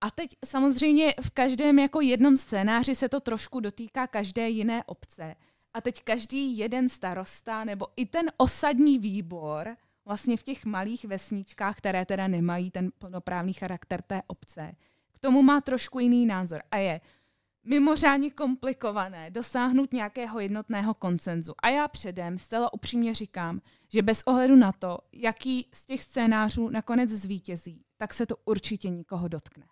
A 0.01 0.11
teď 0.11 0.37
samozřejmě 0.45 1.15
v 1.23 1.31
každém 1.31 1.79
jako 1.79 2.01
jednom 2.01 2.37
scénáři 2.37 2.95
se 2.95 3.09
to 3.09 3.21
trošku 3.21 3.61
dotýká 3.61 4.07
každé 4.07 4.49
jiné 4.49 4.85
obce. 4.85 5.35
A 5.75 5.81
teď 5.81 6.03
každý 6.03 6.59
jeden 6.59 6.89
starosta 6.89 7.65
nebo 7.65 7.87
i 7.97 8.07
ten 8.07 8.31
osadní 8.37 8.99
výbor 8.99 9.77
vlastně 10.05 10.37
v 10.37 10.43
těch 10.43 10.65
malých 10.65 11.05
vesničkách, 11.05 11.77
které 11.77 12.07
teda 12.07 12.29
nemají 12.29 12.71
ten 12.71 12.91
plnoprávný 12.99 13.53
charakter 13.53 14.03
té 14.03 14.23
obce, 14.27 14.73
tomu 15.21 15.43
má 15.43 15.61
trošku 15.61 15.99
jiný 15.99 16.27
názor. 16.27 16.63
A 16.71 16.77
je 16.77 17.01
mimořádně 17.65 18.31
komplikované 18.31 19.31
dosáhnout 19.31 19.93
nějakého 19.93 20.41
jednotného 20.41 20.95
koncenzu. 20.95 21.55
A 21.63 21.69
já 21.69 21.89
předem 21.89 22.39
zcela 22.39 22.73
upřímně 22.73 23.15
říkám, 23.15 23.61
že 23.89 24.03
bez 24.03 24.23
ohledu 24.23 24.57
na 24.57 24.73
to, 24.73 24.99
jaký 25.13 25.69
z 25.73 25.87
těch 25.87 26.03
scénářů 26.03 26.69
nakonec 26.69 27.11
zvítězí, 27.11 27.85
tak 27.97 28.15
se 28.15 28.27
to 28.27 28.37
určitě 28.45 28.89
nikoho 28.89 29.29
dotkne. 29.29 29.67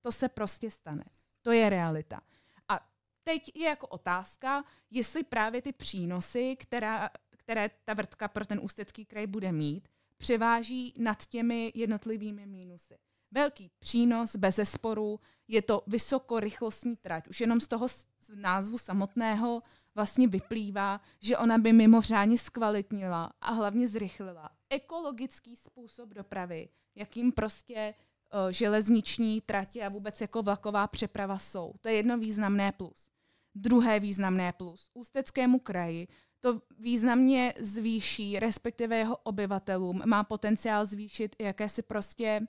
To 0.00 0.12
se 0.12 0.28
prostě 0.28 0.70
stane. 0.70 1.04
To 1.42 1.52
je 1.52 1.70
realita. 1.70 2.20
A 2.68 2.80
teď 3.24 3.52
je 3.54 3.68
jako 3.68 3.86
otázka, 3.86 4.64
jestli 4.90 5.24
právě 5.24 5.62
ty 5.62 5.72
přínosy, 5.72 6.56
která, 6.56 7.10
které 7.30 7.70
ta 7.84 7.94
vrtka 7.94 8.28
pro 8.28 8.46
ten 8.46 8.60
ústecký 8.62 9.04
kraj 9.04 9.26
bude 9.26 9.52
mít, 9.52 9.88
převáží 10.16 10.94
nad 10.98 11.26
těmi 11.26 11.72
jednotlivými 11.74 12.46
mínusy. 12.46 12.98
Velký 13.32 13.70
přínos, 13.78 14.36
bez 14.36 14.56
zesporu, 14.56 15.20
je 15.48 15.62
to 15.62 15.82
vysokorychlostní 15.86 16.96
trať. 16.96 17.28
Už 17.28 17.40
jenom 17.40 17.60
z 17.60 17.68
toho 17.68 17.86
názvu 18.34 18.78
samotného 18.78 19.62
vlastně 19.94 20.28
vyplývá, 20.28 21.00
že 21.20 21.38
ona 21.38 21.58
by 21.58 21.72
mimořádně 21.72 22.38
zkvalitnila 22.38 23.32
a 23.40 23.52
hlavně 23.52 23.88
zrychlila 23.88 24.50
ekologický 24.70 25.56
způsob 25.56 26.08
dopravy, 26.08 26.68
jakým 26.94 27.32
prostě 27.32 27.94
uh, 27.94 28.50
železniční 28.50 29.40
tratě 29.40 29.84
a 29.84 29.88
vůbec 29.88 30.20
jako 30.20 30.42
vlaková 30.42 30.86
přeprava 30.86 31.38
jsou. 31.38 31.74
To 31.80 31.88
je 31.88 31.94
jedno 31.94 32.18
významné 32.18 32.72
plus. 32.72 33.10
Druhé 33.54 34.00
významné 34.00 34.52
plus. 34.52 34.90
Ústeckému 34.94 35.58
kraji 35.58 36.08
to 36.40 36.62
významně 36.78 37.54
zvýší, 37.58 38.38
respektive 38.38 38.96
jeho 38.96 39.16
obyvatelům 39.16 40.02
má 40.06 40.24
potenciál 40.24 40.86
zvýšit 40.86 41.36
jakési 41.38 41.82
prostě 41.82 42.40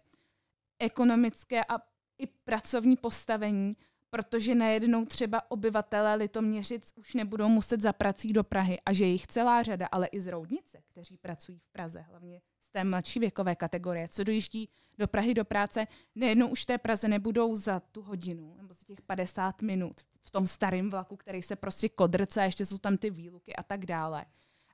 ekonomické 0.80 1.65
a 1.65 1.80
i 2.17 2.28
pracovní 2.28 2.97
postavení, 2.97 3.78
protože 4.09 4.55
najednou 4.55 5.05
třeba 5.05 5.51
obyvatelé 5.51 6.15
Litoměřic 6.15 6.93
už 6.95 7.13
nebudou 7.13 7.47
muset 7.47 7.82
za 7.82 7.93
prací 7.93 8.34
do 8.34 8.43
Prahy 8.43 8.80
a 8.86 8.93
že 8.93 9.05
jich 9.05 9.28
celá 9.28 9.63
řada, 9.63 9.88
ale 9.91 10.07
i 10.07 10.21
z 10.21 10.28
Roudnice, 10.28 10.82
kteří 10.88 11.17
pracují 11.17 11.59
v 11.59 11.69
Praze, 11.71 11.99
hlavně 11.99 12.41
z 12.59 12.71
té 12.71 12.84
mladší 12.84 13.19
věkové 13.19 13.55
kategorie, 13.55 14.07
co 14.07 14.23
dojíždí 14.23 14.69
do 14.97 15.07
Prahy 15.07 15.34
do 15.34 15.45
práce, 15.45 15.88
nejednou 16.15 16.47
už 16.47 16.65
té 16.65 16.78
Praze 16.78 17.07
nebudou 17.07 17.55
za 17.55 17.80
tu 17.80 18.01
hodinu 18.01 18.55
nebo 18.57 18.73
za 18.73 18.84
těch 18.86 19.01
50 19.01 19.61
minut 19.61 20.01
v 20.23 20.32
tom 20.32 20.47
starém 20.47 20.89
vlaku, 20.89 21.15
který 21.15 21.41
se 21.41 21.55
prostě 21.55 21.89
kodrce, 21.89 22.43
ještě 22.43 22.65
jsou 22.65 22.78
tam 22.78 22.97
ty 22.97 23.09
výluky 23.09 23.55
a 23.55 23.63
tak 23.63 23.86
dále. 23.86 24.25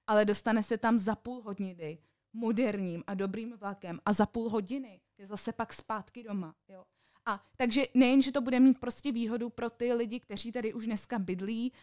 Ale 0.08 0.26
dostane 0.26 0.64
se 0.64 0.78
tam 0.78 1.00
za 1.00 1.16
půl 1.16 1.42
hodiny 1.42 1.98
moderním 2.34 3.04
a 3.08 3.14
dobrým 3.14 3.58
vlakem 3.58 4.00
a 4.06 4.14
za 4.14 4.26
půl 4.26 4.50
hodiny 4.50 5.00
je 5.24 5.28
zase 5.28 5.54
pak 5.54 5.74
zpátky 5.74 6.24
doma. 6.24 6.56
Jo. 6.68 6.84
A 7.26 7.44
takže 7.58 7.84
nejen, 7.94 8.22
že 8.22 8.32
to 8.32 8.42
bude 8.42 8.60
mít 8.60 8.80
prostě 8.80 9.12
výhodu 9.12 9.50
pro 9.50 9.70
ty 9.70 9.94
lidi, 9.94 10.20
kteří 10.20 10.52
tady 10.52 10.74
už 10.74 10.86
dneska 10.86 11.20
bydlí 11.20 11.74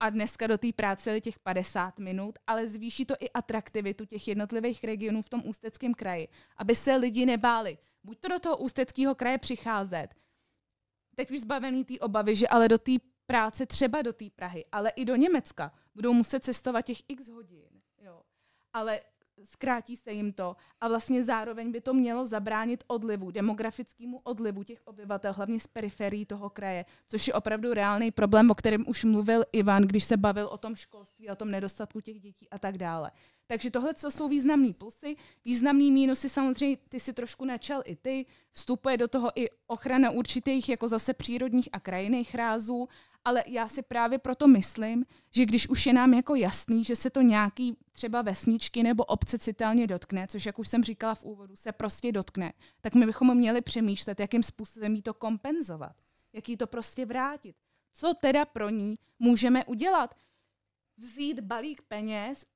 a 0.00 0.10
dneska 0.10 0.46
do 0.46 0.58
té 0.58 0.72
práce 0.72 1.10
je 1.10 1.20
těch 1.20 1.38
50 1.38 1.98
minut, 1.98 2.38
ale 2.46 2.68
zvýší 2.68 3.04
to 3.04 3.14
i 3.20 3.30
atraktivitu 3.30 4.04
těch 4.04 4.28
jednotlivých 4.28 4.84
regionů 4.84 5.22
v 5.22 5.28
tom 5.28 5.42
ústeckém 5.44 5.94
kraji, 5.94 6.28
aby 6.56 6.74
se 6.74 6.96
lidi 6.96 7.26
nebáli. 7.26 7.78
Buď 8.04 8.18
to 8.18 8.28
do 8.28 8.38
toho 8.38 8.56
ústeckého 8.56 9.14
kraje 9.14 9.38
přicházet, 9.38 10.08
teď 11.14 11.30
už 11.30 11.40
zbavený 11.40 11.84
té 11.84 11.98
obavy, 11.98 12.36
že 12.36 12.48
ale 12.48 12.68
do 12.68 12.78
té 12.78 12.92
práce, 13.26 13.66
třeba 13.66 14.02
do 14.02 14.12
té 14.12 14.30
Prahy, 14.30 14.64
ale 14.72 14.90
i 14.90 15.04
do 15.04 15.16
Německa, 15.16 15.74
budou 15.94 16.12
muset 16.12 16.44
cestovat 16.44 16.84
těch 16.84 16.98
x 17.08 17.28
hodin. 17.28 17.82
Jo. 17.98 18.22
Ale 18.72 19.00
zkrátí 19.44 19.96
se 19.96 20.12
jim 20.12 20.32
to 20.32 20.56
a 20.80 20.88
vlastně 20.88 21.24
zároveň 21.24 21.72
by 21.72 21.80
to 21.80 21.94
mělo 21.94 22.26
zabránit 22.26 22.84
odlivu, 22.86 23.30
demografickému 23.30 24.20
odlivu 24.24 24.62
těch 24.62 24.82
obyvatel, 24.84 25.32
hlavně 25.32 25.60
z 25.60 25.66
periferií 25.66 26.26
toho 26.26 26.50
kraje, 26.50 26.84
což 27.06 27.28
je 27.28 27.34
opravdu 27.34 27.74
reálný 27.74 28.10
problém, 28.10 28.50
o 28.50 28.54
kterém 28.54 28.84
už 28.88 29.04
mluvil 29.04 29.44
Ivan, 29.52 29.82
když 29.82 30.04
se 30.04 30.16
bavil 30.16 30.46
o 30.46 30.58
tom 30.58 30.74
školství, 30.74 31.30
o 31.30 31.36
tom 31.36 31.50
nedostatku 31.50 32.00
těch 32.00 32.20
dětí 32.20 32.50
a 32.50 32.58
tak 32.58 32.78
dále. 32.78 33.10
Takže 33.50 33.70
tohle 33.70 33.94
co 33.94 34.10
jsou 34.10 34.28
významný 34.28 34.74
plusy. 34.74 35.16
Významný 35.44 35.92
mínusy 35.92 36.28
samozřejmě 36.28 36.76
ty 36.88 37.00
si 37.00 37.12
trošku 37.12 37.44
načal 37.44 37.82
i 37.84 37.96
ty. 37.96 38.26
Vstupuje 38.52 38.96
do 38.96 39.08
toho 39.08 39.30
i 39.34 39.48
ochrana 39.66 40.10
určitých 40.10 40.68
jako 40.68 40.88
zase 40.88 41.14
přírodních 41.14 41.68
a 41.72 41.80
krajinných 41.80 42.34
rázů 42.34 42.88
ale 43.24 43.44
já 43.46 43.68
si 43.68 43.82
právě 43.82 44.18
proto 44.18 44.48
myslím, 44.48 45.04
že 45.30 45.46
když 45.46 45.68
už 45.68 45.86
je 45.86 45.92
nám 45.92 46.14
jako 46.14 46.34
jasný, 46.34 46.84
že 46.84 46.96
se 46.96 47.10
to 47.10 47.20
nějaký 47.20 47.76
třeba 47.92 48.22
vesničky 48.22 48.82
nebo 48.82 49.04
obce 49.04 49.38
citelně 49.38 49.86
dotkne, 49.86 50.26
což 50.26 50.46
jak 50.46 50.58
už 50.58 50.68
jsem 50.68 50.84
říkala 50.84 51.14
v 51.14 51.24
úvodu, 51.24 51.56
se 51.56 51.72
prostě 51.72 52.12
dotkne, 52.12 52.52
tak 52.80 52.94
my 52.94 53.06
bychom 53.06 53.36
měli 53.36 53.60
přemýšlet, 53.60 54.20
jakým 54.20 54.42
způsobem 54.42 54.94
jí 54.94 55.02
to 55.02 55.14
kompenzovat, 55.14 55.96
jak 56.32 56.48
jí 56.48 56.56
to 56.56 56.66
prostě 56.66 57.06
vrátit. 57.06 57.56
Co 57.92 58.14
teda 58.14 58.44
pro 58.44 58.68
ní 58.70 58.98
můžeme 59.18 59.64
udělat? 59.64 60.14
Vzít 60.96 61.40
balík 61.40 61.82
peněz 61.82 62.46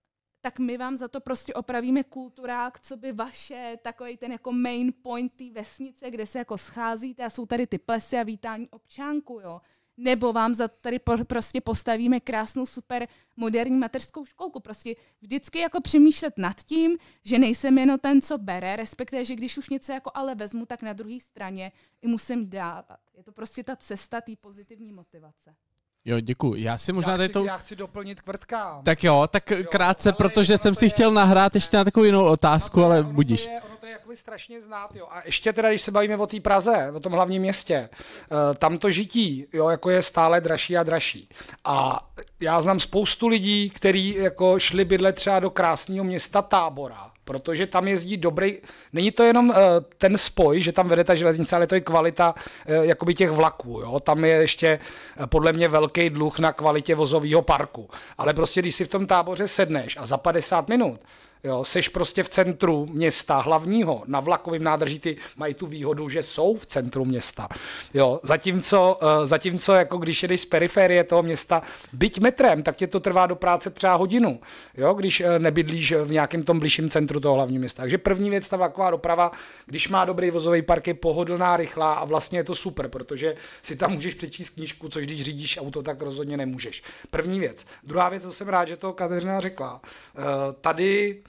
tak 0.45 0.59
my 0.59 0.79
vám 0.79 0.97
za 0.97 1.09
to 1.09 1.21
prostě 1.21 1.55
opravíme 1.55 2.05
kulturák, 2.05 2.81
co 2.81 2.97
by 2.97 3.13
vaše, 3.13 3.79
takový 3.83 4.17
ten 4.17 4.33
jako 4.33 4.53
main 4.53 4.93
point 5.03 5.33
té 5.33 5.51
vesnice, 5.51 6.11
kde 6.11 6.27
se 6.27 6.39
jako 6.39 6.59
scházíte 6.59 7.25
a 7.25 7.31
jsou 7.31 7.47
tady 7.47 7.67
ty 7.67 7.79
plesy 7.79 8.19
a 8.19 8.23
vítání 8.23 8.69
občánku, 8.69 9.41
jo 9.41 9.61
nebo 9.97 10.33
vám 10.33 10.55
za 10.55 10.69
tady 10.69 10.99
po, 10.99 11.25
prostě 11.25 11.61
postavíme 11.61 12.21
krásnou, 12.21 12.67
super 12.67 13.09
moderní 13.37 13.77
mateřskou 13.77 14.25
školku. 14.25 14.61
Prostě 14.61 14.97
vždycky 15.23 15.59
jako 15.59 15.81
přemýšlet 15.81 16.39
nad 16.39 16.63
tím, 16.63 16.99
že 17.25 17.39
nejsem 17.39 17.79
jenom 17.79 17.99
ten, 17.99 18.23
co 18.23 18.39
bere, 18.39 18.77
respektive, 18.77 19.25
že 19.25 19.35
když 19.35 19.59
už 19.59 19.69
něco 19.69 19.93
jako 19.93 20.11
ale 20.15 20.35
vezmu, 20.35 20.67
tak 20.67 20.83
na 20.83 20.93
druhé 20.93 21.21
straně 21.21 21.73
i 22.03 22.09
musím 22.09 22.51
dávat. 22.51 22.99
Je 23.17 23.23
to 23.23 23.33
prostě 23.33 23.65
ta 23.65 23.77
cesta 23.77 24.21
té 24.21 24.33
pozitivní 24.37 24.93
motivace. 24.93 25.55
Jo, 26.07 26.21
děkuji. 26.21 26.55
Já 26.57 26.79
si 26.79 26.93
možná 26.93 27.13
já 27.13 27.19
chci, 27.19 27.29
to... 27.29 27.45
Já 27.45 27.57
chci 27.57 27.77
doplnit 27.77 28.21
k 28.21 28.27
vrtkám. 28.27 28.85
Tak 28.85 29.05
jo, 29.05 29.29
tak 29.31 29.51
jo, 29.51 29.65
krátce, 29.71 30.13
protože 30.13 30.59
jsem 30.59 30.75
si 30.75 30.85
je... 30.85 30.91
chtěl 30.91 31.11
nahrát 31.11 31.55
ještě 31.55 31.77
na 31.77 31.85
takovou 31.85 32.05
jinou 32.05 32.25
otázku, 32.25 32.81
ono 32.81 32.87
ale 32.87 32.97
je, 32.97 33.03
budíš. 33.03 33.47
Ono 33.47 33.51
to 33.51 33.55
je, 33.55 33.61
ono 33.61 33.77
to 33.77 33.87
je 33.87 33.93
jakoby 33.93 34.17
strašně 34.17 34.61
znát, 34.61 34.91
jo. 34.95 35.07
A 35.11 35.23
ještě 35.25 35.53
teda, 35.53 35.69
když 35.69 35.83
se 35.83 35.91
bavíme 35.91 36.17
o 36.17 36.27
té 36.27 36.41
Praze, 36.41 36.93
o 36.95 37.01
tom 37.01 37.13
hlavním 37.13 37.43
městě, 37.43 37.89
uh, 38.31 38.55
tam 38.55 38.79
to 38.79 38.91
žití, 38.91 39.47
jo, 39.53 39.69
jako 39.69 39.91
je 39.91 40.03
stále 40.03 40.41
dražší 40.41 40.77
a 40.77 40.83
dražší. 40.83 41.29
A 41.65 42.07
já 42.41 42.61
znám 42.61 42.81
spoustu 42.81 43.29
lidí, 43.29 43.71
kteří 43.71 44.15
jako 44.15 44.59
šli 44.59 44.85
bydlet 44.85 45.17
třeba 45.17 45.41
do 45.41 45.51
krásného 45.51 46.05
města 46.05 46.43
Tábora, 46.43 47.11
protože 47.25 47.67
tam 47.67 47.89
jezdí 47.89 48.17
dobrý, 48.17 48.59
není 48.93 49.11
to 49.11 49.23
jenom 49.23 49.49
uh, 49.49 49.57
ten 49.99 50.19
spoj, 50.19 50.63
že 50.63 50.73
tam 50.73 50.89
vede 50.89 51.05
ta 51.05 51.15
železnice, 51.15 51.57
ale 51.57 51.67
to 51.67 51.75
je 51.75 51.81
kvalita 51.81 52.35
uh, 52.35 52.75
jakoby 52.85 53.15
těch 53.15 53.31
vlaků, 53.31 53.81
jo? 53.81 54.01
tam 54.01 54.25
je 54.25 54.35
ještě 54.35 54.79
uh, 55.19 55.27
podle 55.27 55.53
mě 55.53 55.69
velký 55.69 56.11
dluh 56.11 56.39
na 56.39 56.53
kvalitě 56.53 56.95
vozového 56.95 57.43
parku, 57.43 57.91
ale 58.19 58.35
prostě 58.35 58.61
když 58.61 58.75
si 58.75 58.85
v 58.85 58.89
tom 58.89 59.07
táboře 59.07 59.49
sedneš 59.49 59.97
a 59.97 60.07
za 60.07 60.17
50 60.17 60.69
minut 60.69 61.01
Jo, 61.45 61.65
seš 61.65 61.89
prostě 61.89 62.23
v 62.23 62.29
centru 62.29 62.87
města 62.87 63.39
hlavního, 63.39 64.03
na 64.07 64.21
vlakovém 64.21 64.63
nádrží 64.63 65.01
ty 65.01 65.17
mají 65.37 65.55
tu 65.55 65.67
výhodu, 65.67 66.09
že 66.09 66.23
jsou 66.23 66.57
v 66.57 66.67
centru 66.67 67.05
města. 67.05 67.49
Jo, 67.95 68.21
zatímco, 68.23 68.99
uh, 69.03 69.27
zatímco 69.27 69.75
jako 69.75 69.99
když 69.99 70.23
jedeš 70.23 70.41
z 70.41 70.45
periferie 70.45 71.05
toho 71.05 71.23
města, 71.23 71.63
byť 71.93 72.21
metrem, 72.21 72.63
tak 72.63 72.77
tě 72.77 72.87
to 72.87 73.01
trvá 73.01 73.27
do 73.27 73.37
práce 73.37 73.71
třeba 73.71 73.95
hodinu, 73.95 74.41
jo, 74.77 74.95
když 74.95 75.21
uh, 75.21 75.27
nebydlíš 75.39 75.93
v 75.93 76.11
nějakém 76.11 76.43
tom 76.43 76.59
blížším 76.59 76.91
centru 76.91 77.21
toho 77.21 77.35
hlavního 77.35 77.61
města. 77.61 77.83
Takže 77.83 77.99
první 77.99 78.31
věc, 78.31 78.49
ta 78.49 78.57
vlaková 78.57 78.91
doprava, 78.91 79.33
když 79.67 79.89
má 79.89 80.05
dobrý 80.05 80.31
vozový 80.31 80.63
park, 80.63 80.87
je 80.87 80.95
pohodlná, 80.95 81.57
rychlá 81.57 81.95
a 81.95 82.05
vlastně 82.05 82.39
je 82.39 82.45
to 82.45 82.55
super, 82.55 82.89
protože 82.89 83.37
si 83.63 83.77
tam 83.77 83.93
můžeš 83.93 84.15
přečíst 84.15 84.51
knížku, 84.51 84.89
což 84.89 85.05
když 85.05 85.23
řídíš 85.23 85.59
auto, 85.59 85.83
tak 85.83 86.03
rozhodně 86.03 86.37
nemůžeš. 86.37 86.83
První 87.11 87.41
věc. 87.41 87.67
Druhá 87.83 88.09
věc, 88.09 88.23
co 88.23 88.33
jsem 88.33 88.49
rád, 88.49 88.69
že 88.69 88.77
to 88.77 88.93
Kateřina 88.93 89.41
řekla. 89.41 89.81
Uh, 89.83 90.23
tady 90.61 91.23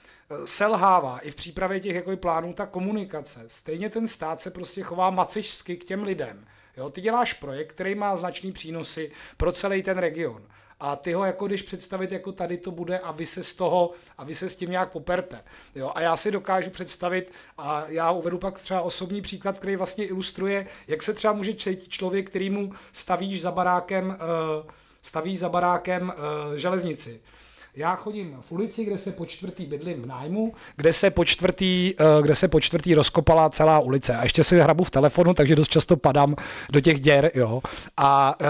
selhává 0.44 1.18
i 1.18 1.30
v 1.30 1.34
přípravě 1.34 1.80
těch 1.80 1.94
jako 1.94 2.16
plánů 2.16 2.52
ta 2.52 2.66
komunikace. 2.66 3.44
Stejně 3.48 3.90
ten 3.90 4.08
stát 4.08 4.40
se 4.40 4.50
prostě 4.50 4.82
chová 4.82 5.10
macišsky 5.10 5.76
k 5.76 5.84
těm 5.84 6.02
lidem. 6.02 6.46
Jo, 6.76 6.90
ty 6.90 7.00
děláš 7.00 7.32
projekt, 7.32 7.72
který 7.72 7.94
má 7.94 8.16
značný 8.16 8.52
přínosy 8.52 9.10
pro 9.36 9.52
celý 9.52 9.82
ten 9.82 9.98
region. 9.98 10.42
A 10.80 10.96
ty 10.96 11.12
ho 11.12 11.24
jako 11.24 11.46
když 11.46 11.62
představit, 11.62 12.12
jako 12.12 12.32
tady 12.32 12.58
to 12.58 12.70
bude 12.70 12.98
a 12.98 13.12
vy 13.12 13.26
se 13.26 13.44
z 13.44 13.54
toho, 13.54 13.90
a 14.18 14.24
vy 14.24 14.34
se 14.34 14.48
s 14.48 14.56
tím 14.56 14.70
nějak 14.70 14.92
poperte. 14.92 15.44
Jo? 15.74 15.92
A 15.94 16.00
já 16.00 16.16
si 16.16 16.30
dokážu 16.30 16.70
představit, 16.70 17.32
a 17.58 17.84
já 17.88 18.10
uvedu 18.10 18.38
pak 18.38 18.58
třeba 18.58 18.80
osobní 18.80 19.22
příklad, 19.22 19.58
který 19.58 19.76
vlastně 19.76 20.06
ilustruje, 20.06 20.66
jak 20.88 21.02
se 21.02 21.14
třeba 21.14 21.32
může 21.32 21.54
cítit 21.54 21.88
člověk, 21.88 22.30
který 22.30 22.50
mu 22.50 22.72
stavíš 22.92 23.42
za 23.42 23.50
barákem, 23.50 24.08
uh, 24.08 24.70
staví 25.02 25.36
za 25.36 25.48
barákem 25.48 26.12
uh, 26.16 26.56
železnici. 26.56 27.20
Já 27.76 27.96
chodím 27.96 28.36
v 28.40 28.52
ulici, 28.52 28.84
kde 28.84 28.98
se 28.98 29.12
po 29.12 29.26
čtvrtý 29.26 29.66
bydlím 29.66 30.02
v 30.02 30.06
nájmu, 30.06 30.54
kde 30.76 30.92
se 30.92 31.10
po 31.10 31.24
čtvrtý, 31.24 31.94
eh, 31.98 32.22
kde 32.22 32.36
se 32.36 32.48
po 32.48 32.60
čtvrtý 32.60 32.94
rozkopala 32.94 33.50
celá 33.50 33.78
ulice. 33.78 34.16
A 34.16 34.22
ještě 34.22 34.44
si 34.44 34.58
hrabu 34.58 34.84
v 34.84 34.90
telefonu, 34.90 35.34
takže 35.34 35.56
dost 35.56 35.68
často 35.68 35.96
padám 35.96 36.36
do 36.72 36.80
těch 36.80 37.00
děr, 37.00 37.30
jo. 37.34 37.62
A 37.96 38.34
uh, 38.40 38.46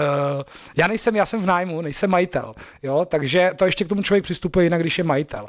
já 0.75 0.87
nejsem, 0.87 1.15
já 1.15 1.25
jsem 1.25 1.41
v 1.41 1.45
nájmu, 1.45 1.81
nejsem 1.81 2.09
majitel, 2.09 2.55
jo, 2.83 3.05
takže 3.09 3.51
to 3.55 3.65
ještě 3.65 3.85
k 3.85 3.87
tomu 3.87 4.01
člověk 4.01 4.23
přistupuje 4.23 4.65
jinak, 4.65 4.81
když 4.81 4.97
je 4.97 5.03
majitel. 5.03 5.47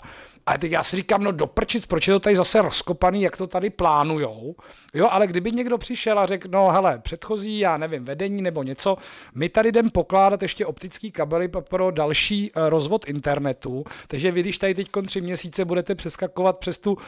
A 0.48 0.58
teď 0.58 0.72
já 0.72 0.82
si 0.82 0.96
říkám, 0.96 1.24
no 1.24 1.32
doprčit, 1.32 1.86
proč 1.86 2.08
je 2.08 2.14
to 2.14 2.20
tady 2.20 2.36
zase 2.36 2.62
rozkopaný, 2.62 3.22
jak 3.22 3.36
to 3.36 3.46
tady 3.46 3.70
plánujou. 3.70 4.54
Jo, 4.94 5.08
ale 5.10 5.26
kdyby 5.26 5.52
někdo 5.52 5.78
přišel 5.78 6.18
a 6.18 6.26
řekl, 6.26 6.48
no 6.52 6.68
hele, 6.68 6.98
předchozí, 6.98 7.58
já 7.58 7.76
nevím, 7.76 8.04
vedení 8.04 8.42
nebo 8.42 8.62
něco, 8.62 8.96
my 9.34 9.48
tady 9.48 9.68
jdem 9.68 9.90
pokládat 9.90 10.42
ještě 10.42 10.66
optický 10.66 11.10
kabely 11.10 11.48
pro 11.48 11.90
další 11.90 12.50
uh, 12.50 12.68
rozvod 12.68 13.08
internetu, 13.08 13.84
takže 14.06 14.32
vy, 14.32 14.40
když 14.40 14.58
tady 14.58 14.74
teď 14.74 14.88
tři 15.06 15.20
měsíce 15.20 15.64
budete 15.64 15.94
přeskakovat 15.94 16.58
přes 16.58 16.78
tu 16.78 16.92
uh, 16.92 16.98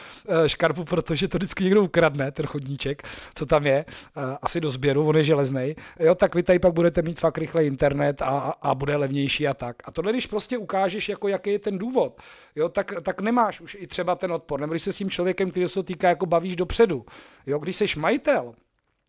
škarpu, 0.47 0.83
protože 0.83 1.27
to 1.27 1.37
vždycky 1.37 1.63
někdo 1.63 1.83
ukradne, 1.83 2.31
ten 2.31 2.45
chodníček, 2.45 3.03
co 3.35 3.45
tam 3.45 3.65
je, 3.65 3.85
uh, 4.17 4.23
asi 4.41 4.61
do 4.61 4.69
sběru, 4.69 5.07
on 5.07 5.17
je 5.17 5.23
železný, 5.23 5.75
jo, 5.99 6.15
tak 6.15 6.35
vy 6.35 6.43
tady 6.43 6.59
pak 6.59 6.73
budete 6.73 7.01
mít 7.01 7.19
fakt 7.19 7.37
rychle 7.37 7.65
internet 7.65 8.21
a, 8.21 8.25
a, 8.25 8.69
a 8.69 8.75
bude 8.75 8.95
levnější 8.95 9.47
a 9.47 9.53
tak. 9.53 9.75
A 9.85 9.91
tohle, 9.91 10.11
když 10.11 10.27
prostě 10.27 10.57
ukážeš, 10.57 11.09
jako 11.09 11.27
jaký 11.27 11.51
je 11.51 11.59
ten 11.59 11.77
důvod, 11.77 12.21
jo, 12.55 12.69
tak, 12.69 12.93
tak 13.03 13.21
nemáš 13.21 13.61
už 13.61 13.77
i 13.79 13.87
třeba 13.87 14.15
ten 14.15 14.31
odpor. 14.31 14.61
Nebo 14.61 14.73
když 14.73 14.83
se 14.83 14.93
s 14.93 14.97
tím 14.97 15.09
člověkem, 15.09 15.51
který 15.51 15.69
se 15.69 15.83
týká, 15.83 16.09
jako 16.09 16.25
bavíš 16.25 16.55
dopředu. 16.55 17.05
Jo, 17.45 17.59
když 17.59 17.75
jsi 17.75 17.85
majitel, 17.99 18.53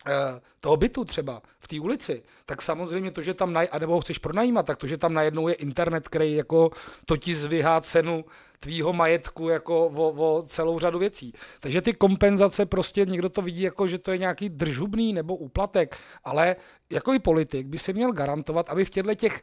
eh, 0.06 0.40
toho 0.60 0.76
bytu 0.76 1.04
třeba 1.04 1.42
v 1.60 1.68
té 1.68 1.80
ulici, 1.80 2.22
tak 2.46 2.62
samozřejmě 2.62 3.10
to, 3.10 3.22
že 3.22 3.34
tam, 3.34 3.52
naj, 3.52 3.68
nebo 3.78 3.94
ho 3.94 4.00
chceš 4.00 4.18
pronajímat, 4.18 4.66
tak 4.66 4.78
to, 4.78 4.86
že 4.86 4.98
tam 4.98 5.14
najednou 5.14 5.48
je 5.48 5.54
internet, 5.54 6.08
který 6.08 6.34
jako 6.34 6.70
to 7.06 7.16
ti 7.16 7.34
zvyhá 7.34 7.80
cenu 7.80 8.24
tvýho 8.62 8.92
majetku 8.92 9.48
jako 9.48 9.86
o, 9.86 10.12
o 10.16 10.42
celou 10.42 10.78
řadu 10.78 10.98
věcí. 10.98 11.32
Takže 11.60 11.82
ty 11.82 11.92
kompenzace 11.92 12.66
prostě 12.66 13.06
někdo 13.06 13.28
to 13.28 13.42
vidí 13.42 13.62
jako, 13.62 13.88
že 13.88 13.98
to 13.98 14.12
je 14.12 14.18
nějaký 14.18 14.48
držubný 14.48 15.12
nebo 15.12 15.36
úplatek, 15.36 15.96
ale 16.24 16.56
jako 16.90 17.12
i 17.12 17.18
politik 17.18 17.66
by 17.66 17.78
se 17.78 17.92
měl 17.92 18.12
garantovat, 18.12 18.70
aby 18.70 18.84
v 18.84 18.90
těchto 18.90 19.14
těch 19.14 19.42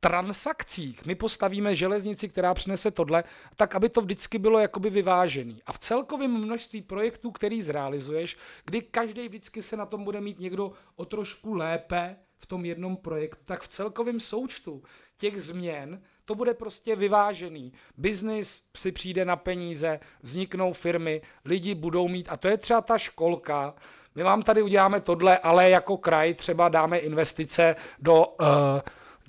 transakcích 0.00 1.06
my 1.06 1.14
postavíme 1.14 1.76
železnici, 1.76 2.28
která 2.28 2.54
přinese 2.54 2.90
tohle, 2.90 3.24
tak 3.56 3.74
aby 3.74 3.88
to 3.88 4.00
vždycky 4.00 4.38
bylo 4.38 4.58
jakoby 4.58 4.90
vyvážený. 4.90 5.62
A 5.66 5.72
v 5.72 5.78
celkovém 5.78 6.30
množství 6.30 6.82
projektů, 6.82 7.30
který 7.30 7.62
zrealizuješ, 7.62 8.36
kdy 8.64 8.82
každý 8.82 9.28
vždycky 9.28 9.62
se 9.62 9.76
na 9.76 9.86
tom 9.86 10.04
bude 10.04 10.20
mít 10.20 10.40
někdo 10.40 10.72
o 10.96 11.04
trošku 11.04 11.54
lépe 11.54 12.16
v 12.38 12.46
tom 12.46 12.64
jednom 12.64 12.96
projektu, 12.96 13.42
tak 13.44 13.62
v 13.62 13.68
celkovém 13.68 14.20
součtu 14.20 14.82
těch 15.16 15.42
změn 15.42 16.02
to 16.24 16.34
bude 16.34 16.54
prostě 16.54 16.96
vyvážený. 16.96 17.72
Biznis 17.96 18.68
si 18.76 18.92
přijde 18.92 19.24
na 19.24 19.36
peníze, 19.36 20.00
vzniknou 20.22 20.72
firmy, 20.72 21.22
lidi 21.44 21.74
budou 21.74 22.08
mít, 22.08 22.26
a 22.30 22.36
to 22.36 22.48
je 22.48 22.56
třeba 22.56 22.80
ta 22.80 22.98
školka, 22.98 23.74
my 24.14 24.22
vám 24.22 24.42
tady 24.42 24.62
uděláme 24.62 25.00
tohle, 25.00 25.38
ale 25.38 25.70
jako 25.70 25.96
kraj 25.96 26.34
třeba 26.34 26.68
dáme 26.68 26.98
investice 26.98 27.76
do 27.98 28.26
uh, 28.26 28.46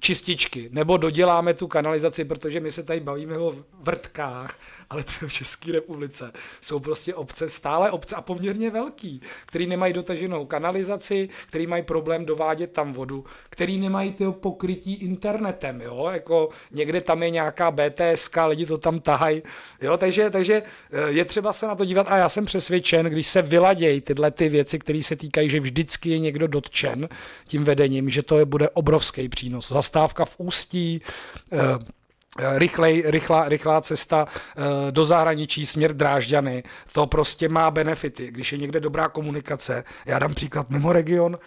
čističky, 0.02 0.70
nebo 0.72 0.98
doděláme 0.98 1.54
tu 1.54 1.68
kanalizaci, 1.68 2.26
protože 2.26 2.60
my 2.60 2.72
se 2.72 2.84
tady 2.84 3.00
bavíme 3.00 3.38
o 3.38 3.56
vrtkách 3.82 4.60
ale 4.92 5.04
v 5.04 5.34
České 5.34 5.72
republice. 5.72 6.32
Jsou 6.62 6.80
prostě 6.80 7.16
obce, 7.16 7.50
stále 7.50 7.92
obce 7.92 8.16
a 8.16 8.22
poměrně 8.22 8.70
velký, 8.70 9.22
který 9.46 9.68
nemají 9.68 9.94
dotaženou 9.94 10.46
kanalizaci, 10.46 11.30
který 11.48 11.68
mají 11.68 11.84
problém 11.84 12.26
dovádět 12.26 12.72
tam 12.72 12.94
vodu, 12.94 13.26
který 13.50 13.78
nemají 13.78 14.14
tyho 14.14 14.34
pokrytí 14.34 14.94
internetem, 14.94 15.82
jo, 15.82 16.10
jako 16.12 16.50
někde 16.72 17.02
tam 17.02 17.24
je 17.24 17.30
nějaká 17.30 17.72
BTSK, 17.72 18.38
lidi 18.48 18.66
to 18.66 18.78
tam 18.78 19.00
tahají, 19.00 19.44
jo, 19.82 19.98
takže, 19.98 20.30
takže 20.30 20.64
eh, 20.92 21.12
je 21.12 21.26
třeba 21.26 21.54
se 21.54 21.68
na 21.68 21.76
to 21.76 21.86
dívat 21.86 22.08
a 22.10 22.18
já 22.18 22.30
jsem 22.30 22.46
přesvědčen, 22.46 23.06
když 23.06 23.28
se 23.28 23.42
vyladějí 23.42 24.02
tyhle 24.02 24.32
ty 24.32 24.50
věci, 24.50 24.80
které 24.80 25.04
se 25.04 25.16
týkají, 25.16 25.50
že 25.50 25.60
vždycky 25.60 26.10
je 26.10 26.20
někdo 26.20 26.48
dotčen 26.48 27.10
tím 27.48 27.64
vedením, 27.64 28.10
že 28.10 28.24
to 28.24 28.40
je, 28.40 28.46
bude 28.46 28.70
obrovský 28.70 29.30
přínos. 29.30 29.72
Zastávka 29.72 30.26
v 30.26 30.36
Ústí, 30.38 31.02
eh, 31.54 31.58
rychlej, 32.40 33.04
rychlá, 33.06 33.50
rychlá 33.50 33.82
cesta 33.82 34.28
eh, 34.28 34.92
do 34.92 35.06
zahraničí, 35.06 35.66
směr 35.66 35.94
Drážďany, 35.96 36.64
to 36.92 37.08
prostě 37.08 37.50
má 37.50 37.72
benefity. 37.72 38.32
Když 38.32 38.52
je 38.52 38.58
někde 38.58 38.80
dobrá 38.80 39.10
komunikace, 39.10 39.84
já 40.06 40.20
dám 40.20 40.34
příklad 40.34 40.70
mimo 40.70 40.94
region, 40.94 41.38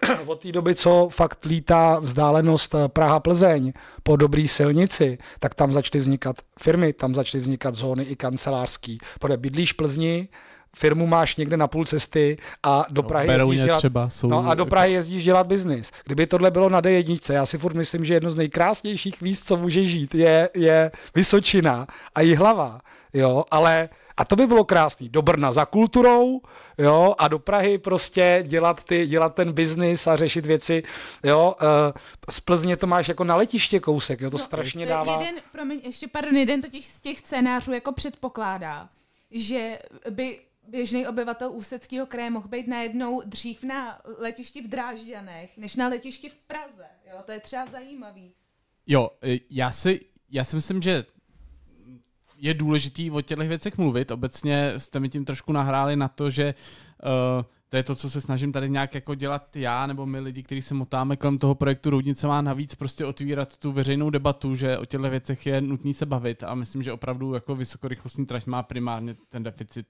od 0.26 0.40
té 0.40 0.52
doby, 0.52 0.74
co 0.74 1.08
fakt 1.12 1.44
lítá 1.44 1.98
vzdálenost 1.98 2.74
eh, 2.74 2.88
Praha-Plzeň 2.88 3.72
po 4.02 4.16
dobrý 4.16 4.48
silnici, 4.48 5.18
tak 5.38 5.54
tam 5.54 5.72
začaly 5.72 6.00
vznikat 6.00 6.36
firmy, 6.58 6.92
tam 6.92 7.14
začaly 7.14 7.40
vznikat 7.40 7.74
zóny 7.74 8.02
i 8.02 8.16
kancelářský. 8.16 8.98
Protože 9.18 9.36
bydlíš 9.36 9.72
Plzni, 9.72 10.28
firmu 10.76 11.06
máš 11.06 11.36
někde 11.36 11.56
na 11.56 11.68
půl 11.68 11.84
cesty 11.84 12.36
a 12.62 12.84
do 12.90 13.02
no, 13.02 13.08
Prahy, 13.08 13.26
no, 13.26 13.34
jezdíš, 13.34 13.60
dělat, 13.60 13.78
třeba 13.78 14.08
jsou... 14.08 14.28
no, 14.28 14.48
a 14.48 14.54
do 14.54 14.66
Prahy 14.66 14.92
jezdíš 14.92 15.24
dělat 15.24 15.46
biznis. 15.46 15.90
Kdyby 16.04 16.26
tohle 16.26 16.50
bylo 16.50 16.68
na 16.68 16.80
D1, 16.82 17.32
já 17.32 17.46
si 17.46 17.58
furt 17.58 17.74
myslím, 17.74 18.04
že 18.04 18.14
jedno 18.14 18.30
z 18.30 18.36
nejkrásnějších 18.36 19.20
míst, 19.20 19.46
co 19.46 19.56
může 19.56 19.84
žít, 19.84 20.14
je, 20.14 20.48
je 20.56 20.90
Vysočina 21.14 21.86
a 22.14 22.20
Jihlava. 22.20 22.80
Jo, 23.14 23.44
ale 23.50 23.88
a 24.20 24.24
to 24.24 24.36
by 24.36 24.46
bylo 24.46 24.64
krásný. 24.64 25.08
Do 25.08 25.22
Brna 25.22 25.52
za 25.52 25.64
kulturou, 25.64 26.40
jo, 26.78 27.14
a 27.18 27.28
do 27.28 27.38
Prahy 27.38 27.78
prostě 27.78 28.44
dělat, 28.46 28.84
ty, 28.84 29.06
dělat 29.06 29.34
ten 29.34 29.52
biznis 29.52 30.06
a 30.06 30.16
řešit 30.16 30.46
věci, 30.46 30.82
jo. 31.24 31.54
Uh, 31.62 31.68
z 32.30 32.40
Plzně 32.40 32.76
to 32.76 32.86
máš 32.86 33.08
jako 33.08 33.24
na 33.24 33.36
letiště 33.36 33.80
kousek, 33.80 34.20
jo, 34.20 34.30
to 34.30 34.38
no, 34.38 34.44
strašně 34.44 34.86
dává. 34.86 35.20
Jeden, 35.20 35.34
promiň, 35.52 35.80
ještě 35.84 36.08
pardon, 36.08 36.36
jeden 36.36 36.62
totiž 36.62 36.86
z 36.86 37.00
těch 37.00 37.18
scénářů 37.18 37.72
jako 37.72 37.92
předpokládá, 37.92 38.88
že 39.30 39.78
by 40.10 40.40
běžný 40.70 41.06
obyvatel 41.06 41.52
Ústeckého 41.52 42.06
kraje 42.06 42.30
mohl 42.30 42.48
být 42.48 42.66
najednou 42.66 43.22
dřív 43.24 43.64
na 43.64 43.98
letišti 44.18 44.62
v 44.62 44.68
Drážďanech, 44.68 45.58
než 45.58 45.76
na 45.76 45.88
letišti 45.88 46.28
v 46.28 46.36
Praze. 46.36 46.86
Jo, 47.10 47.22
to 47.26 47.32
je 47.32 47.40
třeba 47.40 47.66
zajímavý. 47.66 48.34
Jo, 48.86 49.10
e, 49.22 49.38
já 49.50 49.70
si, 49.70 50.00
já 50.30 50.44
si 50.44 50.56
myslím, 50.56 50.82
že 50.82 51.04
je 52.36 52.54
důležitý 52.54 53.10
o 53.10 53.20
těchto 53.20 53.44
věcech 53.44 53.78
mluvit. 53.78 54.10
Obecně 54.10 54.72
jste 54.76 55.00
mi 55.00 55.08
tím 55.08 55.24
trošku 55.24 55.52
nahráli 55.52 55.96
na 55.96 56.08
to, 56.08 56.30
že 56.30 56.54
uh, 57.02 57.44
to 57.70 57.76
je 57.76 57.82
to, 57.82 57.94
co 57.94 58.10
se 58.10 58.20
snažím 58.20 58.52
tady 58.52 58.70
nějak 58.70 58.94
jako 58.94 59.14
dělat 59.14 59.56
já 59.56 59.86
nebo 59.86 60.06
my 60.06 60.20
lidi, 60.20 60.42
kteří 60.42 60.62
se 60.62 60.74
motáme 60.74 61.16
kolem 61.16 61.38
toho 61.38 61.54
projektu 61.54 61.90
Roudnice 61.90 62.26
má 62.26 62.42
navíc 62.42 62.74
prostě 62.74 63.04
otvírat 63.04 63.56
tu 63.56 63.72
veřejnou 63.72 64.10
debatu, 64.10 64.56
že 64.56 64.78
o 64.78 64.84
těchto 64.84 65.10
věcech 65.10 65.46
je 65.46 65.60
nutný 65.60 65.94
se 65.94 66.06
bavit 66.06 66.42
a 66.42 66.54
myslím, 66.54 66.82
že 66.82 66.92
opravdu 66.92 67.34
jako 67.34 67.56
vysokorychlostní 67.56 68.26
trať 68.26 68.46
má 68.46 68.62
primárně 68.62 69.16
ten 69.28 69.42
deficit, 69.42 69.86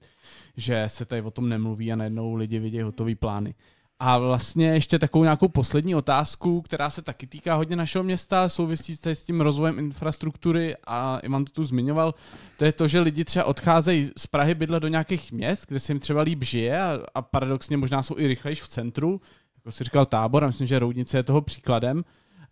že 0.57 0.83
se 0.87 1.05
tady 1.05 1.21
o 1.21 1.31
tom 1.31 1.49
nemluví 1.49 1.91
a 1.91 1.95
najednou 1.95 2.35
lidi 2.35 2.59
vidí 2.59 2.81
hotové 2.81 3.15
plány. 3.15 3.55
A 4.03 4.17
vlastně 4.17 4.67
ještě 4.67 4.99
takovou 4.99 5.23
nějakou 5.23 5.47
poslední 5.47 5.95
otázku, 5.95 6.61
která 6.61 6.89
se 6.89 7.01
taky 7.01 7.27
týká 7.27 7.55
hodně 7.55 7.75
našeho 7.75 8.03
města, 8.03 8.49
souvisí 8.49 8.97
s 9.03 9.23
tím 9.23 9.41
rozvojem 9.41 9.79
infrastruktury 9.79 10.75
a 10.87 11.19
Ivan 11.19 11.45
to 11.45 11.51
tu 11.51 11.63
zmiňoval, 11.63 12.13
to 12.57 12.65
je 12.65 12.71
to, 12.71 12.87
že 12.87 12.99
lidi 12.99 13.25
třeba 13.25 13.45
odcházejí 13.45 14.11
z 14.17 14.27
Prahy 14.27 14.55
bydle 14.55 14.79
do 14.79 14.87
nějakých 14.87 15.31
měst, 15.31 15.65
kde 15.67 15.79
se 15.79 15.91
jim 15.91 15.99
třeba 15.99 16.21
líp 16.21 16.43
žije 16.43 16.81
a, 16.81 16.99
a 17.15 17.21
paradoxně 17.21 17.77
možná 17.77 18.03
jsou 18.03 18.17
i 18.17 18.27
rychlejší 18.27 18.61
v 18.61 18.67
centru, 18.67 19.21
jako 19.57 19.71
si 19.71 19.83
říkal 19.83 20.05
tábor, 20.05 20.43
a 20.43 20.47
myslím, 20.47 20.67
že 20.67 20.79
Roudnice 20.79 21.17
je 21.17 21.23
toho 21.23 21.41
příkladem. 21.41 22.03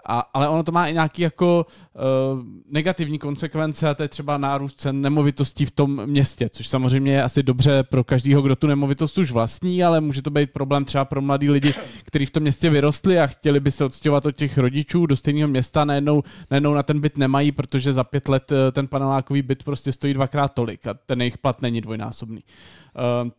A, 0.06 0.20
ale 0.34 0.50
ono 0.50 0.64
to 0.64 0.72
má 0.72 0.88
i 0.88 0.94
nějaký 0.94 1.22
jako 1.22 1.66
uh, 1.66 2.44
negativní 2.70 3.20
konsekvence 3.20 3.90
a 3.90 3.94
to 3.94 4.04
je 4.04 4.10
třeba 4.10 4.38
nárůst 4.38 4.80
cen 4.80 5.02
nemovitostí 5.02 5.66
v 5.66 5.72
tom 5.72 6.06
městě, 6.06 6.50
což 6.50 6.68
samozřejmě 6.68 7.14
je 7.14 7.24
asi 7.24 7.44
dobře 7.44 7.84
pro 7.84 8.04
každého, 8.04 8.42
kdo 8.42 8.56
tu 8.56 8.68
nemovitost 8.68 9.18
už 9.18 9.32
vlastní, 9.32 9.84
ale 9.84 10.02
může 10.02 10.22
to 10.22 10.30
být 10.30 10.52
problém 10.52 10.86
třeba 10.86 11.06
pro 11.06 11.22
mladí 11.22 11.50
lidi, 11.50 11.74
kteří 12.04 12.26
v 12.26 12.30
tom 12.30 12.44
městě 12.44 12.70
vyrostli 12.70 13.20
a 13.20 13.28
chtěli 13.28 13.60
by 13.60 13.72
se 13.72 13.86
odstěhovat 13.86 14.26
od 14.26 14.32
těch 14.32 14.58
rodičů 14.58 15.06
do 15.06 15.16
stejného 15.16 15.48
města, 15.48 15.86
najednou, 15.86 16.24
najednou 16.52 16.74
na 16.74 16.84
ten 16.84 17.00
byt 17.00 17.18
nemají, 17.18 17.52
protože 17.52 17.94
za 17.94 18.04
pět 18.04 18.30
let 18.30 18.52
eh, 18.52 18.72
ten 18.72 18.88
panelákový 18.88 19.42
byt 19.42 19.64
prostě 19.64 19.92
stojí 19.92 20.14
dvakrát 20.14 20.54
tolik 20.54 20.88
a 20.88 20.94
ten 20.94 21.22
jejich 21.22 21.38
plat 21.38 21.62
není 21.62 21.82
dvojnásobný. 21.82 22.42
Uh, 22.44 22.89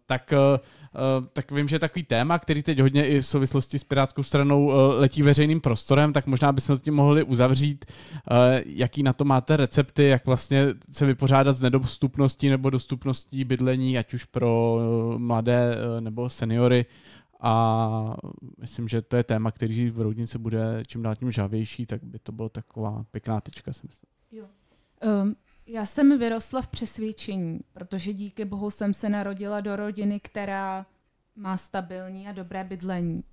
tak 0.07 0.33
uh, 0.33 0.59
Eh, 0.95 1.27
tak 1.33 1.51
vím, 1.51 1.69
že 1.69 1.79
takový 1.79 2.03
téma, 2.03 2.39
který 2.39 2.63
teď 2.63 2.81
hodně 2.81 3.07
i 3.07 3.21
v 3.21 3.27
souvislosti 3.27 3.79
s 3.79 3.85
Pirátskou 3.85 4.23
stranou 4.23 4.73
eh, 4.73 4.75
letí 4.75 5.23
veřejným 5.23 5.61
prostorem, 5.61 6.13
tak 6.13 6.27
možná 6.27 6.53
bychom 6.53 6.77
s 6.77 6.83
tím 6.83 6.95
mohli 6.95 7.23
uzavřít, 7.23 7.85
eh, 7.89 8.63
jaký 8.67 9.03
na 9.03 9.13
to 9.13 9.25
máte 9.25 9.57
recepty, 9.57 10.05
jak 10.05 10.27
vlastně 10.27 10.67
se 10.93 11.07
vypořádat 11.07 11.53
s 11.53 11.63
nedostupností 11.63 12.49
nebo 12.49 12.71
dostupností 12.71 13.45
bydlení, 13.45 13.99
ať 13.99 14.15
už 14.15 14.25
pro 14.25 14.81
mladé 15.17 15.77
nebo 16.01 16.31
seniory. 16.31 16.87
A 17.43 18.17
myslím, 18.61 18.89
že 18.89 19.03
to 19.03 19.17
je 19.17 19.25
téma, 19.25 19.51
který 19.51 19.91
v 19.91 20.01
Roudnici 20.01 20.39
bude 20.39 20.83
čím 20.87 21.03
dál 21.03 21.17
tím 21.17 21.31
žávější, 21.31 21.87
tak 21.87 22.05
by 22.05 22.19
to 22.19 22.33
byla 22.33 22.49
taková 22.49 23.05
pěkná 23.11 23.41
tečka, 23.41 23.73
si 23.73 23.87
myslím. 23.87 24.09
Jo. 24.33 24.45
Um, 25.23 25.35
já 25.73 25.87
jsem 25.87 26.19
vyrostla 26.19 26.63
v 26.63 26.69
přesvědčení, 26.69 27.61
protože 27.73 28.13
díky 28.13 28.45
bohu 28.45 28.71
jsem 28.71 28.95
se 28.95 29.09
narodila 29.09 29.61
do 29.61 29.77
rodiny, 29.77 30.21
která 30.21 30.87
má 31.37 31.57
stabilní 31.57 32.29
a 32.29 32.33
dobré 32.33 32.65
bydlení. 32.65 33.25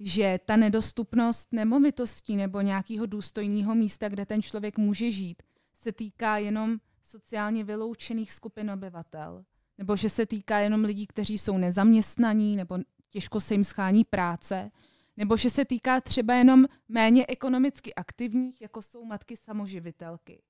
Že 0.00 0.40
ta 0.46 0.56
nedostupnost 0.56 1.52
nemovitostí 1.52 2.36
nebo 2.36 2.60
nějakého 2.60 3.06
důstojného 3.06 3.74
místa, 3.74 4.08
kde 4.08 4.26
ten 4.26 4.42
člověk 4.42 4.78
může 4.78 5.10
žít, 5.10 5.42
se 5.74 5.92
týká 5.92 6.38
jenom 6.38 6.78
sociálně 7.02 7.64
vyloučených 7.64 8.32
skupin 8.32 8.70
obyvatel. 8.70 9.44
Nebo 9.78 9.96
že 9.96 10.10
se 10.10 10.26
týká 10.26 10.58
jenom 10.58 10.84
lidí, 10.84 11.06
kteří 11.06 11.38
jsou 11.38 11.58
nezaměstnaní 11.58 12.56
nebo 12.56 12.78
těžko 13.10 13.40
se 13.40 13.54
jim 13.54 13.64
schání 13.64 14.04
práce. 14.04 14.70
Nebo 15.16 15.36
že 15.36 15.50
se 15.50 15.64
týká 15.64 16.00
třeba 16.00 16.34
jenom 16.34 16.64
méně 16.88 17.26
ekonomicky 17.28 17.94
aktivních, 17.94 18.60
jako 18.60 18.82
jsou 18.82 19.04
matky 19.04 19.36
samoživitelky 19.36 20.42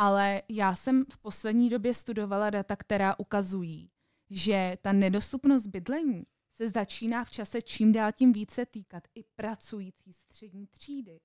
ale 0.00 0.42
já 0.48 0.74
jsem 0.74 1.04
v 1.12 1.18
poslední 1.18 1.68
době 1.68 1.94
studovala 1.94 2.50
data, 2.50 2.76
která 2.76 3.18
ukazují, 3.18 3.90
že 4.30 4.78
ta 4.82 4.92
nedostupnost 4.92 5.66
bydlení 5.66 6.26
se 6.52 6.68
začíná 6.68 7.24
v 7.24 7.30
čase 7.30 7.62
čím 7.62 7.92
dál 7.92 8.12
tím 8.12 8.32
více 8.32 8.66
týkat 8.66 9.02
i 9.14 9.24
pracující 9.36 10.12
střední 10.12 10.66
třídy. 10.66 11.20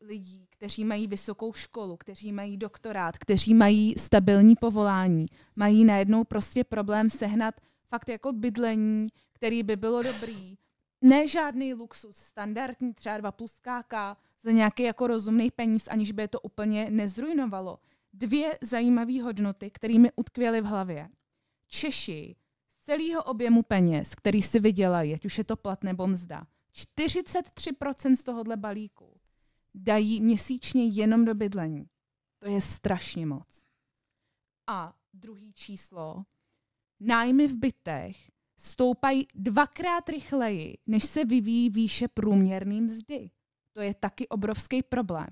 Lidí, 0.00 0.46
kteří 0.50 0.84
mají 0.84 1.06
vysokou 1.06 1.52
školu, 1.52 1.96
kteří 1.96 2.32
mají 2.32 2.56
doktorát, 2.56 3.18
kteří 3.18 3.54
mají 3.54 3.94
stabilní 3.98 4.56
povolání, 4.56 5.26
mají 5.56 5.84
najednou 5.84 6.24
prostě 6.24 6.64
problém 6.64 7.10
sehnat 7.10 7.54
fakt 7.88 8.08
jako 8.08 8.32
bydlení, 8.32 9.08
který 9.32 9.62
by 9.62 9.76
bylo 9.76 10.02
dobrý. 10.02 10.56
Ne 11.02 11.28
žádný 11.28 11.74
luxus, 11.74 12.16
standardní 12.16 12.94
třeba 12.94 13.18
dva 13.18 13.32
plus 13.32 13.60
KK, 13.60 13.94
za 14.42 14.50
nějaký 14.50 14.82
jako 14.82 15.06
rozumný 15.06 15.50
peníz, 15.50 15.88
aniž 15.88 16.12
by 16.12 16.22
je 16.22 16.28
to 16.28 16.40
úplně 16.40 16.90
nezrujnovalo. 16.90 17.78
Dvě 18.12 18.58
zajímavé 18.62 19.22
hodnoty, 19.22 19.70
které 19.70 19.98
mi 19.98 20.12
utkvěly 20.16 20.60
v 20.60 20.64
hlavě. 20.64 21.08
Češi 21.66 22.36
z 22.68 22.84
celého 22.84 23.22
objemu 23.22 23.62
peněz, 23.62 24.14
který 24.14 24.42
si 24.42 24.60
vydělají, 24.60 25.14
ať 25.14 25.24
už 25.24 25.38
je 25.38 25.44
to 25.44 25.56
plat 25.56 25.84
nebo 25.84 26.06
mzda, 26.06 26.46
43% 26.74 28.16
z 28.16 28.24
tohohle 28.24 28.56
balíku 28.56 29.20
dají 29.74 30.20
měsíčně 30.20 30.84
jenom 30.84 31.24
do 31.24 31.34
bydlení. 31.34 31.88
To 32.38 32.48
je 32.48 32.60
strašně 32.60 33.26
moc. 33.26 33.64
A 34.66 34.94
druhý 35.12 35.52
číslo, 35.52 36.24
nájmy 37.00 37.48
v 37.48 37.54
bytech 37.54 38.30
stoupají 38.60 39.26
dvakrát 39.34 40.08
rychleji, 40.08 40.78
než 40.86 41.04
se 41.04 41.24
vyvíjí 41.24 41.70
výše 41.70 42.08
průměrný 42.08 42.80
mzdy. 42.80 43.30
To 43.72 43.80
je 43.80 43.94
taky 43.94 44.28
obrovský 44.28 44.82
problém. 44.82 45.28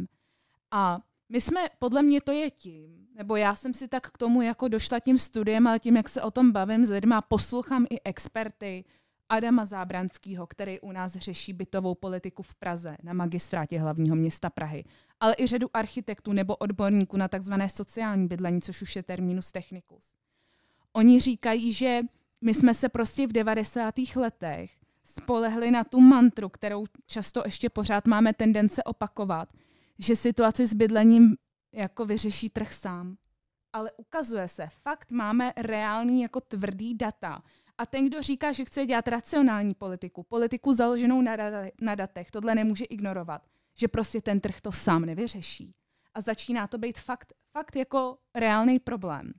A 0.70 1.00
my 1.28 1.40
jsme, 1.40 1.60
podle 1.78 2.02
mě 2.02 2.20
to 2.20 2.32
je 2.32 2.50
tím, 2.50 3.06
nebo 3.14 3.36
já 3.36 3.54
jsem 3.54 3.74
si 3.74 3.88
tak 3.88 4.10
k 4.10 4.18
tomu 4.18 4.42
jako 4.42 4.68
došla 4.68 5.00
tím 5.00 5.18
studiem, 5.18 5.66
ale 5.66 5.78
tím, 5.78 5.96
jak 5.96 6.08
se 6.08 6.22
o 6.22 6.30
tom 6.30 6.52
bavím 6.52 6.84
s 6.84 6.90
lidmi, 6.90 7.14
poslouchám 7.28 7.86
i 7.90 8.00
experty 8.04 8.84
Adama 9.28 9.64
Zábranského, 9.64 10.46
který 10.46 10.80
u 10.80 10.92
nás 10.92 11.12
řeší 11.12 11.52
bytovou 11.52 11.94
politiku 11.94 12.42
v 12.42 12.54
Praze 12.54 12.96
na 13.02 13.12
magistrátě 13.12 13.78
hlavního 13.78 14.16
města 14.16 14.50
Prahy, 14.50 14.84
ale 15.20 15.34
i 15.38 15.46
řadu 15.46 15.68
architektů 15.74 16.32
nebo 16.32 16.56
odborníků 16.56 17.16
na 17.16 17.28
takzvané 17.28 17.68
sociální 17.68 18.28
bydlení, 18.28 18.60
což 18.60 18.82
už 18.82 18.96
je 18.96 19.02
terminus 19.02 19.52
technicus. 19.52 20.14
Oni 20.92 21.20
říkají, 21.20 21.72
že 21.72 22.00
my 22.40 22.54
jsme 22.54 22.74
se 22.74 22.88
prostě 22.88 23.26
v 23.26 23.32
90. 23.32 23.94
letech 24.16 24.70
spolehli 25.04 25.70
na 25.70 25.84
tu 25.84 26.00
mantru, 26.00 26.48
kterou 26.48 26.84
často 27.06 27.42
ještě 27.44 27.70
pořád 27.70 28.06
máme 28.06 28.34
tendence 28.34 28.84
opakovat, 28.84 29.48
že 29.98 30.16
situaci 30.16 30.66
s 30.66 30.74
bydlením 30.74 31.36
jako 31.72 32.04
vyřeší 32.04 32.50
trh 32.50 32.72
sám. 32.72 33.16
Ale 33.72 33.92
ukazuje 33.92 34.48
se, 34.48 34.68
fakt 34.70 35.12
máme 35.12 35.52
reální 35.56 36.22
jako 36.22 36.40
tvrdý 36.40 36.94
data. 36.94 37.42
A 37.78 37.86
ten, 37.86 38.06
kdo 38.06 38.22
říká, 38.22 38.52
že 38.52 38.64
chce 38.64 38.86
dělat 38.86 39.08
racionální 39.08 39.74
politiku, 39.74 40.22
politiku 40.22 40.72
založenou 40.72 41.22
na, 41.22 41.36
na 41.80 41.94
datech, 41.94 42.30
tohle 42.30 42.54
nemůže 42.54 42.84
ignorovat, 42.84 43.46
že 43.74 43.88
prostě 43.88 44.20
ten 44.20 44.40
trh 44.40 44.60
to 44.60 44.72
sám 44.72 45.04
nevyřeší. 45.04 45.74
A 46.14 46.20
začíná 46.20 46.66
to 46.66 46.78
být 46.78 46.98
fakt, 46.98 47.32
fakt 47.52 47.76
jako 47.76 48.18
reálný 48.34 48.78
problém. 48.78 49.32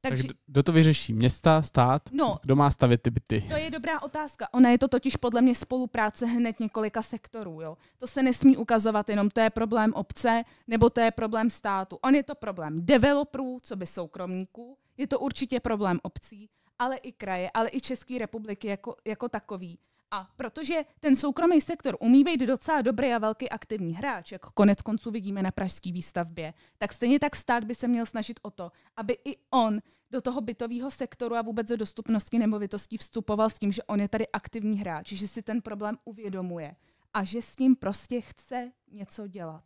Takže, 0.00 0.22
Takže 0.22 0.34
kdo 0.46 0.62
to 0.62 0.72
vyřeší? 0.72 1.12
Města, 1.12 1.62
stát? 1.62 2.02
No, 2.12 2.38
kdo 2.42 2.56
má 2.56 2.70
stavět 2.70 3.02
ty 3.02 3.10
byty? 3.10 3.44
To 3.48 3.56
je 3.56 3.70
dobrá 3.70 4.02
otázka. 4.02 4.54
Ona 4.54 4.70
je 4.70 4.78
to 4.78 4.88
totiž 4.88 5.16
podle 5.16 5.42
mě 5.42 5.54
spolupráce 5.54 6.26
hned 6.26 6.60
několika 6.60 7.02
sektorů. 7.02 7.60
Jo? 7.60 7.76
To 7.98 8.06
se 8.06 8.22
nesmí 8.22 8.56
ukazovat 8.56 9.08
jenom, 9.08 9.30
to 9.30 9.40
je 9.40 9.50
problém 9.50 9.92
obce 9.94 10.44
nebo 10.66 10.90
to 10.90 11.00
je 11.00 11.10
problém 11.10 11.50
státu. 11.50 11.98
On 12.02 12.14
je 12.14 12.22
to 12.22 12.34
problém 12.34 12.86
developerů, 12.86 13.58
co 13.62 13.76
by 13.76 13.86
soukromníků, 13.86 14.76
je 14.96 15.06
to 15.06 15.18
určitě 15.18 15.60
problém 15.60 15.98
obcí, 16.02 16.48
ale 16.78 16.96
i 16.96 17.12
kraje, 17.12 17.50
ale 17.54 17.68
i 17.72 17.80
České 17.80 18.18
republiky 18.18 18.68
jako, 18.68 18.96
jako 19.06 19.28
takový. 19.28 19.78
A 20.10 20.28
protože 20.36 20.84
ten 21.00 21.16
soukromý 21.16 21.60
sektor 21.60 21.96
umí 22.00 22.24
být 22.24 22.40
docela 22.40 22.80
dobrý 22.80 23.12
a 23.12 23.18
velký 23.18 23.50
aktivní 23.50 23.94
hráč, 23.94 24.32
jak 24.32 24.42
konec 24.46 24.82
konců 24.82 25.10
vidíme 25.10 25.42
na 25.42 25.50
pražské 25.50 25.92
výstavbě, 25.92 26.54
tak 26.78 26.92
stejně 26.92 27.20
tak 27.20 27.36
stát 27.36 27.64
by 27.64 27.74
se 27.74 27.88
měl 27.88 28.06
snažit 28.06 28.40
o 28.42 28.50
to, 28.50 28.72
aby 28.96 29.18
i 29.24 29.36
on 29.50 29.80
do 30.10 30.20
toho 30.20 30.40
bytového 30.40 30.90
sektoru 30.90 31.34
a 31.34 31.42
vůbec 31.42 31.68
do 31.68 31.76
dostupnosti 31.76 32.38
nemovitostí 32.38 32.96
vstupoval 32.96 33.50
s 33.50 33.58
tím, 33.58 33.72
že 33.72 33.82
on 33.82 34.00
je 34.00 34.08
tady 34.08 34.28
aktivní 34.28 34.78
hráč, 34.78 35.12
že 35.12 35.28
si 35.28 35.42
ten 35.42 35.62
problém 35.62 35.96
uvědomuje 36.04 36.76
a 37.14 37.24
že 37.24 37.42
s 37.42 37.58
ním 37.58 37.76
prostě 37.76 38.20
chce 38.20 38.72
něco 38.90 39.26
dělat. 39.26 39.64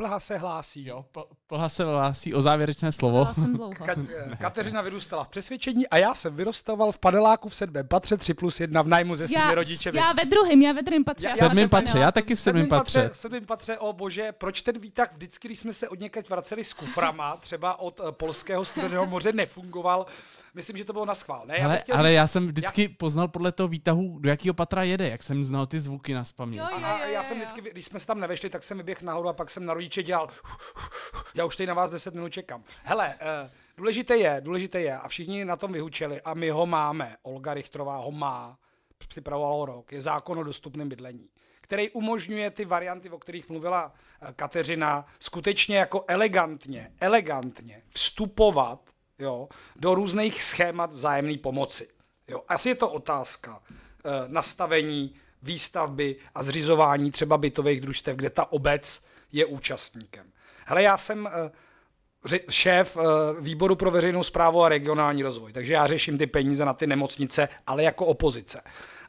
Plha 0.00 0.20
se 0.20 0.38
hlásí. 0.38 0.86
Jo, 0.86 1.04
Plha 1.46 1.68
se 1.68 1.84
hlásí 1.84 2.34
o 2.34 2.40
závěrečné 2.40 2.92
slovo. 2.92 3.24
Ka- 3.24 4.36
Kateřina 4.40 4.82
vyrůstala 4.82 5.24
v 5.24 5.28
přesvědčení 5.28 5.88
a 5.88 5.96
já 5.96 6.14
jsem 6.14 6.36
vyrostoval 6.36 6.92
v 6.92 6.98
paneláku 6.98 7.48
v 7.48 7.54
sedmém 7.54 7.88
patře 7.88 8.16
3 8.16 8.34
plus 8.34 8.60
1 8.60 8.82
v 8.82 8.88
nájmu 8.88 9.16
ze 9.16 9.28
svými 9.28 9.54
rodiče. 9.54 9.90
Já 9.94 10.12
ve 10.12 10.24
druhém, 10.24 10.62
já 10.62 10.72
ve 10.72 10.82
druhém 10.82 11.04
patře. 11.04 11.28
Já, 11.28 11.34
v 11.34 11.38
sedmém 11.38 11.68
patře, 11.68 11.98
já 11.98 12.12
taky 12.12 12.34
v 12.34 12.40
sedmém 12.40 12.68
patře. 12.68 13.10
V 13.12 13.16
sedmém 13.16 13.46
patře, 13.46 13.78
o 13.78 13.92
bože, 13.92 14.32
proč 14.32 14.62
ten 14.62 14.78
výtah 14.78 15.12
vždycky, 15.12 15.48
když 15.48 15.58
jsme 15.58 15.72
se 15.72 15.88
od 15.88 16.00
někaď 16.00 16.28
vraceli 16.30 16.64
s 16.64 16.72
kuframa, 16.72 17.36
třeba 17.36 17.80
od 17.80 18.00
uh, 18.00 18.10
polského 18.10 18.64
studeného 18.64 19.06
moře, 19.06 19.32
nefungoval, 19.32 20.06
myslím, 20.54 20.76
že 20.76 20.84
to 20.84 20.92
bylo 20.92 21.04
na 21.04 21.14
schvál. 21.14 21.46
Ne, 21.46 21.58
ale, 21.58 21.82
já 21.88 21.94
ale 21.96 22.08
říct, 22.08 22.16
já 22.16 22.26
jsem 22.26 22.46
vždycky 22.46 22.82
já... 22.82 22.88
poznal 22.98 23.28
podle 23.28 23.52
toho 23.52 23.68
výtahu, 23.68 24.18
do 24.18 24.30
jakého 24.30 24.54
patra 24.54 24.82
jede, 24.82 25.08
jak 25.08 25.22
jsem 25.22 25.44
znal 25.44 25.66
ty 25.66 25.80
zvuky 25.80 26.14
na 26.14 26.24
spamě. 26.24 26.62
A 26.62 27.06
já 27.06 27.22
jsem 27.22 27.36
vždycky, 27.36 27.60
když 27.70 27.86
jsme 27.86 28.00
se 28.00 28.06
tam 28.06 28.20
nevešli, 28.20 28.50
tak 28.50 28.62
jsem 28.62 28.76
vyběhl 28.76 29.00
nahoru 29.02 29.28
a 29.28 29.32
pak 29.32 29.50
jsem 29.50 29.66
na 29.66 29.74
rodiče 29.74 30.02
dělal, 30.02 30.28
já 31.34 31.44
už 31.44 31.56
tady 31.56 31.66
na 31.66 31.74
vás 31.74 31.90
10 31.90 32.14
minut 32.14 32.28
čekám. 32.28 32.64
Hele, 32.82 33.14
uh, 33.44 33.50
důležité 33.76 34.16
je, 34.16 34.40
důležité 34.40 34.80
je, 34.80 34.98
a 34.98 35.08
všichni 35.08 35.44
na 35.44 35.56
tom 35.56 35.72
vyhučeli, 35.72 36.20
a 36.20 36.34
my 36.34 36.50
ho 36.50 36.66
máme, 36.66 37.16
Olga 37.22 37.54
Richtrová 37.54 37.96
ho 37.96 38.10
má, 38.10 38.58
připravoval 39.08 39.64
rok, 39.64 39.92
je 39.92 40.02
zákon 40.02 40.38
o 40.38 40.42
dostupném 40.42 40.88
bydlení 40.88 41.28
který 41.70 41.90
umožňuje 41.90 42.50
ty 42.50 42.64
varianty, 42.64 43.10
o 43.10 43.18
kterých 43.18 43.48
mluvila 43.48 43.92
eh, 44.22 44.32
Kateřina, 44.36 45.06
skutečně 45.20 45.76
jako 45.76 46.04
elegantně, 46.08 46.92
elegantně 47.00 47.82
vstupovat 47.88 48.89
jo, 49.20 49.48
do 49.76 49.94
různých 49.94 50.42
schémat 50.42 50.92
vzájemné 50.92 51.38
pomoci. 51.38 51.88
Jo. 52.28 52.42
Asi 52.48 52.68
je 52.68 52.74
to 52.74 52.90
otázka 52.90 53.62
nastavení 54.26 55.14
výstavby 55.42 56.16
a 56.34 56.42
zřizování 56.42 57.10
třeba 57.10 57.38
bytových 57.38 57.80
družstev, 57.80 58.16
kde 58.16 58.30
ta 58.30 58.52
obec 58.52 59.04
je 59.32 59.46
účastníkem. 59.46 60.32
Hele, 60.66 60.82
já 60.82 60.96
jsem 60.96 61.28
šéf 62.50 62.96
výboru 63.40 63.76
pro 63.76 63.90
veřejnou 63.90 64.22
zprávu 64.22 64.62
a 64.62 64.68
regionální 64.68 65.22
rozvoj, 65.22 65.52
takže 65.52 65.72
já 65.72 65.86
řeším 65.86 66.18
ty 66.18 66.26
peníze 66.26 66.64
na 66.64 66.74
ty 66.74 66.86
nemocnice, 66.86 67.48
ale 67.66 67.82
jako 67.82 68.06
opozice. 68.06 68.62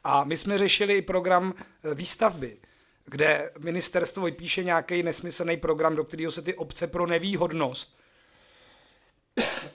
A 0.04 0.24
my 0.24 0.36
jsme 0.36 0.58
řešili 0.58 0.94
i 0.94 1.02
program 1.02 1.54
výstavby 1.94 2.58
kde 3.04 3.50
ministerstvo 3.58 4.24
vypíše 4.24 4.64
nějaký 4.64 5.02
nesmyslný 5.02 5.56
program, 5.56 5.96
do 5.96 6.04
kterého 6.04 6.32
se 6.32 6.42
ty 6.42 6.54
obce 6.54 6.86
pro 6.86 7.06
nevýhodnost 7.06 7.98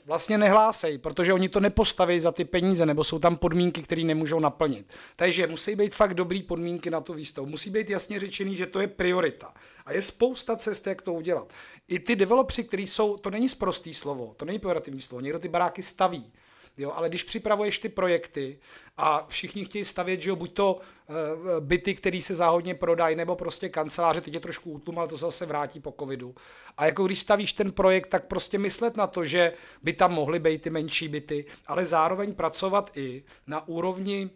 vlastně 0.06 0.38
nehlásejí, 0.38 0.98
protože 0.98 1.34
oni 1.34 1.50
to 1.50 1.60
nepostaví 1.60 2.20
za 2.20 2.32
ty 2.32 2.46
peníze, 2.46 2.86
nebo 2.86 3.04
jsou 3.04 3.20
tam 3.20 3.38
podmínky, 3.38 3.82
které 3.82 4.04
nemůžou 4.04 4.40
naplnit. 4.40 4.94
Takže 5.16 5.48
musí 5.48 5.76
být 5.76 5.96
fakt 5.96 6.14
dobrý 6.14 6.44
podmínky 6.44 6.90
na 6.90 7.02
tu 7.02 7.14
výstavu. 7.14 7.48
Musí 7.48 7.70
být 7.70 7.90
jasně 7.90 8.20
řečený, 8.20 8.56
že 8.56 8.66
to 8.66 8.80
je 8.80 8.88
priorita. 8.88 9.54
A 9.86 9.94
je 9.94 10.02
spousta 10.02 10.56
cest, 10.56 10.88
jak 10.88 11.02
to 11.02 11.14
udělat. 11.14 11.54
I 11.88 12.00
ty 12.00 12.16
developři, 12.16 12.64
kteří 12.64 12.88
jsou, 12.88 13.18
to 13.18 13.30
není 13.30 13.50
sprostý 13.50 13.94
slovo, 13.94 14.34
to 14.38 14.46
není 14.46 14.60
pejorativní 14.60 15.02
slovo, 15.02 15.22
někdo 15.22 15.40
ty 15.40 15.48
baráky 15.48 15.84
staví. 15.84 16.32
Jo, 16.78 16.92
ale 16.96 17.10
když 17.10 17.24
připravuješ 17.24 17.80
ty 17.80 17.90
projekty 17.90 18.60
a 18.98 19.26
všichni 19.28 19.66
chtějí 19.66 19.86
stavět, 19.86 20.22
že 20.22 20.30
jo, 20.30 20.36
buď 20.36 20.54
to 20.54 20.74
uh, 20.74 21.16
byty, 21.60 21.96
které 21.96 22.22
se 22.22 22.36
záhodně 22.36 22.76
prodají, 22.76 23.16
nebo 23.16 23.36
prostě 23.36 23.70
kanceláře, 23.70 24.22
teď 24.22 24.34
je 24.34 24.40
trošku 24.40 24.72
útlum, 24.72 25.00
ale 25.00 25.08
to 25.08 25.18
zase 25.18 25.46
vrátí 25.46 25.80
po 25.80 25.96
covidu. 26.00 26.36
A 26.78 26.86
jako 26.86 27.06
když 27.06 27.20
stavíš 27.20 27.54
ten 27.54 27.72
projekt, 27.72 28.08
tak 28.08 28.26
prostě 28.26 28.58
myslet 28.58 28.98
na 28.98 29.08
to, 29.08 29.26
že 29.26 29.54
by 29.84 29.94
tam 29.94 30.14
mohly 30.14 30.40
být 30.40 30.62
ty 30.62 30.70
menší 30.70 31.08
byty, 31.08 31.46
ale 31.68 31.86
zároveň 31.86 32.34
pracovat 32.34 32.92
i 32.96 33.24
na 33.48 33.68
úrovni 33.68 34.30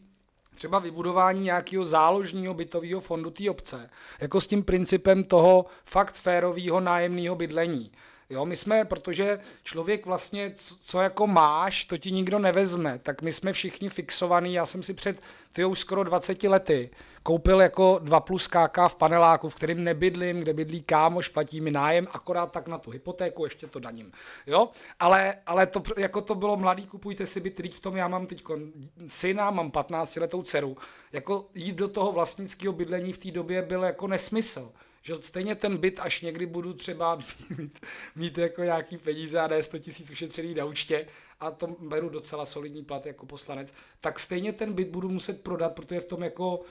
třeba 0.55 0.79
vybudování 0.79 1.41
nějakého 1.41 1.85
záložního 1.85 2.53
bytového 2.53 3.01
fondu 3.01 3.29
té 3.29 3.49
obce, 3.49 3.89
jako 4.21 4.41
s 4.41 4.47
tím 4.47 4.63
principem 4.63 5.23
toho 5.23 5.65
fakt 5.85 6.15
férového 6.15 6.79
nájemného 6.79 7.35
bydlení. 7.35 7.91
Jo, 8.31 8.45
my 8.45 8.55
jsme, 8.55 8.85
protože 8.85 9.39
člověk 9.63 10.05
vlastně, 10.05 10.53
co, 10.83 11.01
jako 11.01 11.27
máš, 11.27 11.85
to 11.85 11.97
ti 11.97 12.11
nikdo 12.11 12.39
nevezme, 12.39 12.99
tak 13.03 13.21
my 13.21 13.33
jsme 13.33 13.53
všichni 13.53 13.89
fixovaní. 13.89 14.53
Já 14.53 14.65
jsem 14.65 14.83
si 14.83 14.93
před, 14.93 15.21
ty 15.51 15.65
už 15.65 15.79
skoro 15.79 16.03
20 16.03 16.43
lety, 16.43 16.89
koupil 17.23 17.61
jako 17.61 17.99
2 18.03 18.19
plus 18.19 18.47
KK 18.47 18.77
v 18.87 18.95
paneláku, 18.95 19.49
v 19.49 19.55
kterým 19.55 19.83
nebydlím, 19.83 20.39
kde 20.39 20.53
bydlí 20.53 20.83
kámoš, 20.83 21.27
platí 21.27 21.61
mi 21.61 21.71
nájem, 21.71 22.07
akorát 22.11 22.51
tak 22.51 22.67
na 22.67 22.77
tu 22.77 22.91
hypotéku, 22.91 23.43
ještě 23.43 23.67
to 23.67 23.79
daním. 23.79 24.11
Jo, 24.47 24.69
ale, 24.99 25.35
ale 25.45 25.67
to, 25.67 25.83
jako 25.97 26.21
to 26.21 26.35
bylo 26.35 26.57
mladý, 26.57 26.87
kupujte 26.87 27.25
si 27.25 27.39
byt, 27.39 27.73
v 27.73 27.79
tom 27.79 27.97
já 27.97 28.07
mám 28.07 28.27
teď 28.27 28.43
syna, 29.07 29.51
mám 29.51 29.71
15 29.71 30.15
letou 30.15 30.43
dceru. 30.43 30.77
Jako 31.11 31.45
jít 31.55 31.75
do 31.75 31.87
toho 31.87 32.11
vlastnického 32.11 32.73
bydlení 32.73 33.13
v 33.13 33.17
té 33.17 33.31
době 33.31 33.61
byl 33.61 33.83
jako 33.83 34.07
nesmysl 34.07 34.71
že 35.01 35.13
stejně 35.21 35.55
ten 35.55 35.77
byt, 35.77 35.99
až 35.99 36.21
někdy 36.21 36.45
budu 36.45 36.73
třeba 36.73 37.15
mít, 37.57 37.79
mít 38.15 38.37
jako 38.37 38.63
nějaký 38.63 38.97
peníze 38.97 39.39
a 39.39 39.47
ne 39.47 39.63
100 39.63 39.79
tisíc 39.79 40.11
ušetřený 40.11 40.53
na 40.53 40.65
účtě 40.65 41.07
a 41.39 41.51
to 41.51 41.67
beru 41.67 42.09
docela 42.09 42.45
solidní 42.45 42.83
plat 42.83 43.05
jako 43.05 43.25
poslanec, 43.25 43.73
tak 44.01 44.19
stejně 44.19 44.53
ten 44.53 44.73
byt 44.73 44.87
budu 44.87 45.09
muset 45.09 45.43
prodat, 45.43 45.75
protože 45.75 45.99
v 45.99 46.05
tom 46.05 46.23
jako 46.23 46.61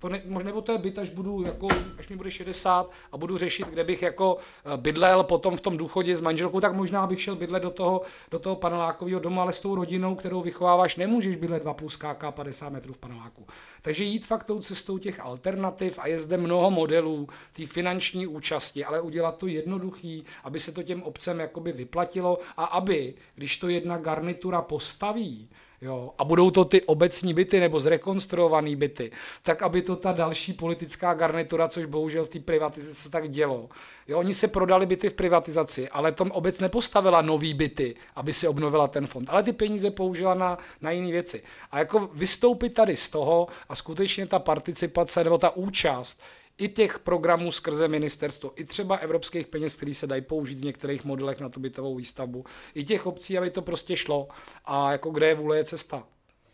to 0.00 0.08
ne, 0.08 0.22
nebo 0.44 0.62
to 0.62 0.72
je 0.72 0.78
byt, 0.78 0.98
až 0.98 1.10
budu 1.10 1.42
jako, 1.42 1.68
až 1.98 2.08
mi 2.08 2.16
bude 2.16 2.30
60 2.30 2.90
a 3.12 3.16
budu 3.16 3.38
řešit, 3.38 3.68
kde 3.68 3.84
bych 3.84 4.02
jako 4.02 4.38
eh, 4.64 4.76
bydlel 4.76 5.22
potom 5.22 5.56
v 5.56 5.60
tom 5.60 5.76
důchodě 5.76 6.16
s 6.16 6.20
manželkou, 6.20 6.60
tak 6.60 6.74
možná 6.74 7.06
bych 7.06 7.22
šel 7.22 7.36
bydlet 7.36 7.62
do 7.62 7.70
toho, 7.70 8.02
do 8.30 8.38
toho 8.38 8.56
panelákového 8.56 9.20
domu, 9.20 9.40
ale 9.40 9.52
s 9.52 9.60
tou 9.60 9.74
rodinou, 9.74 10.14
kterou 10.14 10.42
vychováváš, 10.42 10.96
nemůžeš 10.96 11.36
bydlet 11.36 11.62
2 11.62 11.74
plus 11.74 11.96
KK 11.96 12.24
50 12.30 12.68
metrů 12.68 12.92
v 12.92 12.98
paneláku. 12.98 13.46
Takže 13.82 14.04
jít 14.04 14.26
fakt 14.26 14.44
tou 14.44 14.60
cestou 14.60 14.98
těch 14.98 15.20
alternativ 15.20 15.98
a 15.98 16.06
je 16.06 16.20
zde 16.20 16.36
mnoho 16.36 16.70
modelů 16.70 17.28
té 17.52 17.66
finanční 17.66 18.26
účasti, 18.26 18.84
ale 18.84 19.00
udělat 19.00 19.38
to 19.38 19.46
jednoduchý, 19.46 20.24
aby 20.44 20.60
se 20.60 20.72
to 20.72 20.82
těm 20.82 21.02
obcem 21.02 21.40
jakoby 21.40 21.72
vyplatilo 21.72 22.38
a 22.56 22.64
aby, 22.64 23.14
když 23.34 23.56
to 23.56 23.68
jedna 23.68 23.98
garnitura 23.98 24.62
postaví, 24.62 25.48
jo, 25.82 26.12
a 26.18 26.24
budou 26.24 26.50
to 26.50 26.64
ty 26.64 26.82
obecní 26.82 27.34
byty 27.34 27.60
nebo 27.60 27.80
zrekonstruované 27.80 28.76
byty, 28.76 29.12
tak 29.42 29.62
aby 29.62 29.82
to 29.82 29.96
ta 29.96 30.12
další 30.12 30.52
politická 30.52 31.14
garnitura, 31.14 31.68
což 31.68 31.84
bohužel 31.84 32.24
v 32.24 32.28
té 32.28 32.40
privatizaci 32.40 33.10
tak 33.10 33.30
dělo. 33.30 33.68
Jo, 34.08 34.18
oni 34.18 34.34
se 34.34 34.48
prodali 34.48 34.86
byty 34.86 35.10
v 35.10 35.14
privatizaci, 35.14 35.88
ale 35.88 36.12
tom 36.12 36.30
obec 36.30 36.60
nepostavila 36.60 37.22
nový 37.22 37.54
byty, 37.54 37.94
aby 38.16 38.32
si 38.32 38.48
obnovila 38.48 38.88
ten 38.88 39.06
fond, 39.06 39.28
ale 39.30 39.42
ty 39.42 39.52
peníze 39.52 39.90
použila 39.90 40.34
na, 40.34 40.58
na 40.80 40.90
jiné 40.90 41.12
věci. 41.12 41.42
A 41.70 41.78
jako 41.78 42.10
vystoupit 42.14 42.70
tady 42.70 42.96
z 42.96 43.08
toho 43.08 43.48
a 43.68 43.74
skutečně 43.74 44.26
ta 44.26 44.38
participace 44.38 45.24
nebo 45.24 45.38
ta 45.38 45.50
účast 45.56 46.20
i 46.60 46.68
těch 46.68 46.98
programů 46.98 47.52
skrze 47.52 47.88
ministerstvo, 47.88 48.52
i 48.56 48.64
třeba 48.64 48.96
evropských 48.96 49.46
peněz, 49.46 49.76
které 49.76 49.94
se 49.94 50.06
dají 50.06 50.22
použít 50.22 50.60
v 50.60 50.64
některých 50.64 51.04
modelech 51.04 51.40
na 51.40 51.48
tu 51.48 51.60
bytovou 51.60 51.94
výstavbu, 51.94 52.44
i 52.74 52.84
těch 52.84 53.06
obcí, 53.06 53.38
aby 53.38 53.50
to 53.50 53.62
prostě 53.62 53.96
šlo. 53.96 54.28
A 54.64 54.92
jako 54.92 55.10
kde 55.10 55.28
je 55.28 55.34
vůle, 55.34 55.56
je 55.56 55.64
cesta. 55.64 56.06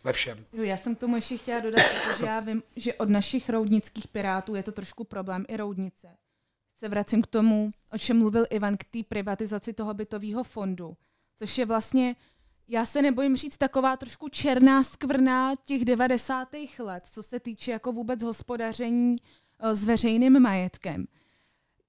Ve 0.03 0.13
všem. 0.13 0.45
Já 0.53 0.77
jsem 0.77 0.95
k 0.95 0.99
tomu 0.99 1.15
ještě 1.15 1.37
chtěla 1.37 1.59
dodat, 1.59 1.81
protože 2.03 2.25
já 2.25 2.39
vím, 2.39 2.63
že 2.75 2.93
od 2.93 3.09
našich 3.09 3.49
roudnických 3.49 4.07
pirátů 4.07 4.55
je 4.55 4.63
to 4.63 4.71
trošku 4.71 5.03
problém 5.03 5.45
i 5.47 5.57
roudnice. 5.57 6.07
Se 6.79 6.89
vracím 6.89 7.21
k 7.21 7.27
tomu, 7.27 7.71
o 7.91 7.97
čem 7.97 8.19
mluvil 8.19 8.45
Ivan, 8.49 8.77
k 8.77 8.83
té 8.83 8.99
privatizaci 9.09 9.73
toho 9.73 9.93
bytového 9.93 10.43
fondu, 10.43 10.97
což 11.37 11.57
je 11.57 11.65
vlastně, 11.65 12.15
já 12.67 12.85
se 12.85 13.01
nebojím 13.01 13.35
říct, 13.35 13.57
taková 13.57 13.97
trošku 13.97 14.29
černá 14.29 14.83
skvrna 14.83 15.55
těch 15.65 15.85
90. 15.85 16.47
let, 16.79 17.03
co 17.11 17.23
se 17.23 17.39
týče 17.39 17.71
jako 17.71 17.91
vůbec 17.91 18.23
hospodaření 18.23 19.15
Eh, 19.17 19.46
s 19.59 19.85
veřejným 19.85 20.39
majetkem. 20.39 21.05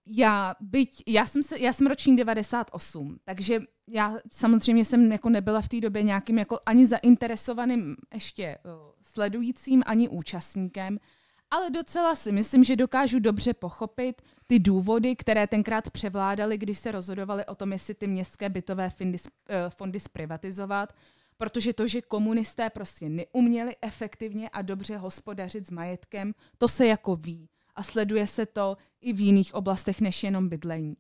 Já, 0.06 0.54
byť, 0.60 1.02
já, 1.06 1.26
jsem 1.26 1.42
se, 1.42 1.60
já 1.60 1.72
jsem 1.72 1.86
ročník 1.86 2.16
98, 2.16 3.18
takže 3.24 3.60
já 3.88 4.16
samozřejmě 4.32 4.84
jsem 4.84 5.12
jako 5.12 5.28
nebyla 5.28 5.60
v 5.60 5.68
té 5.68 5.80
době 5.80 6.02
nějakým 6.02 6.38
jako 6.38 6.58
ani 6.66 6.86
zainteresovaným 6.86 7.96
ještě 8.14 8.58
uh, 8.64 8.72
sledujícím, 9.02 9.82
ani 9.86 10.08
účastníkem, 10.08 10.98
ale 11.50 11.70
docela 11.70 12.14
si 12.14 12.32
myslím, 12.32 12.64
že 12.64 12.76
dokážu 12.76 13.18
dobře 13.18 13.54
pochopit 13.54 14.22
ty 14.46 14.58
důvody, 14.58 15.16
které 15.16 15.46
tenkrát 15.46 15.90
převládaly, 15.90 16.58
když 16.58 16.78
se 16.78 16.92
rozhodovali 16.92 17.46
o 17.46 17.54
tom, 17.54 17.72
jestli 17.72 17.94
ty 17.94 18.06
městské 18.06 18.48
bytové 18.48 18.90
fondy, 18.90 19.18
uh, 19.18 19.70
fondy 19.70 20.00
zprivatizovat, 20.00 20.92
protože 21.36 21.72
to, 21.72 21.86
že 21.86 22.02
komunisté 22.02 22.70
prostě 22.70 23.08
neuměli 23.08 23.76
efektivně 23.82 24.48
a 24.48 24.62
dobře 24.62 24.96
hospodařit 24.96 25.66
s 25.66 25.70
majetkem, 25.70 26.34
to 26.58 26.68
se 26.68 26.86
jako 26.86 27.16
ví 27.16 27.48
a 27.78 27.82
sleduje 27.82 28.26
se 28.26 28.46
to 28.46 28.76
i 29.00 29.12
v 29.12 29.20
jiných 29.20 29.54
oblastech 29.54 30.00
než 30.00 30.22
jenom 30.22 30.48
bydlení. 30.48 30.96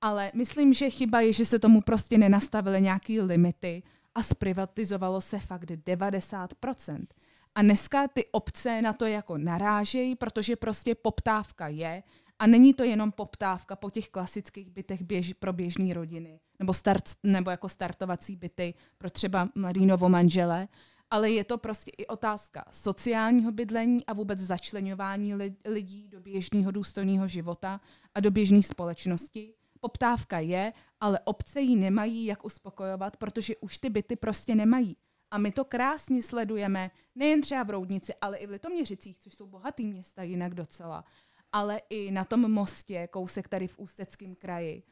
Ale 0.00 0.30
myslím, 0.34 0.72
že 0.72 0.90
chyba 0.90 1.20
je, 1.20 1.32
že 1.32 1.44
se 1.44 1.58
tomu 1.58 1.80
prostě 1.80 2.18
nenastavily 2.18 2.82
nějaké 2.82 3.22
limity 3.22 3.82
a 4.14 4.22
zprivatizovalo 4.22 5.20
se 5.20 5.38
fakt 5.38 5.70
90%. 5.70 7.06
A 7.54 7.62
dneska 7.62 8.08
ty 8.08 8.26
obce 8.32 8.82
na 8.82 8.92
to 8.92 9.06
jako 9.06 9.38
narážejí, 9.38 10.16
protože 10.16 10.56
prostě 10.56 10.94
poptávka 10.94 11.68
je 11.68 12.02
a 12.38 12.46
není 12.46 12.74
to 12.74 12.84
jenom 12.84 13.12
poptávka 13.12 13.76
po 13.76 13.90
těch 13.90 14.08
klasických 14.08 14.70
bytech 14.70 15.02
běž, 15.02 15.32
pro 15.32 15.52
běžné 15.52 15.94
rodiny 15.94 16.40
nebo, 16.58 16.74
start, 16.74 17.04
nebo 17.22 17.50
jako 17.50 17.68
startovací 17.68 18.36
byty 18.36 18.74
pro 18.98 19.10
třeba 19.10 19.48
mladý 19.54 19.86
novomanžele, 19.86 20.68
ale 21.10 21.30
je 21.30 21.44
to 21.44 21.58
prostě 21.58 21.90
i 21.98 22.06
otázka 22.06 22.64
sociálního 22.70 23.52
bydlení 23.52 24.06
a 24.06 24.12
vůbec 24.12 24.38
začlenování 24.38 25.34
lidí 25.64 26.08
do 26.08 26.20
běžného 26.20 26.70
důstojného 26.70 27.28
života 27.28 27.80
a 28.14 28.20
do 28.20 28.30
běžné 28.30 28.62
společnosti. 28.62 29.54
Poptávka 29.80 30.38
je, 30.38 30.72
ale 31.00 31.20
obce 31.24 31.60
ji 31.60 31.76
nemají 31.76 32.24
jak 32.24 32.44
uspokojovat, 32.44 33.16
protože 33.16 33.56
už 33.56 33.78
ty 33.78 33.90
byty 33.90 34.16
prostě 34.16 34.54
nemají. 34.54 34.96
A 35.30 35.38
my 35.38 35.52
to 35.52 35.64
krásně 35.64 36.22
sledujeme, 36.22 36.90
nejen 37.14 37.40
třeba 37.40 37.62
v 37.62 37.70
Roudnici, 37.70 38.14
ale 38.20 38.36
i 38.36 38.46
v 38.46 38.50
Litoměřicích, 38.50 39.18
což 39.18 39.34
jsou 39.34 39.46
bohatý 39.46 39.86
města 39.86 40.22
jinak 40.22 40.54
docela, 40.54 41.04
ale 41.52 41.80
i 41.90 42.10
na 42.10 42.24
tom 42.24 42.52
mostě, 42.52 43.08
kousek 43.10 43.48
tady 43.48 43.68
v 43.68 43.78
Ústeckém 43.78 44.34
kraji 44.34 44.82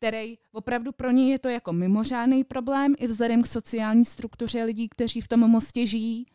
který 0.00 0.38
opravdu 0.52 0.92
pro 0.92 1.10
ně 1.10 1.30
je 1.30 1.38
to 1.38 1.48
jako 1.48 1.72
mimořádný 1.72 2.44
problém 2.44 2.94
i 2.98 3.06
vzhledem 3.06 3.42
k 3.42 3.46
sociální 3.46 4.04
struktuře 4.04 4.64
lidí, 4.64 4.88
kteří 4.88 5.20
v 5.20 5.28
tom 5.28 5.40
mostě 5.40 5.86
žijí. 5.86 6.26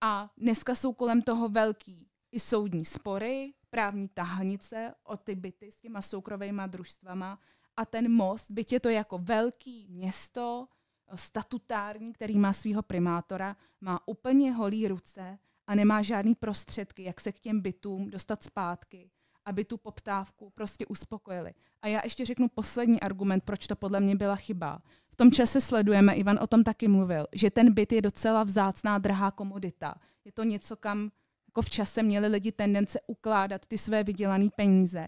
A 0.00 0.30
dneska 0.36 0.74
jsou 0.74 0.92
kolem 0.92 1.22
toho 1.22 1.48
velký 1.48 2.08
i 2.32 2.40
soudní 2.40 2.84
spory, 2.84 3.54
právní 3.70 4.08
tahanice 4.08 4.94
o 5.04 5.16
ty 5.16 5.34
byty 5.34 5.72
s 5.72 5.76
těma 5.76 6.02
soukromýma 6.02 6.66
družstvama 6.66 7.38
a 7.76 7.84
ten 7.84 8.12
most, 8.12 8.50
byť 8.50 8.72
je 8.72 8.80
to 8.80 8.88
jako 8.88 9.18
velký 9.18 9.86
město, 9.90 10.68
statutární, 11.14 12.12
který 12.12 12.38
má 12.38 12.52
svého 12.52 12.82
primátora, 12.82 13.56
má 13.80 14.00
úplně 14.06 14.52
holý 14.52 14.88
ruce 14.88 15.38
a 15.66 15.74
nemá 15.74 16.02
žádný 16.02 16.34
prostředky, 16.34 17.02
jak 17.02 17.20
se 17.20 17.32
k 17.32 17.38
těm 17.38 17.60
bytům 17.60 18.10
dostat 18.10 18.42
zpátky 18.42 19.10
aby 19.46 19.64
tu 19.64 19.76
poptávku 19.76 20.50
prostě 20.54 20.86
uspokojili. 20.86 21.54
A 21.82 21.88
já 21.88 22.00
ještě 22.04 22.24
řeknu 22.24 22.48
poslední 22.48 23.00
argument, 23.00 23.44
proč 23.44 23.66
to 23.66 23.76
podle 23.76 24.00
mě 24.00 24.16
byla 24.16 24.36
chyba. 24.36 24.82
V 25.08 25.16
tom 25.16 25.32
čase 25.32 25.60
sledujeme, 25.60 26.14
Ivan 26.14 26.38
o 26.42 26.46
tom 26.46 26.64
taky 26.64 26.88
mluvil, 26.88 27.26
že 27.32 27.50
ten 27.50 27.74
byt 27.74 27.92
je 27.92 28.02
docela 28.02 28.44
vzácná, 28.44 28.98
drahá 28.98 29.30
komodita. 29.30 29.94
Je 30.24 30.32
to 30.32 30.44
něco, 30.44 30.76
kam 30.76 31.10
jako 31.48 31.62
v 31.62 31.70
čase 31.70 32.02
měli 32.02 32.28
lidi 32.28 32.52
tendence 32.52 33.00
ukládat 33.06 33.66
ty 33.66 33.78
své 33.78 34.04
vydělané 34.04 34.48
peníze. 34.56 35.06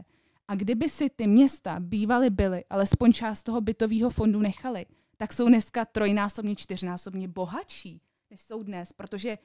A 0.49 0.55
kdyby 0.55 0.89
si 0.89 1.11
ty 1.11 1.26
města 1.26 1.76
bývaly 1.80 2.30
byly, 2.30 2.64
alespoň 2.70 3.12
část 3.12 3.43
toho 3.43 3.61
bytového 3.61 4.11
fondu 4.11 4.41
nechali, 4.41 4.86
tak 5.16 5.32
jsou 5.32 5.49
dneska 5.49 5.84
trojnásobně, 5.84 6.57
čtyřnásobně 6.57 7.28
bohatší, 7.28 8.01
než 8.30 8.41
jsou 8.41 8.62
dnes, 8.62 8.93
protože 8.93 9.39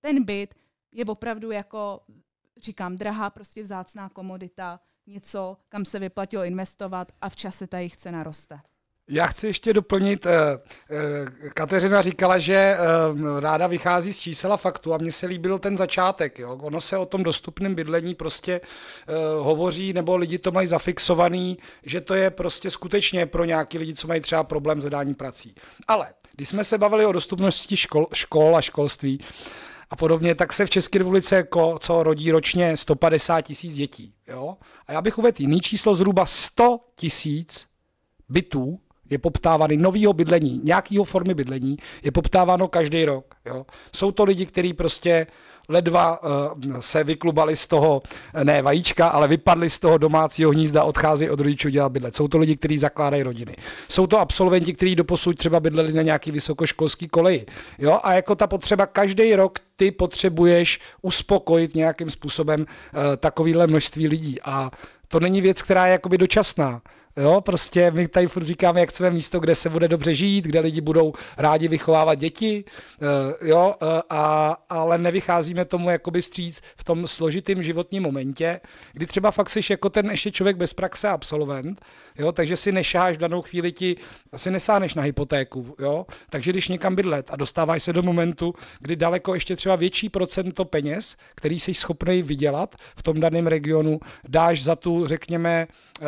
ten 0.00 0.24
byt 0.24 0.54
je 0.92 1.04
opravdu 1.04 1.50
jako, 1.50 2.00
říkám, 2.62 2.96
drahá, 2.96 3.30
prostě 3.30 3.62
vzácná 3.62 4.08
komodita, 4.08 4.80
něco, 5.06 5.56
kam 5.68 5.84
se 5.84 5.98
vyplatilo 5.98 6.44
investovat 6.44 7.12
a 7.20 7.28
v 7.28 7.36
čase 7.36 7.66
ta 7.66 7.78
jejich 7.78 7.96
cena 7.96 8.22
roste. 8.22 8.60
Já 9.08 9.26
chci 9.26 9.46
ještě 9.46 9.72
doplnit, 9.72 10.26
eh, 10.26 10.58
eh, 10.90 11.50
Kateřina 11.50 12.02
říkala, 12.02 12.38
že 12.38 12.54
eh, 12.54 12.78
ráda 13.40 13.66
vychází 13.66 14.12
z 14.12 14.18
čísel 14.18 14.52
a 14.52 14.56
faktu 14.56 14.94
a 14.94 14.98
mně 14.98 15.12
se 15.12 15.26
líbil 15.26 15.58
ten 15.58 15.76
začátek. 15.76 16.38
Jo. 16.38 16.58
Ono 16.62 16.80
se 16.80 16.98
o 16.98 17.06
tom 17.06 17.22
dostupném 17.22 17.74
bydlení 17.74 18.14
prostě 18.14 18.60
hovoří, 19.40 19.92
nebo 19.92 20.16
lidi 20.16 20.38
to 20.38 20.52
mají 20.52 20.68
zafixovaný, 20.68 21.58
že 21.82 22.00
to 22.00 22.14
je 22.14 22.30
prostě 22.30 22.70
skutečně 22.70 23.26
pro 23.26 23.44
nějaký 23.44 23.78
lidi, 23.78 23.94
co 23.94 24.08
mají 24.08 24.20
třeba 24.20 24.44
problém 24.44 24.80
s 24.80 24.84
zadáním 24.84 25.14
prací. 25.14 25.54
Ale 25.88 26.06
když 26.36 26.48
jsme 26.48 26.64
se 26.64 26.78
bavili 26.78 27.06
o 27.06 27.12
dostupnosti 27.12 27.76
škol, 27.76 28.06
škol 28.14 28.56
a 28.56 28.60
školství, 28.60 29.20
a 29.90 29.96
podobně, 29.96 30.34
tak 30.34 30.52
se 30.52 30.66
v 30.66 30.70
České 30.70 30.98
republice 30.98 31.36
jako, 31.36 31.78
co 31.78 32.02
rodí 32.02 32.30
ročně 32.30 32.76
150 32.76 33.40
tisíc 33.40 33.74
dětí. 33.74 34.14
Jo? 34.28 34.56
A 34.86 34.92
já 34.92 35.02
bych 35.02 35.18
uvedl 35.18 35.36
jiný 35.40 35.60
číslo, 35.60 35.94
zhruba 35.94 36.26
100 36.26 36.80
tisíc 36.96 37.66
bytů 38.28 38.78
je 39.10 39.18
poptávaný 39.18 39.76
novýho 39.76 40.12
bydlení, 40.12 40.60
nějakého 40.64 41.04
formy 41.04 41.34
bydlení, 41.34 41.76
je 42.02 42.12
poptáváno 42.12 42.68
každý 42.68 43.04
rok. 43.04 43.34
Jo. 43.44 43.66
Jsou 43.92 44.12
to 44.12 44.24
lidi, 44.24 44.46
kteří 44.46 44.72
prostě 44.72 45.26
ledva 45.68 46.22
uh, 46.22 46.80
se 46.80 47.04
vyklubali 47.04 47.56
z 47.56 47.66
toho, 47.66 48.02
ne 48.42 48.62
vajíčka, 48.62 49.08
ale 49.08 49.28
vypadli 49.28 49.70
z 49.70 49.78
toho 49.78 49.98
domácího 49.98 50.50
hnízda, 50.50 50.84
odchází 50.84 51.30
od 51.30 51.40
rodičů 51.40 51.68
dělat 51.68 51.92
bydlet. 51.92 52.16
Jsou 52.16 52.28
to 52.28 52.38
lidi, 52.38 52.56
kteří 52.56 52.78
zakládají 52.78 53.22
rodiny. 53.22 53.54
Jsou 53.88 54.06
to 54.06 54.18
absolventi, 54.18 54.72
kteří 54.72 54.96
doposud 54.96 55.38
třeba 55.38 55.60
bydleli 55.60 55.92
na 55.92 56.02
nějaký 56.02 56.30
vysokoškolský 56.30 57.08
koleji. 57.08 57.46
Jo? 57.78 58.00
A 58.02 58.12
jako 58.12 58.34
ta 58.34 58.46
potřeba, 58.46 58.86
každý 58.86 59.34
rok 59.34 59.58
ty 59.76 59.90
potřebuješ 59.90 60.80
uspokojit 61.02 61.74
nějakým 61.74 62.10
způsobem 62.10 62.60
uh, 62.60 62.66
takovýhle 63.16 63.66
množství 63.66 64.08
lidí. 64.08 64.38
A 64.44 64.70
to 65.08 65.20
není 65.20 65.40
věc, 65.40 65.62
která 65.62 65.86
je 65.86 65.92
jakoby 65.92 66.18
dočasná. 66.18 66.80
Jo, 67.16 67.40
prostě 67.40 67.90
my 67.90 68.08
tady 68.08 68.28
furt 68.28 68.44
říkáme, 68.44 68.80
jak 68.80 68.88
chceme 68.88 69.10
místo, 69.10 69.40
kde 69.40 69.54
se 69.54 69.70
bude 69.70 69.88
dobře 69.88 70.14
žít, 70.14 70.44
kde 70.44 70.60
lidi 70.60 70.80
budou 70.80 71.12
rádi 71.38 71.68
vychovávat 71.68 72.18
děti, 72.18 72.64
uh, 73.02 73.48
jo, 73.48 73.74
uh, 73.82 73.88
a, 74.10 74.56
ale 74.70 74.98
nevycházíme 74.98 75.64
tomu 75.64 75.90
jakoby 75.90 76.22
vstříc 76.22 76.62
v 76.76 76.84
tom 76.84 77.08
složitém 77.08 77.62
životním 77.62 78.02
momentě, 78.02 78.60
kdy 78.92 79.06
třeba 79.06 79.30
fakt 79.30 79.50
jsi 79.50 79.60
jako 79.70 79.90
ten 79.90 80.10
ještě 80.10 80.30
člověk 80.30 80.56
bez 80.56 80.72
praxe 80.72 81.08
absolvent, 81.08 81.80
jo, 82.18 82.32
takže 82.32 82.56
si 82.56 82.72
nešáš 82.72 83.16
v 83.16 83.20
danou 83.20 83.42
chvíli 83.42 83.72
ti, 83.72 83.96
asi 84.32 84.50
nesáhneš 84.50 84.94
na 84.94 85.02
hypotéku, 85.02 85.74
jo, 85.78 86.06
takže 86.30 86.52
když 86.52 86.68
někam 86.68 86.94
bydlet 86.94 87.30
a 87.30 87.36
dostáváš 87.36 87.82
se 87.82 87.92
do 87.92 88.02
momentu, 88.02 88.54
kdy 88.80 88.96
daleko 88.96 89.34
ještě 89.34 89.56
třeba 89.56 89.76
větší 89.76 90.08
procento 90.08 90.64
peněz, 90.64 91.16
který 91.34 91.60
jsi 91.60 91.74
schopný 91.74 92.22
vydělat 92.22 92.76
v 92.96 93.02
tom 93.02 93.20
daném 93.20 93.46
regionu, 93.46 94.00
dáš 94.28 94.62
za 94.62 94.76
tu, 94.76 95.06
řekněme, 95.06 95.66
uh, 96.00 96.06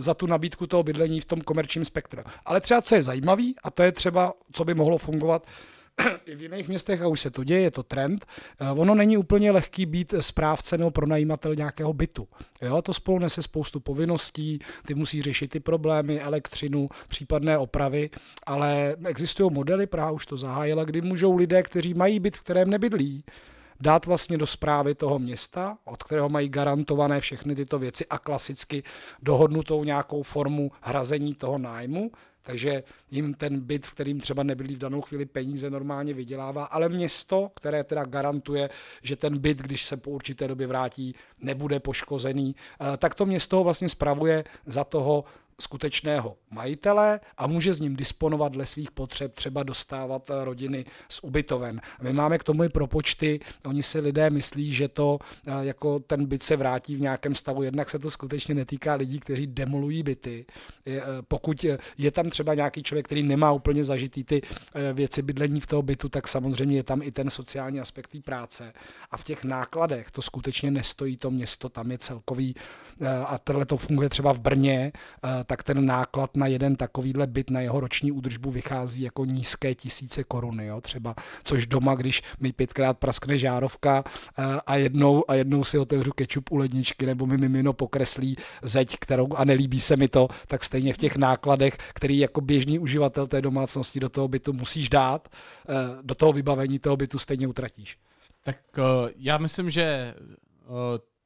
za 0.00 0.14
tu 0.14 0.26
nabídku 0.26 0.66
toho 0.66 0.82
bydlení 0.82 1.20
v 1.20 1.24
tom 1.24 1.40
komerčním 1.40 1.84
spektru. 1.84 2.22
Ale 2.44 2.60
třeba 2.60 2.82
co 2.82 2.94
je 2.94 3.02
zajímavý, 3.02 3.54
a 3.62 3.70
to 3.70 3.82
je 3.82 3.92
třeba, 3.92 4.32
co 4.52 4.64
by 4.64 4.74
mohlo 4.74 4.98
fungovat 4.98 5.46
i 6.26 6.36
v 6.36 6.42
jiných 6.42 6.68
městech, 6.68 7.02
a 7.02 7.08
už 7.08 7.20
se 7.20 7.30
to 7.30 7.44
děje, 7.44 7.60
je 7.60 7.70
to 7.70 7.82
trend, 7.82 8.26
eh, 8.60 8.70
ono 8.70 8.94
není 8.94 9.16
úplně 9.16 9.50
lehký 9.50 9.86
být 9.86 10.14
správce 10.20 10.78
nebo 10.78 10.90
pronajímatel 10.90 11.54
nějakého 11.54 11.92
bytu. 11.92 12.28
Jo, 12.62 12.82
to 12.82 12.94
spolu 12.94 13.18
nese 13.18 13.42
spoustu 13.42 13.80
povinností, 13.80 14.58
ty 14.86 14.94
musí 14.94 15.22
řešit 15.22 15.48
ty 15.48 15.60
problémy, 15.60 16.20
elektřinu, 16.20 16.88
případné 17.08 17.58
opravy, 17.58 18.10
ale 18.46 18.96
existují 19.04 19.50
modely, 19.52 19.86
Praha 19.86 20.10
už 20.10 20.26
to 20.26 20.36
zahájila, 20.36 20.84
kdy 20.84 21.00
můžou 21.00 21.36
lidé, 21.36 21.62
kteří 21.62 21.94
mají 21.94 22.20
byt, 22.20 22.36
v 22.36 22.40
kterém 22.40 22.70
nebydlí, 22.70 23.24
dát 23.80 24.06
vlastně 24.06 24.38
do 24.38 24.46
zprávy 24.46 24.94
toho 24.94 25.18
města, 25.18 25.78
od 25.84 26.02
kterého 26.02 26.28
mají 26.28 26.48
garantované 26.48 27.20
všechny 27.20 27.54
tyto 27.54 27.78
věci 27.78 28.06
a 28.06 28.18
klasicky 28.18 28.82
dohodnutou 29.22 29.84
nějakou 29.84 30.22
formu 30.22 30.70
hrazení 30.80 31.34
toho 31.34 31.58
nájmu, 31.58 32.10
takže 32.46 32.82
jim 33.10 33.34
ten 33.34 33.60
byt, 33.60 33.86
v 33.86 33.94
kterým 33.94 34.20
třeba 34.20 34.42
nebyli 34.42 34.74
v 34.74 34.78
danou 34.78 35.00
chvíli 35.00 35.26
peníze, 35.26 35.70
normálně 35.70 36.14
vydělává, 36.14 36.64
ale 36.64 36.88
město, 36.88 37.50
které 37.54 37.84
teda 37.84 38.04
garantuje, 38.04 38.70
že 39.02 39.16
ten 39.16 39.38
byt, 39.38 39.58
když 39.58 39.86
se 39.86 39.96
po 39.96 40.10
určité 40.10 40.48
době 40.48 40.66
vrátí, 40.66 41.14
nebude 41.40 41.80
poškozený, 41.80 42.56
eh, 42.80 42.96
tak 42.96 43.14
to 43.14 43.26
město 43.26 43.56
ho 43.56 43.64
vlastně 43.64 43.88
spravuje 43.88 44.44
za 44.66 44.84
toho 44.84 45.24
skutečného 45.60 46.36
majitele 46.50 47.20
a 47.36 47.46
může 47.46 47.74
s 47.74 47.80
ním 47.80 47.96
disponovat 47.96 48.52
dle 48.52 48.66
svých 48.66 48.90
potřeb, 48.90 49.34
třeba 49.34 49.62
dostávat 49.62 50.30
eh, 50.30 50.44
rodiny 50.44 50.84
z 51.08 51.20
ubytoven. 51.22 51.80
My 52.02 52.12
máme 52.12 52.38
k 52.38 52.44
tomu 52.44 52.64
i 52.64 52.68
propočty, 52.68 53.40
oni 53.64 53.82
si 53.82 54.00
lidé 54.00 54.30
myslí, 54.30 54.72
že 54.72 54.88
to 54.88 55.18
eh, 55.46 55.50
jako 55.60 55.98
ten 55.98 56.26
byt 56.26 56.42
se 56.42 56.56
vrátí 56.56 56.96
v 56.96 57.00
nějakém 57.00 57.34
stavu, 57.34 57.62
jednak 57.62 57.90
se 57.90 57.98
to 57.98 58.10
skutečně 58.10 58.54
netýká 58.54 58.94
lidí, 58.94 59.20
kteří 59.20 59.46
demolují 59.46 60.02
byty. 60.02 60.46
Eh, 60.86 61.02
pokud 61.28 61.64
je 61.98 62.10
tam 62.10 62.30
třeba 62.30 62.54
nějaký 62.54 62.82
člověk, 62.82 63.06
který 63.06 63.22
nemá 63.22 63.52
úplně 63.52 63.84
zažitý 63.84 64.24
ty 64.24 64.42
věci 64.92 65.22
bydlení 65.22 65.60
v 65.60 65.66
toho 65.66 65.82
bytu, 65.82 66.08
tak 66.08 66.28
samozřejmě 66.28 66.76
je 66.76 66.82
tam 66.82 67.02
i 67.02 67.10
ten 67.10 67.30
sociální 67.30 67.80
aspekt 67.80 68.06
té 68.08 68.20
práce. 68.20 68.72
A 69.10 69.16
v 69.16 69.24
těch 69.24 69.44
nákladech 69.44 70.10
to 70.10 70.22
skutečně 70.22 70.70
nestojí 70.70 71.16
to 71.16 71.30
město, 71.30 71.68
tam 71.68 71.90
je 71.90 71.98
celkový 71.98 72.54
a 73.26 73.38
tohle 73.38 73.66
to 73.66 73.76
funguje 73.76 74.08
třeba 74.08 74.32
v 74.32 74.38
Brně, 74.38 74.92
tak 75.46 75.62
ten 75.62 75.86
náklad 75.86 76.36
na 76.36 76.46
jeden 76.46 76.76
takovýhle 76.76 77.26
byt 77.26 77.50
na 77.50 77.60
jeho 77.60 77.80
roční 77.80 78.12
údržbu 78.12 78.50
vychází 78.50 79.02
jako 79.02 79.24
nízké 79.24 79.74
tisíce 79.74 80.24
koruny, 80.24 80.66
jo, 80.66 80.80
třeba, 80.80 81.14
což 81.44 81.66
doma, 81.66 81.94
když 81.94 82.22
mi 82.40 82.52
pětkrát 82.52 82.98
praskne 82.98 83.38
žárovka 83.38 84.04
a 84.66 84.76
jednou, 84.76 85.30
a 85.30 85.34
jednou 85.34 85.64
si 85.64 85.78
otevřu 85.78 86.12
kečup 86.12 86.52
u 86.52 86.56
ledničky 86.56 87.06
nebo 87.06 87.26
mi 87.26 87.36
mimino 87.36 87.72
pokreslí 87.72 88.36
zeď, 88.62 88.96
kterou 89.00 89.28
a 89.36 89.44
nelíbí 89.44 89.80
se 89.80 89.96
mi 89.96 90.08
to, 90.08 90.28
tak 90.48 90.64
stejně 90.64 90.92
v 90.92 90.96
těch 90.96 91.16
nákladech, 91.16 91.78
který 91.94 92.18
jako 92.18 92.40
běžný 92.40 92.78
uživatel 92.78 93.26
té 93.26 93.42
domácnosti 93.42 94.00
do 94.00 94.08
toho 94.08 94.28
bytu 94.28 94.52
musíš 94.52 94.88
dát, 94.88 95.28
do 96.02 96.14
toho 96.14 96.32
vybavení 96.32 96.78
toho 96.78 96.96
bytu 96.96 97.18
stejně 97.18 97.46
utratíš. 97.46 97.98
Tak 98.44 98.56
já 99.16 99.38
myslím, 99.38 99.70
že 99.70 100.14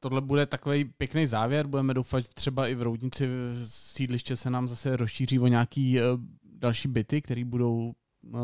tohle 0.01 0.21
bude 0.21 0.45
takový 0.45 0.85
pěkný 0.85 1.25
závěr. 1.25 1.67
Budeme 1.67 1.93
doufat, 1.93 2.19
že 2.19 2.27
třeba 2.33 2.67
i 2.67 2.75
v 2.75 2.81
Roudnici 2.81 3.29
sídliště 3.65 4.35
se 4.35 4.49
nám 4.49 4.67
zase 4.67 4.97
rozšíří 4.97 5.39
o 5.39 5.47
nějaký 5.47 5.99
uh, 5.99 6.05
další 6.59 6.87
byty, 6.87 7.21
které 7.21 7.45
budou 7.45 7.93
uh, 8.21 8.39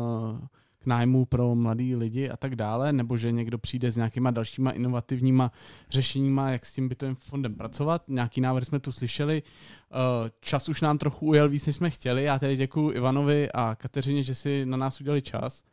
k 0.78 0.86
nájmu 0.86 1.24
pro 1.24 1.54
mladý 1.54 1.96
lidi 1.96 2.30
a 2.30 2.36
tak 2.36 2.56
dále, 2.56 2.92
nebo 2.92 3.16
že 3.16 3.32
někdo 3.32 3.58
přijde 3.58 3.90
s 3.90 3.96
nějakýma 3.96 4.30
dalšíma 4.30 4.70
inovativníma 4.70 5.52
řešeníma, 5.90 6.50
jak 6.50 6.66
s 6.66 6.74
tím 6.74 6.88
bytovým 6.88 7.14
fondem 7.14 7.54
pracovat. 7.54 8.02
Nějaký 8.08 8.40
návrh 8.40 8.64
jsme 8.64 8.80
tu 8.80 8.92
slyšeli. 8.92 9.42
Uh, 9.42 10.28
čas 10.40 10.68
už 10.68 10.80
nám 10.80 10.98
trochu 10.98 11.26
ujel 11.26 11.48
víc, 11.48 11.66
než 11.66 11.76
jsme 11.76 11.90
chtěli. 11.90 12.24
Já 12.24 12.38
tedy 12.38 12.56
děkuji 12.56 12.90
Ivanovi 12.90 13.52
a 13.52 13.74
Kateřině, 13.74 14.22
že 14.22 14.34
si 14.34 14.66
na 14.66 14.76
nás 14.76 15.00
udělali 15.00 15.22
čas. 15.22 15.64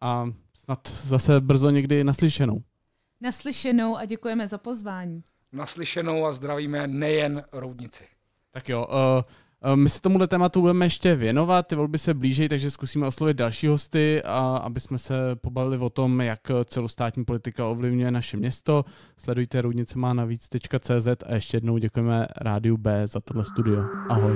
A 0.00 0.32
snad 0.54 0.88
zase 1.04 1.40
brzo 1.40 1.70
někdy 1.70 2.04
naslyšenou. 2.04 2.62
Naslyšenou 3.22 3.96
a 3.96 4.04
děkujeme 4.04 4.48
za 4.48 4.58
pozvání. 4.58 5.22
Naslyšenou 5.52 6.26
a 6.26 6.32
zdravíme 6.32 6.86
nejen 6.86 7.44
roudnici. 7.52 8.04
Tak 8.50 8.68
jo, 8.68 8.86
uh, 9.64 9.76
my 9.76 9.88
se 9.88 10.00
tomuhle 10.00 10.28
tématu 10.28 10.60
budeme 10.60 10.86
ještě 10.86 11.14
věnovat, 11.14 11.66
ty 11.66 11.74
volby 11.74 11.98
se 11.98 12.14
blíží, 12.14 12.48
takže 12.48 12.70
zkusíme 12.70 13.06
oslovit 13.06 13.36
další 13.36 13.66
hosty, 13.66 14.22
a 14.22 14.56
aby 14.56 14.80
jsme 14.80 14.98
se 14.98 15.14
pobavili 15.36 15.78
o 15.78 15.90
tom, 15.90 16.20
jak 16.20 16.40
celostátní 16.64 17.24
politika 17.24 17.66
ovlivňuje 17.66 18.10
naše 18.10 18.36
město. 18.36 18.84
Sledujte 19.16 19.62
roudnice 19.62 19.98
má 19.98 20.14
navíc.cz 20.14 21.08
a 21.26 21.34
ještě 21.34 21.56
jednou 21.56 21.78
děkujeme 21.78 22.26
Rádiu 22.36 22.76
B 22.76 23.06
za 23.06 23.20
tohle 23.20 23.44
studio. 23.44 23.84
Ahoj. 24.08 24.34